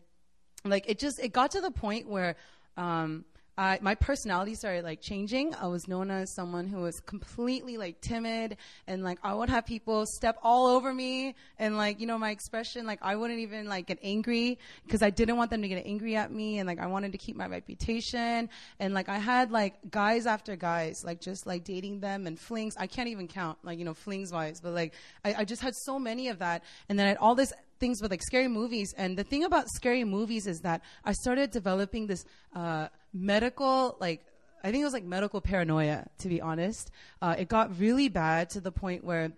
like 0.63 0.85
it 0.87 0.99
just, 0.99 1.19
it 1.19 1.33
got 1.33 1.51
to 1.51 1.61
the 1.61 1.71
point 1.71 2.09
where, 2.09 2.35
um, 2.77 3.25
My 3.57 3.95
personality 3.95 4.55
started 4.55 4.83
like 4.83 5.01
changing. 5.01 5.55
I 5.55 5.67
was 5.67 5.87
known 5.87 6.11
as 6.11 6.29
someone 6.33 6.67
who 6.67 6.81
was 6.81 6.99
completely 6.99 7.77
like 7.77 8.01
timid 8.01 8.57
and 8.87 9.03
like 9.03 9.19
I 9.23 9.33
would 9.33 9.49
have 9.49 9.65
people 9.65 10.05
step 10.05 10.37
all 10.43 10.67
over 10.67 10.93
me 10.93 11.35
and 11.57 11.77
like, 11.77 11.99
you 11.99 12.07
know, 12.07 12.17
my 12.17 12.31
expression, 12.31 12.85
like 12.85 12.99
I 13.01 13.15
wouldn't 13.15 13.39
even 13.39 13.67
like 13.67 13.87
get 13.87 13.99
angry 14.03 14.59
because 14.85 15.01
I 15.01 15.09
didn't 15.09 15.37
want 15.37 15.51
them 15.51 15.61
to 15.61 15.67
get 15.67 15.85
angry 15.85 16.15
at 16.15 16.31
me 16.31 16.59
and 16.59 16.67
like 16.67 16.79
I 16.79 16.87
wanted 16.87 17.13
to 17.13 17.17
keep 17.17 17.35
my 17.35 17.47
reputation. 17.47 18.49
And 18.79 18.93
like 18.93 19.09
I 19.09 19.17
had 19.17 19.51
like 19.51 19.75
guys 19.89 20.25
after 20.25 20.55
guys, 20.55 21.03
like 21.05 21.21
just 21.21 21.47
like 21.47 21.63
dating 21.63 22.01
them 22.01 22.27
and 22.27 22.37
flings. 22.37 22.75
I 22.77 22.87
can't 22.87 23.07
even 23.07 23.27
count 23.27 23.57
like, 23.63 23.79
you 23.79 23.85
know, 23.85 23.93
flings 23.93 24.31
wise, 24.31 24.59
but 24.59 24.73
like 24.73 24.93
I, 25.23 25.33
I 25.39 25.45
just 25.45 25.61
had 25.61 25.75
so 25.75 25.97
many 25.97 26.27
of 26.27 26.39
that. 26.39 26.63
And 26.89 26.99
then 26.99 27.05
I 27.05 27.09
had 27.09 27.17
all 27.17 27.35
this 27.35 27.53
things 27.79 28.01
with 28.01 28.11
like 28.11 28.21
scary 28.21 28.47
movies. 28.47 28.93
And 28.97 29.17
the 29.17 29.23
thing 29.23 29.43
about 29.43 29.69
scary 29.69 30.03
movies 30.03 30.47
is 30.47 30.61
that 30.61 30.81
I 31.03 31.13
started 31.13 31.51
developing 31.51 32.07
this, 32.07 32.25
uh, 32.55 32.88
medical, 33.13 33.97
like, 33.99 34.25
I 34.63 34.71
think 34.71 34.81
it 34.81 34.85
was 34.85 34.93
like 34.93 35.03
medical 35.03 35.41
paranoia, 35.41 36.07
to 36.19 36.29
be 36.29 36.41
honest. 36.41 36.91
Uh, 37.21 37.35
it 37.38 37.47
got 37.47 37.79
really 37.79 38.09
bad 38.09 38.49
to 38.51 38.61
the 38.61 38.71
point 38.71 39.03
where, 39.03 39.31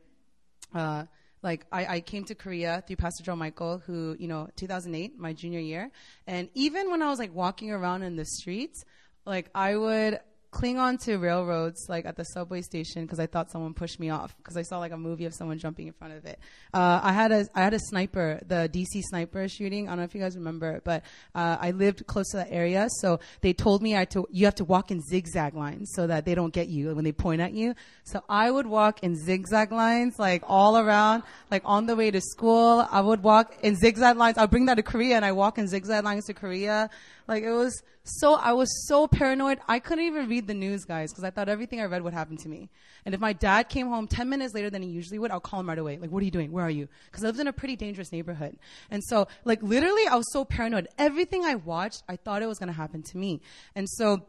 uh, 0.73 1.04
like 1.43 1.65
I, 1.71 1.86
I, 1.86 2.00
came 2.02 2.23
to 2.26 2.36
Korea 2.36 2.84
through 2.86 2.95
Pastor 2.95 3.23
John 3.23 3.38
Michael, 3.38 3.80
who, 3.86 4.15
you 4.19 4.28
know, 4.28 4.50
2008, 4.56 5.19
my 5.19 5.34
junior 5.34 5.60
year. 5.60 5.91
And 6.26 6.50
even 6.54 6.89
when 6.89 7.02
I 7.02 7.10
was 7.10 7.19
like 7.19 7.34
walking 7.34 7.71
around 7.71 8.04
in 8.04 8.15
the 8.15 8.26
streets, 8.26 8.84
like 9.26 9.50
I 9.54 9.76
would 9.76 10.19
cling 10.58 10.80
on 10.80 10.98
to 10.98 11.17
railroads 11.17 11.86
like 11.88 12.04
at 12.08 12.15
the 12.15 12.24
subway 12.24 12.63
station 12.63 13.04
because 13.04 13.20
I 13.20 13.28
thought 13.28 13.52
someone 13.52 13.76
pushed 13.76 14.00
me 14.00 14.10
off 14.10 14.36
because 14.38 14.58
I 14.58 14.63
saw 14.63 14.80
like 14.80 14.91
a 14.91 14.98
movie 14.98 15.26
of 15.26 15.36
someone 15.36 15.60
jumping 15.60 15.86
in 15.86 15.93
front 15.93 16.15
of 16.15 16.26
it. 16.26 16.39
Uh, 16.74 17.00
I 17.04 17.12
had 17.12 17.32
a 17.32 17.46
I 17.54 17.62
had 17.62 17.76
a 17.76 17.80
sniper, 17.80 18.39
the 18.48 18.67
DC 18.74 19.04
sniper 19.04 19.48
shooting. 19.48 19.88
I 19.88 19.91
don't 19.91 20.00
know 20.00 20.06
if 20.06 20.15
you 20.15 20.22
guys 20.22 20.36
remember, 20.36 20.82
but 20.84 21.04
uh, 21.36 21.58
I 21.62 21.70
lived 21.72 22.08
close 22.08 22.30
to 22.32 22.38
that 22.38 22.48
area, 22.50 22.88
so 23.02 23.20
they 23.41 23.54
told 23.54 23.84
me 23.84 23.96
I 23.96 24.06
to 24.06 24.26
you 24.32 24.46
have 24.46 24.56
to 24.56 24.65
walk 24.65 24.89
in 24.89 25.00
zigzag 25.00 25.54
lines 25.54 25.91
so 25.93 26.08
that 26.08 26.26
they 26.26 26.34
don't 26.34 26.52
get 26.52 26.70
you 26.70 26.96
when 26.96 27.06
they 27.06 27.12
point 27.12 27.39
at 27.39 27.54
you. 27.54 27.76
So 28.04 28.24
I 28.28 28.50
would 28.50 28.65
walk 28.65 29.04
in 29.04 29.15
zigzag 29.15 29.72
lines 29.72 30.17
like 30.17 30.41
all 30.48 30.80
around, 30.80 31.22
like 31.52 31.62
on 31.65 31.86
the 31.86 31.96
way 31.96 32.10
to 32.10 32.20
school. 32.20 32.88
I 32.89 33.02
would 33.02 33.22
walk 33.22 33.54
in 33.62 33.76
zigzag 33.76 34.17
lines. 34.17 34.39
I'll 34.39 34.48
bring 34.48 34.65
that 34.65 34.76
to 34.76 34.84
Korea 34.84 35.17
and 35.17 35.26
I 35.26 35.34
walk 35.34 35.60
in 35.60 35.67
zigzag 35.67 36.04
lines 36.04 36.26
to 36.26 36.34
Korea. 36.34 36.89
Like 37.28 37.43
it 37.43 37.52
was 37.52 37.84
so, 38.08 38.36
I 38.36 38.54
was 38.54 38.88
so 38.88 39.08
paranoid. 39.08 39.60
I 39.67 39.80
couldn't 39.80 40.06
even 40.06 40.30
read 40.30 40.48
the 40.48 40.54
news, 40.54 40.86
guys, 40.86 41.12
because 41.12 41.24
I 41.24 41.30
thought 41.30 41.50
everything 41.50 41.82
I 41.82 41.86
read 41.86 42.02
would 42.04 42.13
happen 42.13 42.38
to 42.38 42.50
me. 42.50 42.70
And 43.06 43.13
if 43.13 43.22
my 43.22 43.34
dad 43.34 43.70
came 43.70 43.88
home 43.88 44.08
10 44.08 44.30
minutes 44.30 44.54
later 44.54 44.70
than 44.70 44.82
he 44.82 44.89
usually 44.89 45.20
would, 45.20 45.32
I'll 45.32 45.39
call 45.39 45.60
him 45.60 45.70
right 45.70 45.78
away. 45.78 45.98
Like, 45.98 46.12
what 46.12 46.22
are 46.22 46.26
you 46.26 46.32
doing? 46.32 46.52
Where 46.52 46.65
are 46.65 46.70
you? 46.70 46.88
Because 47.06 47.24
I 47.24 47.28
lived 47.28 47.39
in 47.39 47.48
a 47.48 47.54
pretty 47.54 47.76
dangerous 47.76 48.12
neighborhood. 48.12 48.58
And 48.89 49.04
so, 49.04 49.28
like, 49.46 49.62
literally, 49.62 50.08
I 50.08 50.15
was 50.15 50.32
so 50.32 50.46
paranoid. 50.46 50.88
Everything 50.98 51.46
I 51.46 51.56
watched, 51.56 52.04
I 52.08 52.15
thought 52.15 52.41
it 52.41 52.48
was 52.48 52.60
going 52.60 52.67
to 52.67 52.74
happen 52.74 53.04
to 53.04 53.17
me. 53.17 53.41
And 53.76 53.89
so, 53.89 54.26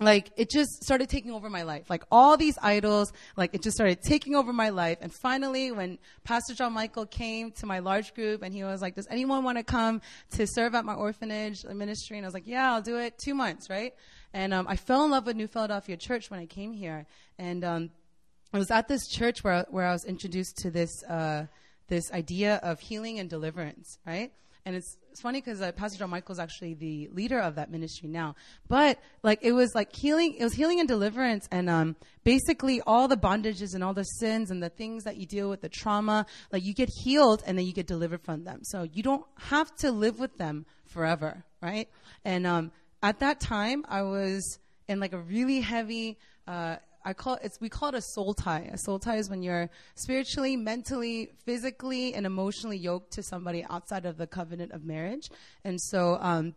like 0.00 0.30
it 0.36 0.48
just 0.48 0.82
started 0.84 1.08
taking 1.08 1.32
over 1.32 1.50
my 1.50 1.62
life. 1.62 1.90
Like 1.90 2.04
all 2.10 2.36
these 2.36 2.56
idols, 2.62 3.12
like 3.36 3.54
it 3.54 3.62
just 3.62 3.76
started 3.76 4.00
taking 4.02 4.36
over 4.36 4.52
my 4.52 4.68
life. 4.68 4.98
And 5.00 5.12
finally, 5.12 5.72
when 5.72 5.98
Pastor 6.24 6.54
John 6.54 6.72
Michael 6.72 7.06
came 7.06 7.50
to 7.52 7.66
my 7.66 7.80
large 7.80 8.14
group 8.14 8.42
and 8.42 8.54
he 8.54 8.62
was 8.62 8.80
like, 8.80 8.94
does 8.94 9.08
anyone 9.10 9.42
want 9.42 9.58
to 9.58 9.64
come 9.64 10.00
to 10.32 10.46
serve 10.46 10.74
at 10.74 10.84
my 10.84 10.94
orphanage 10.94 11.64
ministry? 11.64 12.16
And 12.16 12.24
I 12.24 12.28
was 12.28 12.34
like, 12.34 12.46
yeah, 12.46 12.72
I'll 12.72 12.82
do 12.82 12.98
it. 12.98 13.18
Two 13.18 13.34
months, 13.34 13.68
right? 13.68 13.94
And, 14.32 14.54
um, 14.54 14.66
I 14.68 14.76
fell 14.76 15.04
in 15.04 15.10
love 15.10 15.26
with 15.26 15.36
New 15.36 15.48
Philadelphia 15.48 15.96
Church 15.96 16.30
when 16.30 16.38
I 16.38 16.46
came 16.46 16.72
here. 16.72 17.06
And, 17.38 17.64
um, 17.64 17.90
I 18.52 18.58
was 18.58 18.70
at 18.70 18.88
this 18.88 19.08
church 19.08 19.42
where, 19.42 19.66
where 19.70 19.86
I 19.86 19.92
was 19.92 20.04
introduced 20.04 20.58
to 20.58 20.70
this, 20.70 21.02
uh, 21.04 21.46
this 21.88 22.12
idea 22.12 22.60
of 22.62 22.80
healing 22.80 23.18
and 23.18 23.28
deliverance, 23.28 23.98
right? 24.06 24.32
and 24.68 24.76
it's, 24.76 24.98
it's 25.18 25.22
funny 25.24 25.40
because 25.40 25.60
uh, 25.60 25.72
Pastor 25.72 25.98
John 25.98 26.10
Michael 26.10 26.32
is 26.32 26.38
actually 26.38 26.74
the 26.74 27.08
leader 27.12 27.40
of 27.40 27.56
that 27.56 27.72
ministry 27.72 28.08
now. 28.08 28.36
But 28.68 29.00
like 29.24 29.40
it 29.42 29.50
was 29.50 29.74
like 29.74 29.92
healing, 29.92 30.36
it 30.38 30.44
was 30.44 30.52
healing 30.52 30.78
and 30.78 30.86
deliverance, 30.86 31.48
and 31.50 31.68
um, 31.68 31.96
basically 32.22 32.80
all 32.82 33.08
the 33.08 33.16
bondages 33.16 33.74
and 33.74 33.82
all 33.82 33.94
the 33.94 34.04
sins 34.04 34.52
and 34.52 34.62
the 34.62 34.68
things 34.68 35.02
that 35.02 35.16
you 35.16 35.26
deal 35.26 35.50
with, 35.50 35.60
the 35.60 35.68
trauma, 35.68 36.24
like 36.52 36.64
you 36.64 36.72
get 36.72 36.88
healed 37.02 37.42
and 37.48 37.58
then 37.58 37.66
you 37.66 37.72
get 37.72 37.88
delivered 37.88 38.22
from 38.22 38.44
them. 38.44 38.60
So 38.62 38.84
you 38.84 39.02
don't 39.02 39.24
have 39.38 39.74
to 39.78 39.90
live 39.90 40.20
with 40.20 40.38
them 40.38 40.66
forever, 40.84 41.42
right? 41.60 41.88
And 42.24 42.46
um, 42.46 42.70
at 43.02 43.18
that 43.18 43.40
time, 43.40 43.84
I 43.88 44.02
was 44.02 44.60
in 44.86 45.00
like 45.00 45.14
a 45.14 45.18
really 45.18 45.60
heavy. 45.60 46.16
Uh, 46.46 46.76
I 47.08 47.14
call 47.14 47.38
it's 47.42 47.58
we 47.58 47.70
call 47.70 47.88
it 47.88 47.94
a 47.94 48.02
soul 48.02 48.34
tie. 48.34 48.68
A 48.70 48.76
soul 48.76 48.98
tie 48.98 49.16
is 49.16 49.30
when 49.30 49.42
you're 49.42 49.70
spiritually, 49.94 50.56
mentally, 50.56 51.30
physically, 51.46 52.12
and 52.12 52.26
emotionally 52.26 52.76
yoked 52.76 53.12
to 53.12 53.22
somebody 53.22 53.64
outside 53.70 54.04
of 54.04 54.18
the 54.18 54.26
covenant 54.26 54.72
of 54.72 54.84
marriage. 54.84 55.30
And 55.64 55.80
so 55.80 56.18
um, 56.20 56.54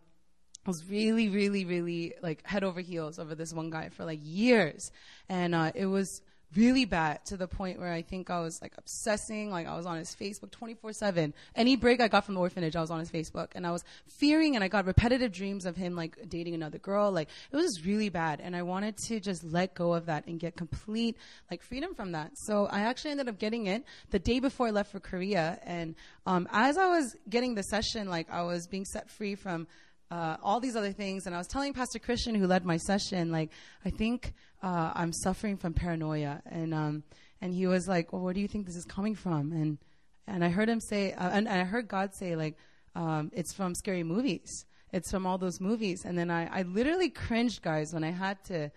I 0.66 0.68
was 0.68 0.84
really, 0.86 1.30
really, 1.30 1.64
really 1.64 2.12
like 2.22 2.46
head 2.46 2.64
over 2.64 2.80
heels 2.82 3.18
over 3.18 3.34
this 3.34 3.54
one 3.54 3.70
guy 3.70 3.88
for 3.88 4.04
like 4.04 4.20
years, 4.22 4.92
and 5.30 5.54
uh, 5.54 5.72
it 5.74 5.86
was 5.86 6.20
really 6.56 6.84
bad 6.84 7.24
to 7.26 7.36
the 7.36 7.46
point 7.46 7.78
where 7.78 7.92
I 7.92 8.02
think 8.02 8.30
I 8.30 8.40
was 8.40 8.60
like 8.60 8.72
obsessing. 8.76 9.50
Like 9.50 9.66
I 9.66 9.76
was 9.76 9.86
on 9.86 9.96
his 9.96 10.14
Facebook 10.14 10.50
24 10.50 10.92
7. 10.92 11.34
Any 11.54 11.76
break 11.76 12.00
I 12.00 12.08
got 12.08 12.24
from 12.24 12.34
the 12.34 12.40
orphanage, 12.40 12.76
I 12.76 12.80
was 12.80 12.90
on 12.90 13.00
his 13.00 13.10
Facebook. 13.10 13.48
And 13.54 13.66
I 13.66 13.70
was 13.70 13.84
fearing 14.06 14.54
and 14.54 14.64
I 14.64 14.68
got 14.68 14.86
repetitive 14.86 15.32
dreams 15.32 15.66
of 15.66 15.76
him 15.76 15.94
like 15.94 16.28
dating 16.28 16.54
another 16.54 16.78
girl. 16.78 17.10
Like 17.10 17.28
it 17.50 17.56
was 17.56 17.84
really 17.84 18.08
bad. 18.08 18.40
And 18.40 18.54
I 18.54 18.62
wanted 18.62 18.96
to 19.08 19.20
just 19.20 19.44
let 19.44 19.74
go 19.74 19.94
of 19.94 20.06
that 20.06 20.26
and 20.26 20.38
get 20.38 20.56
complete 20.56 21.16
like 21.50 21.62
freedom 21.62 21.94
from 21.94 22.12
that. 22.12 22.32
So 22.34 22.66
I 22.66 22.80
actually 22.80 23.12
ended 23.12 23.28
up 23.28 23.38
getting 23.38 23.66
it 23.66 23.84
the 24.10 24.18
day 24.18 24.40
before 24.40 24.68
I 24.68 24.70
left 24.70 24.92
for 24.92 25.00
Korea. 25.00 25.58
And 25.64 25.94
um, 26.26 26.48
as 26.52 26.76
I 26.78 26.86
was 26.86 27.16
getting 27.28 27.54
the 27.54 27.62
session, 27.62 28.08
like 28.08 28.30
I 28.30 28.42
was 28.42 28.66
being 28.66 28.84
set 28.84 29.10
free 29.10 29.34
from 29.34 29.66
uh, 30.12 30.36
all 30.42 30.60
these 30.60 30.76
other 30.76 30.92
things. 30.92 31.24
And 31.24 31.34
I 31.34 31.38
was 31.38 31.46
telling 31.46 31.72
Pastor 31.72 31.98
Christian, 31.98 32.34
who 32.34 32.46
led 32.46 32.66
my 32.66 32.76
session, 32.76 33.32
like, 33.32 33.50
I 33.82 33.88
think 33.88 34.34
uh, 34.62 34.92
I'm 34.94 35.10
suffering 35.10 35.56
from 35.56 35.72
paranoia. 35.72 36.42
And, 36.44 36.74
um, 36.74 37.02
and 37.40 37.54
he 37.54 37.66
was 37.66 37.88
like, 37.88 38.12
well, 38.12 38.20
where 38.20 38.34
do 38.34 38.40
you 38.40 38.48
think 38.48 38.66
this 38.66 38.76
is 38.76 38.84
coming 38.84 39.14
from? 39.14 39.52
And, 39.52 39.78
and 40.26 40.44
I 40.44 40.50
heard 40.50 40.68
him 40.68 40.80
say, 40.80 41.12
uh, 41.12 41.30
and, 41.30 41.48
and, 41.48 41.62
I 41.62 41.64
heard 41.64 41.88
God 41.88 42.14
say, 42.14 42.36
like, 42.36 42.56
um, 42.94 43.30
it's 43.32 43.54
from 43.54 43.74
scary 43.74 44.02
movies. 44.02 44.66
It's 44.92 45.10
from 45.10 45.26
all 45.26 45.38
those 45.38 45.62
movies. 45.62 46.04
And 46.04 46.18
then 46.18 46.30
I, 46.30 46.58
I 46.58 46.62
literally 46.62 47.08
cringed, 47.08 47.62
guys, 47.62 47.94
when 47.94 48.04
I 48.04 48.10
had 48.10 48.44
to 48.44 48.70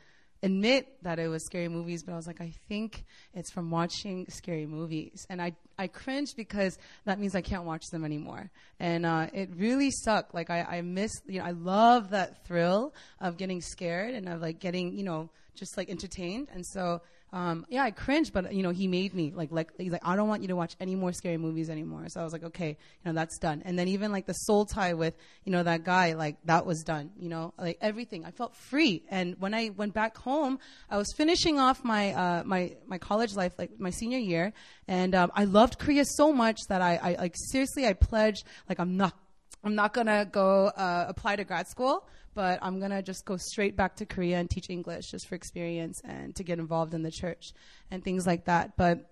admit 0.44 0.88
that 1.04 1.20
it 1.20 1.28
was 1.28 1.46
scary 1.46 1.68
movies, 1.68 2.04
but 2.04 2.14
I 2.14 2.16
was 2.16 2.28
like, 2.28 2.42
I 2.42 2.54
think 2.68 3.06
it's 3.34 3.52
from 3.52 3.72
watching 3.72 4.26
scary 4.30 4.66
movies. 4.66 5.26
And 5.30 5.42
I, 5.42 5.54
I 5.78 5.88
cringed 5.88 6.36
because 6.36 6.78
that 7.06 7.20
means 7.20 7.36
I 7.36 7.42
can't 7.42 7.64
watch 7.64 7.84
them 7.92 8.06
anymore. 8.06 8.52
And 8.80 9.06
uh, 9.06 9.28
it 9.34 9.50
really 9.56 9.92
sucked. 9.92 10.34
Like, 10.34 10.50
I, 10.50 10.62
I 10.62 10.82
miss, 10.82 11.12
you 11.26 11.40
know, 11.40 11.46
I 11.46 11.52
love 11.52 12.12
that 12.12 12.46
thrill 12.46 12.94
of 13.20 13.38
getting 13.38 13.62
scared 13.62 14.14
and 14.14 14.30
of 14.30 14.42
like 14.42 14.60
getting, 14.60 14.96
you 14.98 15.04
know, 15.04 15.30
just 15.56 15.78
like 15.78 15.90
entertained. 15.90 16.50
And 16.54 16.66
so 16.66 17.02
um, 17.36 17.66
yeah, 17.68 17.84
I 17.84 17.92
cringed, 17.92 18.32
but 18.32 18.54
you 18.54 18.64
know, 18.64 18.70
he 18.70 18.88
made 18.88 19.14
me 19.14 19.34
like, 19.36 19.52
like 19.52 19.70
he's 19.78 19.92
like, 19.92 20.08
I 20.08 20.16
don't 20.16 20.30
want 20.30 20.42
you 20.42 20.48
to 20.48 20.56
watch 20.56 20.78
any 20.80 20.96
more 20.96 21.12
scary 21.12 21.36
movies 21.36 21.70
anymore. 21.70 22.06
So 22.08 22.22
I 22.22 22.24
was 22.24 22.32
like, 22.32 22.46
okay, 22.46 22.70
you 22.70 22.76
know, 23.04 23.12
that's 23.12 23.38
done. 23.40 23.62
And 23.66 23.78
then 23.78 23.90
even 23.90 24.14
like 24.14 24.26
the 24.26 24.32
soul 24.34 24.66
tie 24.66 24.94
with, 24.94 25.14
you 25.44 25.52
know, 25.52 25.62
that 25.62 25.84
guy, 25.84 26.14
like 26.14 26.38
that 26.46 26.66
was 26.66 26.82
done. 26.84 27.12
You 27.20 27.28
know, 27.28 27.54
like 27.60 27.78
everything. 27.82 28.24
I 28.24 28.32
felt 28.32 28.56
free. 28.56 29.04
And 29.10 29.36
when 29.38 29.54
I 29.54 29.72
went 29.76 29.94
back 29.94 30.16
home, 30.16 30.60
I 30.90 30.96
was 30.96 31.12
finishing 31.18 31.60
off 31.60 31.84
my 31.84 32.14
uh, 32.14 32.44
my 32.46 32.78
my 32.88 33.00
college 33.00 33.36
life, 33.36 33.52
like 33.58 33.82
my 33.82 33.90
senior 33.90 34.20
year, 34.20 34.54
and 34.88 35.14
um, 35.14 35.30
I 35.36 35.44
loved 35.44 35.78
Korea 35.78 36.06
so 36.06 36.32
much 36.32 36.60
that 36.70 36.82
I, 36.82 36.96
I 36.96 37.16
like 37.20 37.36
seriously, 37.36 37.86
I 37.86 37.92
pledged 37.92 38.46
like 38.70 38.80
I'm 38.80 38.96
not 38.96 39.14
I'm 39.62 39.76
not 39.76 39.94
gonna 39.94 40.24
go 40.24 40.68
uh, 40.68 41.06
apply 41.10 41.36
to 41.36 41.44
grad 41.44 41.68
school 41.68 42.08
but 42.36 42.60
I'm 42.62 42.80
going 42.80 42.92
to 42.92 43.02
just 43.02 43.26
go 43.26 43.38
straight 43.38 43.76
back 43.76 43.96
to 43.96 44.06
Korea 44.06 44.38
and 44.38 44.50
teach 44.50 44.70
English 44.70 45.10
just 45.10 45.28
for 45.28 45.36
experience 45.36 46.02
and 46.04 46.36
to 46.36 46.44
get 46.44 46.60
involved 46.60 46.94
in 46.94 47.02
the 47.02 47.12
church 47.12 47.54
and 47.90 48.04
things 48.04 48.28
like 48.28 48.46
that. 48.46 48.78
But 48.78 49.10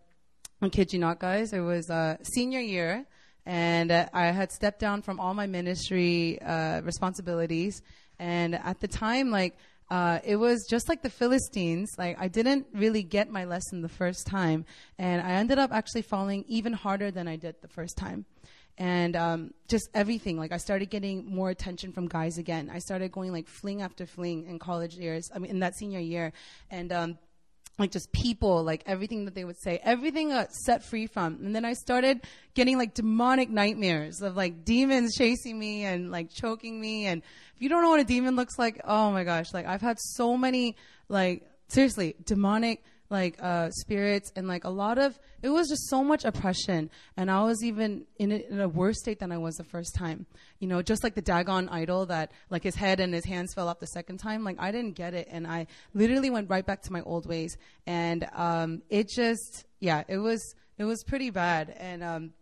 I 0.62 0.70
kid 0.70 0.94
you 0.94 1.00
not, 1.00 1.20
guys, 1.20 1.54
it 1.54 1.62
was 1.62 1.90
uh, 1.90 2.18
senior 2.22 2.60
year 2.60 3.06
and 3.46 3.92
uh, 3.92 4.08
I 4.14 4.28
had 4.28 4.52
stepped 4.52 4.80
down 4.80 5.02
from 5.02 5.20
all 5.20 5.34
my 5.34 5.48
ministry 5.48 6.42
uh, 6.42 6.82
responsibilities. 6.82 7.82
And 8.20 8.56
at 8.56 8.80
the 8.80 8.88
time, 8.88 9.32
like, 9.32 9.58
uh, 9.90 10.20
it 10.24 10.38
was 10.38 10.66
just 10.70 10.88
like 10.88 11.02
the 11.02 11.10
Philistines. 11.10 11.92
Like, 11.98 12.18
I 12.20 12.28
didn't 12.28 12.68
really 12.74 13.04
get 13.04 13.30
my 13.30 13.46
lesson 13.46 13.82
the 13.82 13.90
first 13.90 14.28
time. 14.28 14.66
And 14.98 15.22
I 15.22 15.32
ended 15.32 15.60
up 15.60 15.72
actually 15.72 16.04
falling 16.04 16.46
even 16.48 16.74
harder 16.74 17.12
than 17.12 17.28
I 17.28 17.36
did 17.36 17.56
the 17.62 17.68
first 17.68 17.98
time 17.98 18.26
and 18.78 19.16
um, 19.16 19.54
just 19.68 19.90
everything. 19.94 20.38
Like 20.38 20.52
I 20.52 20.58
started 20.58 20.90
getting 20.90 21.26
more 21.26 21.50
attention 21.50 21.92
from 21.92 22.08
guys 22.08 22.38
again. 22.38 22.70
I 22.74 22.80
started 22.80 23.12
going 23.12 23.32
like 23.32 23.48
fling 23.48 23.82
after 23.82 24.06
fling 24.06 24.48
in 24.48 24.60
college 24.60 24.96
years. 24.96 25.30
I 25.34 25.40
mean, 25.40 25.52
in 25.52 25.60
that 25.60 25.76
senior 25.76 26.00
year, 26.00 26.34
and 26.72 26.92
um, 26.92 27.18
like 27.80 27.92
just 27.92 28.12
people, 28.12 28.64
like 28.64 28.84
everything 28.86 29.26
that 29.26 29.36
they 29.36 29.44
would 29.44 29.60
say, 29.60 29.80
everything 29.84 30.30
got 30.30 30.52
set 30.52 30.84
free 30.84 31.08
from. 31.08 31.40
And 31.44 31.56
then 31.56 31.66
I 31.66 31.74
started 31.74 32.22
getting 32.54 32.78
like 32.78 32.94
demonic 32.94 33.50
nightmares 33.50 34.22
of 34.22 34.36
like 34.36 34.64
demons 34.64 35.16
chasing 35.16 35.58
me 35.58 35.84
and 35.84 36.12
like 36.12 36.32
choking 36.32 36.80
me. 36.80 37.06
And 37.06 37.24
if 37.56 37.62
you 37.62 37.70
don't 37.70 37.82
know 37.82 37.90
what 37.90 38.00
a 38.00 38.06
demon 38.06 38.36
looks 38.36 38.60
like, 38.60 38.82
oh 38.84 39.12
my 39.12 39.24
gosh, 39.24 39.54
like 39.54 39.66
I've 39.66 39.82
had 39.82 39.98
so 40.00 40.38
many 40.38 40.76
like 41.10 41.44
seriously 41.68 42.16
demonic 42.26 42.84
like 43.10 43.38
uh, 43.42 43.70
spirits 43.72 44.32
and 44.36 44.48
like 44.48 44.64
a 44.64 44.70
lot 44.70 44.98
of 44.98 45.18
it 45.42 45.50
was 45.50 45.68
just 45.68 45.90
so 45.90 46.04
much 46.04 46.26
oppression. 46.26 46.90
And 47.18 47.30
i 47.30 47.44
was 47.44 47.64
even 47.64 48.06
in 48.18 48.32
a, 48.32 48.36
in 48.36 48.60
a 48.60 48.68
worse 48.68 49.00
state 49.00 49.20
than 49.20 49.32
i 49.32 49.38
was 49.38 49.56
the 49.56 49.64
first 49.64 49.96
time. 49.96 50.26
You 50.60 50.68
know 50.68 50.82
just 50.82 51.04
like 51.04 51.16
the 51.16 51.22
dagon 51.22 51.70
idol 51.70 52.06
that 52.08 52.32
like 52.50 52.64
his 52.64 52.76
head 52.76 53.00
and 53.00 53.14
his 53.14 53.26
hands 53.26 53.54
fell 53.54 53.68
off 53.68 53.80
the 53.80 53.88
second 53.88 54.18
time. 54.18 54.44
Like 54.44 54.58
i 54.60 54.72
didn't 54.72 54.96
get 54.96 55.14
it. 55.14 55.28
And 55.30 55.46
i 55.48 55.68
literally 55.94 56.30
went 56.30 56.50
right 56.50 56.66
back 56.66 56.82
to 56.84 56.94
my 56.94 57.02
old 57.02 57.26
ways. 57.26 57.58
And 57.86 58.28
um, 58.34 58.82
it 58.90 59.10
just 59.10 59.66
yeah 59.80 60.04
it 60.08 60.18
was 60.18 60.56
it 60.78 60.86
was 60.86 61.04
pretty 61.04 61.30
bad. 61.30 61.76
And 61.78 62.04
um, 62.04 62.34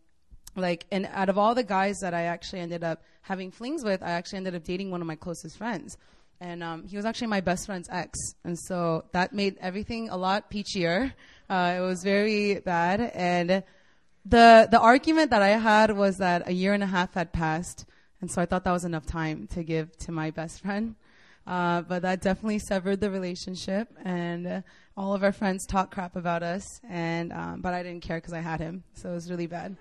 like 0.56 0.86
and 0.92 1.08
out 1.14 1.30
of 1.30 1.38
all 1.38 1.56
the 1.56 1.64
guys 1.64 2.00
that 2.00 2.14
i 2.14 2.24
actually 2.24 2.60
ended 2.60 2.84
up 2.84 3.02
having 3.22 3.52
flings 3.52 3.84
with 3.84 4.04
i 4.04 4.12
actually 4.12 4.38
ended 4.38 4.56
up 4.56 4.64
dating 4.64 4.92
one 4.92 5.02
of 5.02 5.08
my 5.08 5.16
closest 5.16 5.58
friends 5.58 5.98
and 6.42 6.64
um, 6.64 6.84
he 6.88 6.98
was 6.98 7.06
actually 7.06 7.28
my 7.28 7.40
best 7.40 7.68
friend's 7.68 7.88
ex, 7.90 8.18
and 8.44 8.58
so 8.58 9.06
that 9.14 9.32
made 9.32 9.58
everything 9.62 10.10
a 10.10 10.18
lot 10.18 10.52
peachier. 10.52 11.14
Uh, 11.50 11.76
it 11.78 11.82
was 11.82 12.04
very 12.04 12.56
bad, 12.56 13.00
and 13.14 13.64
the 14.26 14.68
the 14.70 14.80
argument 14.80 15.30
that 15.30 15.44
I 15.44 15.50
had 15.50 15.96
was 15.96 16.18
that 16.18 16.48
a 16.48 16.52
year 16.52 16.74
and 16.74 16.84
a 16.84 16.88
half 16.88 17.14
had 17.14 17.32
passed, 17.32 17.86
and 18.20 18.30
so 18.30 18.42
I 18.42 18.48
thought 18.48 18.64
that 18.64 18.72
was 18.72 18.86
enough 18.86 19.06
time 19.06 19.48
to 19.54 19.64
give 19.64 19.96
to 20.00 20.12
my 20.12 20.32
best 20.32 20.62
friend. 20.62 20.96
Uh, 21.46 21.82
but 21.82 22.04
that 22.04 22.22
definitely 22.22 22.60
severed 22.60 23.00
the 23.02 23.12
relationship, 23.12 23.88
and 24.04 24.64
all 24.98 25.14
of 25.14 25.24
our 25.24 25.32
friends 25.32 25.66
talked 25.66 25.94
crap 25.94 26.16
about 26.16 26.42
us, 26.42 26.82
and 26.90 27.32
um, 27.32 27.62
but 27.62 27.74
I 27.76 27.84
didn't 27.84 28.02
care 28.02 28.18
because 28.18 28.34
I 28.34 28.42
had 28.42 28.60
him, 28.60 28.84
so 28.96 29.12
it 29.12 29.14
was 29.14 29.30
really 29.30 29.48
bad. 29.48 29.78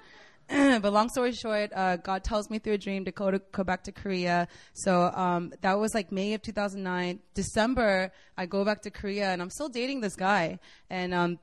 but 0.83 0.93
long 0.93 1.09
story 1.09 1.31
short, 1.31 1.71
uh, 1.77 1.97
God 1.97 2.25
tells 2.25 2.51
me 2.51 2.59
through 2.59 2.73
a 2.73 2.79
dream 2.79 3.05
to 3.05 3.13
go 3.13 3.31
to 3.31 3.41
go 3.53 3.63
back 3.63 3.85
to 3.85 3.93
Korea. 3.93 4.49
So 4.73 5.13
um, 5.15 5.53
that 5.61 5.79
was 5.79 5.95
like 5.95 6.11
May 6.11 6.35
of 6.35 6.43
2009. 6.43 7.21
December, 7.35 8.11
I 8.37 8.47
go 8.47 8.65
back 8.65 8.83
to 8.83 8.91
Korea, 8.91 9.31
and 9.31 9.41
I'm 9.41 9.51
still 9.51 9.69
dating 9.69 10.01
this 10.01 10.17
guy. 10.17 10.59
And 10.89 11.15
um, 11.15 11.39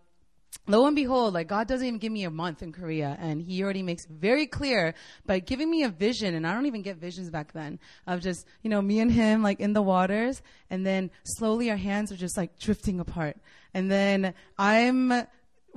lo 0.67 0.85
and 0.87 0.95
behold, 0.95 1.35
like 1.35 1.47
God 1.47 1.69
doesn't 1.69 1.87
even 1.87 1.99
give 1.99 2.11
me 2.11 2.25
a 2.25 2.29
month 2.29 2.61
in 2.61 2.73
Korea, 2.73 3.15
and 3.21 3.41
He 3.41 3.63
already 3.63 3.81
makes 3.81 4.05
very 4.07 4.45
clear 4.45 4.93
by 5.25 5.39
giving 5.39 5.71
me 5.71 5.83
a 5.83 5.89
vision, 5.89 6.35
and 6.35 6.45
I 6.45 6.53
don't 6.53 6.65
even 6.65 6.81
get 6.81 6.97
visions 6.97 7.29
back 7.29 7.53
then 7.53 7.79
of 8.07 8.19
just 8.19 8.45
you 8.61 8.69
know 8.69 8.81
me 8.81 8.99
and 8.99 9.11
him 9.11 9.41
like 9.41 9.61
in 9.61 9.71
the 9.71 9.81
waters, 9.81 10.41
and 10.69 10.85
then 10.85 11.11
slowly 11.23 11.71
our 11.71 11.77
hands 11.77 12.11
are 12.11 12.17
just 12.17 12.35
like 12.35 12.59
drifting 12.59 12.99
apart, 12.99 13.37
and 13.73 13.89
then 13.89 14.33
I'm 14.57 15.27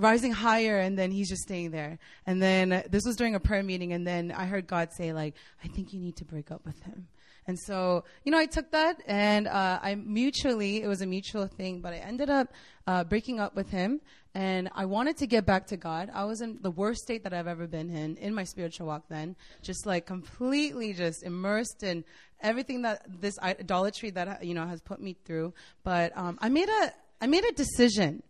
rising 0.00 0.32
higher 0.32 0.78
and 0.78 0.98
then 0.98 1.10
he's 1.10 1.28
just 1.28 1.42
staying 1.42 1.70
there. 1.70 1.98
And 2.26 2.42
then 2.42 2.72
uh, 2.72 2.82
this 2.90 3.04
was 3.04 3.16
during 3.16 3.34
a 3.34 3.40
prayer 3.40 3.62
meeting 3.62 3.92
and 3.92 4.06
then 4.06 4.32
i 4.32 4.46
heard 4.46 4.66
god 4.66 4.92
say 4.92 5.12
like 5.12 5.34
i 5.64 5.68
think 5.68 5.92
you 5.92 6.00
need 6.00 6.16
to 6.16 6.24
break 6.24 6.50
up 6.50 6.64
with 6.64 6.82
him. 6.82 7.08
And 7.46 7.58
so 7.58 8.04
you 8.24 8.32
know 8.32 8.38
i 8.38 8.46
took 8.46 8.70
that 8.72 9.02
and 9.06 9.48
uh, 9.48 9.78
i 9.82 9.94
mutually 9.94 10.82
it 10.82 10.88
was 10.88 11.00
a 11.00 11.06
mutual 11.06 11.46
thing 11.46 11.80
but 11.80 11.92
i 11.92 11.96
ended 11.96 12.30
up 12.30 12.52
uh, 12.86 13.04
breaking 13.04 13.40
up 13.40 13.54
with 13.54 13.70
him 13.70 14.00
and 14.34 14.70
i 14.74 14.84
wanted 14.84 15.16
to 15.18 15.26
get 15.26 15.44
back 15.46 15.66
to 15.68 15.76
god. 15.76 16.10
I 16.14 16.24
was 16.24 16.40
in 16.40 16.58
the 16.60 16.70
worst 16.70 17.02
state 17.02 17.24
that 17.24 17.32
i've 17.32 17.48
ever 17.48 17.66
been 17.66 17.90
in 17.90 18.16
in 18.16 18.34
my 18.34 18.44
spiritual 18.44 18.86
walk 18.86 19.04
then 19.08 19.36
just 19.62 19.86
like 19.86 20.06
completely 20.06 20.92
just 20.92 21.22
immersed 21.22 21.82
in 21.82 22.04
everything 22.42 22.82
that 22.82 23.04
this 23.20 23.38
idolatry 23.40 24.10
that 24.10 24.44
you 24.44 24.54
know 24.54 24.66
has 24.66 24.80
put 24.80 25.00
me 25.00 25.16
through. 25.24 25.52
But 25.84 26.16
um, 26.16 26.38
i 26.40 26.48
made 26.48 26.68
a 26.68 26.92
i 27.20 27.26
made 27.26 27.44
a 27.44 27.52
decision 27.52 28.22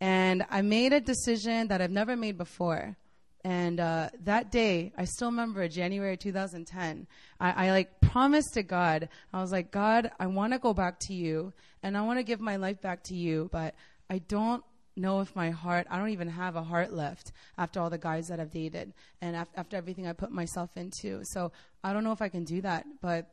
and 0.00 0.44
I 0.50 0.62
made 0.62 0.92
a 0.92 1.00
decision 1.00 1.68
that 1.68 1.80
I've 1.80 1.90
never 1.90 2.16
made 2.16 2.36
before. 2.36 2.96
And 3.44 3.78
uh, 3.78 4.10
that 4.24 4.50
day, 4.50 4.92
I 4.98 5.04
still 5.04 5.28
remember 5.28 5.68
January 5.68 6.16
2010. 6.16 7.06
I, 7.38 7.66
I 7.66 7.70
like 7.70 8.00
promised 8.00 8.54
to 8.54 8.62
God, 8.62 9.08
I 9.32 9.40
was 9.40 9.52
like, 9.52 9.70
God, 9.70 10.10
I 10.18 10.26
want 10.26 10.52
to 10.52 10.58
go 10.58 10.74
back 10.74 10.98
to 11.02 11.14
you, 11.14 11.52
and 11.82 11.96
I 11.96 12.02
want 12.02 12.18
to 12.18 12.24
give 12.24 12.40
my 12.40 12.56
life 12.56 12.80
back 12.80 13.04
to 13.04 13.14
you, 13.14 13.48
but 13.52 13.74
I 14.10 14.18
don't 14.18 14.64
know 14.96 15.20
if 15.20 15.36
my 15.36 15.50
heart, 15.50 15.86
I 15.90 15.98
don't 15.98 16.08
even 16.08 16.28
have 16.28 16.56
a 16.56 16.62
heart 16.62 16.92
left 16.92 17.32
after 17.58 17.80
all 17.80 17.90
the 17.90 17.98
guys 17.98 18.28
that 18.28 18.40
I've 18.40 18.50
dated 18.50 18.94
and 19.20 19.36
af- 19.36 19.48
after 19.54 19.76
everything 19.76 20.06
I 20.06 20.12
put 20.12 20.30
myself 20.30 20.76
into. 20.76 21.20
So 21.24 21.52
I 21.84 21.92
don't 21.92 22.02
know 22.02 22.12
if 22.12 22.22
I 22.22 22.28
can 22.28 22.44
do 22.44 22.62
that, 22.62 22.86
but 23.00 23.30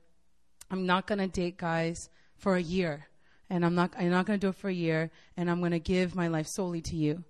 I'm 0.69 0.85
not 0.85 1.07
going 1.07 1.19
to 1.19 1.27
date 1.27 1.57
guys 1.57 2.09
for 2.35 2.55
a 2.55 2.61
year. 2.61 3.07
And 3.53 3.63
I'm 3.63 3.75
not, 3.75 3.93
I'm 3.99 4.09
not 4.09 4.25
going 4.25 4.39
to 4.39 4.43
do 4.43 4.49
it 4.49 4.55
for 4.55 4.67
a 4.67 4.73
year. 4.73 5.11
And 5.37 5.47
I'm 5.47 5.59
going 5.59 5.73
to 5.73 5.79
give 5.79 6.15
my 6.15 6.27
life 6.27 6.47
solely 6.47 6.81
to 6.81 6.95
you. 6.95 7.23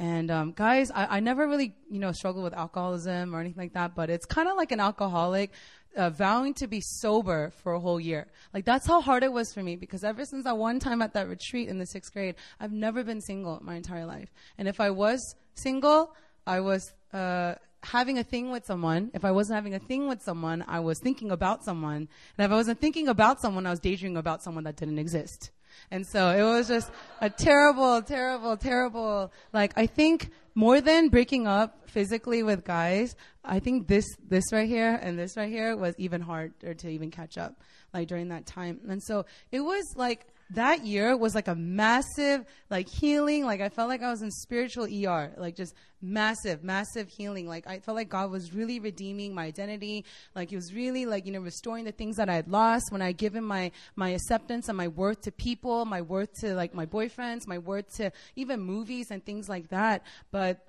And 0.00 0.28
um, 0.28 0.50
guys, 0.50 0.90
I, 0.90 1.18
I 1.18 1.20
never 1.20 1.46
really, 1.46 1.72
you 1.88 2.00
know, 2.00 2.10
struggled 2.10 2.42
with 2.42 2.52
alcoholism 2.52 3.32
or 3.32 3.38
anything 3.38 3.62
like 3.62 3.74
that, 3.74 3.94
but 3.94 4.10
it's 4.10 4.26
kind 4.26 4.48
of 4.48 4.56
like 4.56 4.72
an 4.72 4.80
alcoholic 4.80 5.52
uh, 5.96 6.10
vowing 6.10 6.54
to 6.54 6.66
be 6.66 6.80
sober 6.80 7.52
for 7.62 7.74
a 7.74 7.80
whole 7.80 8.00
year. 8.00 8.26
Like 8.52 8.64
that's 8.64 8.88
how 8.88 9.00
hard 9.00 9.22
it 9.22 9.32
was 9.32 9.54
for 9.54 9.62
me 9.62 9.76
because 9.76 10.02
ever 10.02 10.24
since 10.24 10.44
that 10.44 10.58
one 10.58 10.80
time 10.80 11.00
at 11.00 11.14
that 11.14 11.28
retreat 11.28 11.68
in 11.68 11.78
the 11.78 11.86
sixth 11.86 12.12
grade, 12.12 12.34
I've 12.58 12.72
never 12.72 13.04
been 13.04 13.20
single 13.20 13.60
my 13.62 13.76
entire 13.76 14.04
life. 14.04 14.32
And 14.58 14.66
if 14.66 14.80
I 14.80 14.90
was 14.90 15.36
single, 15.54 16.12
I 16.44 16.58
was 16.58 16.92
uh, 17.12 17.54
having 17.84 18.18
a 18.18 18.24
thing 18.24 18.50
with 18.50 18.66
someone. 18.66 19.12
If 19.14 19.24
I 19.24 19.30
wasn't 19.30 19.56
having 19.56 19.74
a 19.74 19.80
thing 19.80 20.08
with 20.08 20.22
someone, 20.22 20.64
I 20.66 20.80
was 20.80 20.98
thinking 20.98 21.30
about 21.30 21.64
someone. 21.64 22.08
And 22.36 22.44
if 22.44 22.50
I 22.50 22.54
wasn't 22.54 22.80
thinking 22.80 23.06
about 23.06 23.40
someone, 23.40 23.64
I 23.64 23.70
was 23.70 23.80
daydreaming 23.80 24.16
about 24.16 24.42
someone 24.42 24.64
that 24.64 24.74
didn't 24.74 24.98
exist. 24.98 25.52
And 25.90 26.06
so 26.06 26.30
it 26.30 26.42
was 26.42 26.68
just 26.68 26.90
a 27.20 27.30
terrible, 27.30 28.02
terrible, 28.02 28.56
terrible, 28.56 29.32
like, 29.52 29.72
I 29.76 29.86
think 29.86 30.30
more 30.54 30.80
than 30.80 31.08
breaking 31.08 31.46
up 31.46 31.88
physically 31.88 32.42
with 32.42 32.64
guys, 32.64 33.14
I 33.44 33.60
think 33.60 33.86
this, 33.86 34.06
this 34.28 34.44
right 34.52 34.68
here 34.68 34.98
and 35.00 35.18
this 35.18 35.36
right 35.36 35.50
here 35.50 35.76
was 35.76 35.94
even 35.98 36.20
harder 36.20 36.74
to 36.74 36.88
even 36.88 37.10
catch 37.10 37.38
up, 37.38 37.62
like, 37.94 38.08
during 38.08 38.28
that 38.28 38.46
time. 38.46 38.80
And 38.88 39.02
so 39.02 39.24
it 39.52 39.60
was 39.60 39.84
like, 39.96 40.26
that 40.50 40.86
year 40.86 41.16
was 41.16 41.34
like 41.34 41.48
a 41.48 41.54
massive 41.54 42.44
like 42.70 42.88
healing. 42.88 43.44
Like 43.44 43.60
i 43.60 43.68
felt 43.68 43.88
like 43.88 44.02
i 44.02 44.10
was 44.10 44.22
in 44.22 44.30
spiritual 44.30 44.84
er 44.84 45.32
like 45.36 45.56
just 45.56 45.74
massive 46.00 46.64
massive 46.64 47.08
healing. 47.08 47.46
Like 47.46 47.66
i 47.66 47.80
felt 47.80 47.96
like 47.96 48.08
god 48.08 48.30
was 48.30 48.54
really 48.54 48.80
redeeming 48.80 49.34
my 49.34 49.44
identity. 49.44 50.04
Like 50.34 50.50
he 50.50 50.56
was 50.56 50.72
really 50.72 51.04
like 51.06 51.26
you 51.26 51.32
know 51.32 51.40
restoring 51.40 51.84
the 51.84 51.92
things 51.92 52.16
that 52.16 52.28
i 52.28 52.34
had 52.34 52.48
lost. 52.48 52.90
When 52.90 53.02
i 53.02 53.12
given 53.12 53.44
my 53.44 53.70
my 53.96 54.10
acceptance 54.10 54.68
and 54.68 54.76
my 54.76 54.88
worth 54.88 55.22
to 55.22 55.32
people 55.32 55.84
my 55.84 56.00
worth 56.00 56.32
to 56.40 56.54
like 56.54 56.74
my 56.74 56.86
boyfriends 56.86 57.46
my 57.46 57.58
worth 57.58 57.96
to 57.96 58.10
even 58.36 58.60
movies 58.60 59.10
and 59.10 59.24
things 59.24 59.48
like 59.48 59.68
that. 59.68 60.02
But 60.30 60.64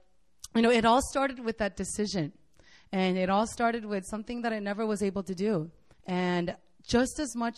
you 0.55 0.61
know 0.61 0.71
it 0.71 0.85
all 0.85 1.01
started 1.01 1.39
with 1.39 1.57
that 1.59 1.77
decision. 1.77 2.33
And 2.91 3.19
it 3.19 3.29
all 3.29 3.45
started 3.45 3.85
with 3.85 4.03
something 4.05 4.41
that 4.41 4.51
i 4.51 4.59
never 4.59 4.85
was 4.85 5.03
able 5.03 5.23
to 5.23 5.35
do. 5.35 5.69
And 6.07 6.55
just 6.87 7.19
as 7.19 7.35
much 7.35 7.55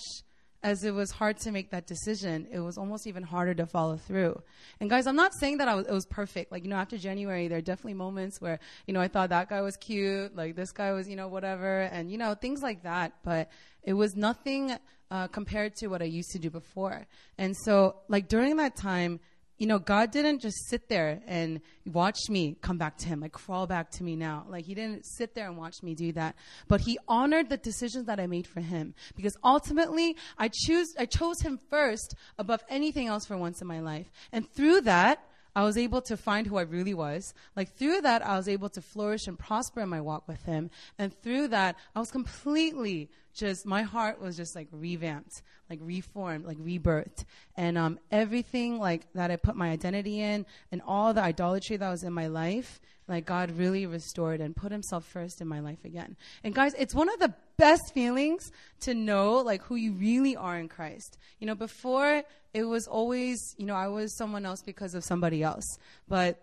as 0.64 0.84
it 0.84 0.94
was 0.94 1.12
hard 1.12 1.38
to 1.40 1.52
make 1.52 1.72
that 1.72 1.88
decision, 1.88 2.48
it 2.52 2.60
was 2.60 2.78
almost 2.78 3.08
even 3.08 3.24
harder 3.24 3.54
to 3.56 3.66
follow 3.66 3.98
through. 3.98 4.42
And 4.80 4.90
guys, 4.90 5.08
I'm 5.08 5.16
not 5.16 5.34
saying 5.34 5.58
that 5.58 5.68
I 5.68 5.76
was, 5.76 5.88
it 5.88 5.92
was 5.92 6.06
perfect. 6.06 6.52
Like, 6.52 6.64
you 6.64 6.70
know, 6.70 6.76
after 6.76 6.98
January, 6.98 7.48
there 7.48 7.58
are 7.58 7.62
definitely 7.62 7.96
moments 7.96 8.40
where, 8.40 8.60
you 8.86 8.94
know, 8.94 9.02
I 9.02 9.08
thought 9.08 9.30
that 9.30 9.50
guy 9.50 9.62
was 9.62 9.76
cute, 9.78 10.36
like 10.36 10.56
this 10.56 10.72
guy 10.72 10.92
was, 10.92 11.10
you 11.10 11.16
know, 11.16 11.28
whatever, 11.28 11.82
and, 11.82 12.12
you 12.12 12.18
know, 12.18 12.36
things 12.36 12.62
like 12.62 12.84
that. 12.84 13.14
But 13.24 13.50
it 13.82 13.94
was 13.94 14.16
nothing 14.16 14.78
uh, 15.10 15.28
compared 15.28 15.76
to 15.78 15.88
what 15.88 16.02
I 16.02 16.06
used 16.06 16.30
to 16.32 16.40
do 16.40 16.50
before. 16.50 17.08
And 17.38 17.56
so, 17.66 17.96
like, 18.08 18.28
during 18.28 18.58
that 18.58 18.76
time, 18.76 19.20
you 19.62 19.68
know, 19.68 19.78
God 19.78 20.10
didn't 20.10 20.40
just 20.40 20.70
sit 20.70 20.90
there 20.90 21.22
and 21.28 21.62
watch 21.86 22.18
me 22.30 22.58
come 22.64 22.80
back 22.80 22.98
to 22.98 23.08
Him, 23.08 23.20
like 23.20 23.32
crawl 23.32 23.68
back 23.68 23.92
to 23.92 24.04
me 24.04 24.16
now. 24.16 24.44
Like, 24.50 24.66
He 24.66 24.74
didn't 24.74 25.06
sit 25.06 25.36
there 25.36 25.46
and 25.46 25.56
watch 25.56 25.84
me 25.84 25.94
do 25.94 26.12
that. 26.14 26.36
But 26.68 26.82
He 26.82 26.98
honored 27.08 27.48
the 27.48 27.58
decisions 27.58 28.08
that 28.08 28.20
I 28.20 28.26
made 28.26 28.48
for 28.48 28.60
Him. 28.60 28.96
Because 29.16 29.38
ultimately, 29.44 30.18
I 30.36 30.50
choose, 30.52 30.96
I 30.98 31.06
chose 31.06 31.42
Him 31.42 31.60
first 31.70 32.16
above 32.40 32.64
anything 32.70 33.06
else 33.06 33.28
for 33.28 33.38
once 33.38 33.62
in 33.62 33.68
my 33.68 33.82
life. 33.82 34.12
And 34.32 34.52
through 34.52 34.82
that, 34.82 35.24
I 35.56 35.64
was 35.64 35.78
able 35.78 36.02
to 36.04 36.18
find 36.18 36.48
who 36.48 36.58
I 36.58 36.64
really 36.64 36.96
was. 36.96 37.32
Like 37.56 37.76
through 37.76 38.02
that, 38.02 38.26
I 38.26 38.38
was 38.38 38.48
able 38.48 38.70
to 38.70 38.82
flourish 38.82 39.28
and 39.28 39.38
prosper 39.38 39.82
in 39.82 39.90
my 39.90 40.02
walk 40.02 40.28
with 40.28 40.44
Him. 40.44 40.72
And 40.98 41.14
through 41.22 41.50
that, 41.50 41.76
I 41.96 42.00
was 42.00 42.10
completely 42.10 43.12
just, 43.34 43.66
my 43.66 43.84
heart 43.84 44.22
was 44.22 44.38
just 44.38 44.56
like 44.56 44.68
revamped, 44.72 45.42
like 45.70 45.80
reformed, 45.82 46.46
like 46.46 46.58
rebirthed. 46.58 47.26
And 47.56 47.78
um, 47.78 48.00
everything 48.12 48.80
like 48.80 49.12
that 49.14 49.32
I 49.32 49.36
put 49.36 49.56
my 49.56 49.70
identity 49.70 50.22
in 50.22 50.46
and 50.72 50.82
all 50.86 51.14
the 51.14 51.22
idolatry 51.22 51.78
that 51.78 51.90
was 51.90 52.04
in 52.04 52.14
my 52.14 52.28
life, 52.28 52.80
like 53.08 53.26
God 53.26 53.52
really 53.52 53.86
restored 53.86 54.42
and 54.42 54.56
put 54.56 54.72
Himself 54.72 55.06
first 55.06 55.42
in 55.42 55.48
my 55.48 55.60
life 55.60 55.84
again. 55.84 56.16
And 56.44 56.56
guys, 56.56 56.74
it's 56.78 56.96
one 56.96 57.10
of 57.10 57.20
the 57.20 57.34
best 57.58 57.94
feelings 57.94 58.52
to 58.82 58.94
know 58.94 59.38
like 59.38 59.62
who 59.64 59.76
you 59.76 59.94
really 59.94 60.36
are 60.36 60.58
in 60.58 60.68
Christ. 60.68 61.18
You 61.40 61.48
know, 61.48 61.56
before 61.56 62.24
it 62.54 62.64
was 62.64 62.88
always, 62.88 63.56
you 63.58 63.66
know, 63.66 63.76
I 63.76 63.88
was 63.88 64.16
someone 64.18 64.46
else 64.46 64.62
because 64.62 64.96
of 64.96 65.04
somebody 65.04 65.44
else. 65.44 65.78
But 66.08 66.42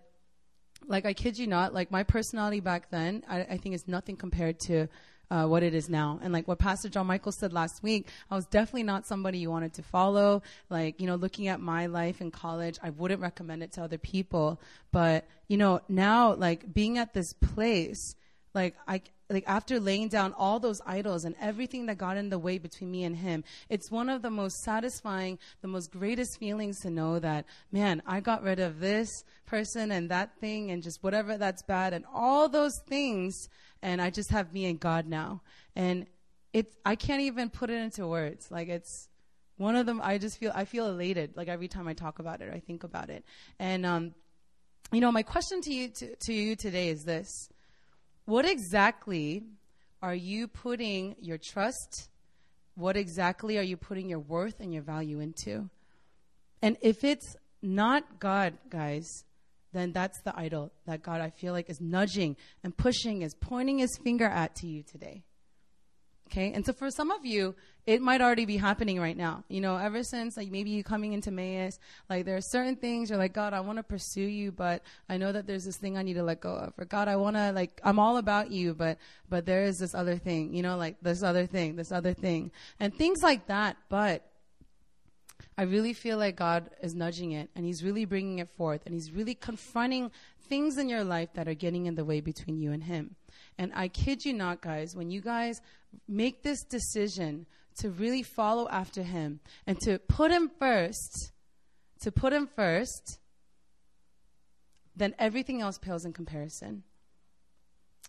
like 0.87 1.07
I 1.07 1.13
kid 1.13 1.39
you 1.39 1.47
not, 1.47 1.75
like 1.75 1.91
my 1.91 2.03
personality 2.03 2.61
back 2.61 2.91
then, 2.91 3.25
I, 3.29 3.41
I 3.41 3.57
think 3.57 3.75
is 3.75 3.89
nothing 3.89 4.17
compared 4.17 4.61
to 4.61 4.89
uh, 5.31 5.47
what 5.47 5.63
it 5.63 5.75
is 5.75 5.89
now. 5.89 6.19
And 6.23 6.33
like 6.33 6.49
what 6.49 6.59
Pastor 6.59 6.89
John 6.89 7.07
Michael 7.07 7.33
said 7.33 7.53
last 7.53 7.83
week, 7.83 8.09
I 8.31 8.35
was 8.35 8.47
definitely 8.47 8.85
not 8.85 9.07
somebody 9.07 9.39
you 9.39 9.51
wanted 9.51 9.75
to 9.75 9.83
follow. 9.83 10.43
Like, 10.71 11.01
you 11.01 11.07
know, 11.07 11.17
looking 11.17 11.49
at 11.49 11.61
my 11.61 11.87
life 11.87 12.21
in 12.21 12.31
college, 12.31 12.79
I 12.83 12.91
wouldn't 12.91 13.21
recommend 13.21 13.63
it 13.63 13.73
to 13.73 13.83
other 13.83 13.99
people. 13.99 14.61
But, 14.93 15.27
you 15.49 15.57
know, 15.57 15.81
now 15.89 16.35
like 16.35 16.73
being 16.73 16.99
at 16.99 17.13
this 17.15 17.33
place, 17.33 18.15
like 18.55 18.75
I, 18.87 19.03
like 19.31 19.45
after 19.47 19.79
laying 19.79 20.09
down 20.09 20.33
all 20.33 20.59
those 20.59 20.81
idols 20.87 21.27
and 21.27 21.35
everything 21.39 21.87
that 21.87 21.99
got 21.99 22.17
in 22.17 22.31
the 22.31 22.39
way 22.39 22.57
between 22.57 22.91
me 22.91 23.05
and 23.05 23.15
him, 23.15 23.45
it's 23.69 23.91
one 23.91 24.09
of 24.09 24.23
the 24.23 24.31
most 24.31 24.63
satisfying, 24.63 25.39
the 25.61 25.69
most 25.69 25.93
greatest 25.93 26.39
feelings 26.39 26.81
to 26.81 26.91
know 26.91 27.19
that, 27.19 27.45
man, 27.71 28.03
I 28.07 28.21
got 28.21 28.43
rid 28.43 28.59
of 28.59 28.81
this 28.81 29.25
person 29.45 29.91
and 29.91 30.11
that 30.11 30.41
thing 30.41 30.71
and 30.71 30.83
just 30.83 31.03
whatever 31.03 31.37
that's 31.37 31.63
bad 31.63 31.93
and 31.93 32.07
all 32.13 32.49
those 32.49 32.79
things 32.89 33.51
and 33.83 34.01
I 34.01 34.11
just 34.11 34.31
have 34.31 34.53
me 34.53 34.67
and 34.67 34.79
God 34.79 35.07
now. 35.07 35.43
And 35.77 36.07
it's 36.53 36.75
I 36.85 36.97
can't 36.97 37.23
even 37.23 37.51
put 37.51 37.71
it 37.71 37.81
into 37.81 38.07
words. 38.07 38.51
Like 38.51 38.69
it's 38.69 39.09
one 39.57 39.77
of 39.77 39.87
them 39.87 40.01
I 40.03 40.19
just 40.19 40.39
feel 40.39 40.53
I 40.55 40.65
feel 40.65 40.89
elated 40.89 41.37
like 41.37 41.49
every 41.49 41.69
time 41.69 41.89
I 41.89 41.95
talk 41.95 42.19
about 42.19 42.41
it, 42.41 42.53
I 42.53 42.61
think 42.61 42.85
about 42.85 43.11
it. 43.11 43.25
And 43.59 43.85
um 43.85 44.15
you 44.91 45.01
know, 45.01 45.13
my 45.13 45.23
question 45.23 45.61
to 45.63 45.73
you 45.73 45.89
to, 45.89 46.17
to 46.17 46.33
you 46.33 46.57
today 46.57 46.89
is 46.89 47.05
this 47.05 47.49
what 48.25 48.45
exactly 48.45 49.45
are 50.03 50.15
you 50.15 50.49
putting 50.49 51.17
your 51.21 51.39
trust? 51.39 52.09
What 52.75 52.97
exactly 52.97 53.59
are 53.59 53.63
you 53.63 53.77
putting 53.77 54.09
your 54.09 54.21
worth 54.21 54.61
and 54.61 54.73
your 54.73 54.83
value 54.83 55.21
into? 55.21 55.69
And 56.63 56.77
if 56.81 57.05
it's 57.05 57.37
not 57.61 58.21
God, 58.21 58.55
guys, 58.69 59.25
then 59.73 59.93
that's 59.93 60.21
the 60.23 60.39
idol 60.39 60.73
that 60.87 61.03
God, 61.03 61.21
I 61.21 61.31
feel 61.31 61.53
like, 61.53 61.69
is 61.69 61.81
nudging 61.81 62.37
and 62.65 62.77
pushing, 62.77 63.23
is 63.23 63.35
pointing 63.35 63.79
his 63.79 63.97
finger 64.03 64.27
at 64.27 64.55
to 64.57 64.67
you 64.67 64.83
today. 64.83 65.25
Okay. 66.31 66.53
And 66.53 66.65
so 66.65 66.75
for 66.75 66.91
some 66.91 67.11
of 67.11 67.25
you, 67.25 67.55
it 67.87 68.03
might 68.03 68.21
already 68.21 68.45
be 68.45 68.59
happening 68.59 69.01
right 69.01 69.17
now. 69.17 69.45
You 69.49 69.63
know, 69.63 69.79
ever 69.79 70.03
since 70.03 70.37
like 70.37 70.51
maybe 70.51 70.69
you 70.69 70.85
coming 70.85 71.15
into 71.15 71.31
Emmaus, 71.31 71.79
like 72.11 72.27
there 72.27 72.37
are 72.37 72.43
certain 72.43 72.77
things 72.77 73.09
you're 73.09 73.19
like, 73.19 73.33
God, 73.33 73.55
I 73.55 73.61
want 73.61 73.79
to 73.79 73.83
pursue 73.83 74.27
you, 74.27 74.53
but 74.53 74.83
I 75.09 75.17
know 75.17 75.33
that 75.33 75.47
there's 75.47 75.65
this 75.65 75.79
thing 75.79 75.97
I 75.97 76.03
need 76.03 76.15
to 76.15 76.23
let 76.23 76.41
go 76.41 76.55
of. 76.55 76.75
Or 76.77 76.85
God, 76.85 77.09
I 77.09 77.17
want 77.17 77.37
to 77.37 77.53
like, 77.53 77.81
I'm 77.83 77.99
all 77.99 78.19
about 78.19 78.51
you, 78.51 78.75
but, 78.75 78.99
but 79.31 79.47
there 79.47 79.63
is 79.63 79.79
this 79.79 79.95
other 79.95 80.19
thing, 80.19 80.53
you 80.53 80.63
know, 80.63 80.77
like 80.77 80.97
this 81.01 81.23
other 81.23 81.47
thing, 81.47 81.77
this 81.77 81.91
other 81.91 82.13
thing 82.13 82.51
and 82.79 82.95
things 82.95 83.23
like 83.23 83.47
that. 83.47 83.79
But 83.89 84.28
I 85.57 85.63
really 85.63 85.93
feel 85.93 86.19
like 86.19 86.37
God 86.37 86.71
is 86.83 86.95
nudging 86.95 87.33
it 87.33 87.51
and 87.55 87.65
He's 87.65 87.85
really 87.85 88.05
bringing 88.05 88.39
it 88.39 88.49
forth 88.57 88.83
and 88.85 88.95
He's 88.95 89.13
really 89.13 89.35
confronting 89.35 90.11
things 90.49 90.79
in 90.79 90.89
your 90.89 91.05
life 91.05 91.31
that 91.35 91.49
are 91.49 91.55
getting 91.55 91.87
in 91.87 91.95
the 91.95 92.05
way 92.05 92.21
between 92.21 92.59
you 92.59 92.73
and 92.73 92.85
Him. 92.85 93.17
And 93.59 93.73
I 93.75 93.89
kid 93.89 94.25
you 94.25 94.33
not, 94.33 94.61
guys, 94.61 94.95
when 94.95 95.11
you 95.11 95.21
guys 95.21 95.61
make 96.07 96.43
this 96.43 96.63
decision 96.63 97.47
to 97.79 97.91
really 97.91 98.23
follow 98.23 98.69
after 98.69 99.03
him 99.03 99.41
and 99.67 99.79
to 99.81 99.99
put 99.99 100.31
him 100.31 100.51
first, 100.59 101.33
to 102.01 102.13
put 102.13 102.33
him 102.33 102.47
first, 102.47 103.19
then 104.97 105.15
everything 105.19 105.61
else 105.61 105.79
pales 105.79 106.05
in 106.05 106.13
comparison. 106.13 106.83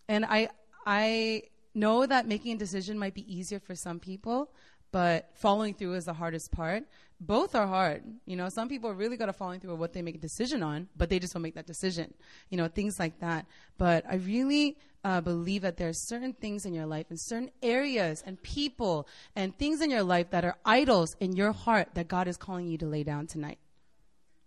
And 0.08 0.24
I 0.24 0.48
I 0.86 1.44
know 1.72 2.04
that 2.04 2.26
making 2.26 2.52
a 2.52 2.58
decision 2.58 2.98
might 2.98 3.14
be 3.14 3.32
easier 3.32 3.60
for 3.60 3.76
some 3.76 4.00
people, 4.00 4.50
but 4.92 5.30
following 5.34 5.74
through 5.74 5.94
is 5.94 6.04
the 6.04 6.12
hardest 6.12 6.50
part. 6.52 6.84
Both 7.20 7.54
are 7.54 7.66
hard. 7.66 8.02
You 8.24 8.36
know, 8.36 8.48
some 8.48 8.68
people 8.68 8.88
are 8.90 8.94
really 8.94 9.16
good 9.16 9.28
at 9.28 9.36
following 9.36 9.60
through 9.60 9.72
with 9.72 9.80
what 9.80 9.92
they 9.92 10.02
make 10.02 10.14
a 10.14 10.18
decision 10.18 10.62
on, 10.62 10.88
but 10.96 11.10
they 11.10 11.18
just 11.18 11.34
don't 11.34 11.42
make 11.42 11.54
that 11.54 11.66
decision. 11.66 12.14
You 12.48 12.56
know, 12.56 12.68
things 12.68 12.98
like 12.98 13.20
that. 13.20 13.46
But 13.76 14.04
I 14.08 14.16
really 14.16 14.78
uh, 15.04 15.20
believe 15.20 15.62
that 15.62 15.76
there 15.76 15.88
are 15.88 15.94
certain 15.94 16.32
things 16.32 16.64
in 16.64 16.74
your 16.74 16.86
life 16.86 17.06
and 17.10 17.20
certain 17.20 17.50
areas 17.62 18.22
and 18.24 18.42
people 18.42 19.06
and 19.36 19.56
things 19.56 19.80
in 19.80 19.90
your 19.90 20.02
life 20.02 20.30
that 20.30 20.44
are 20.44 20.56
idols 20.64 21.14
in 21.20 21.36
your 21.36 21.52
heart 21.52 21.88
that 21.94 22.08
God 22.08 22.26
is 22.26 22.36
calling 22.36 22.66
you 22.66 22.78
to 22.78 22.86
lay 22.86 23.02
down 23.02 23.26
tonight. 23.26 23.58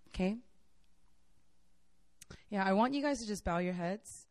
Okay? 0.09 0.37
Yeah, 2.49 2.63
I 2.63 2.73
want 2.73 2.93
you 2.93 3.01
guys 3.01 3.19
to 3.19 3.27
just 3.27 3.43
bow 3.43 3.57
your 3.59 3.73
heads. 3.73 4.22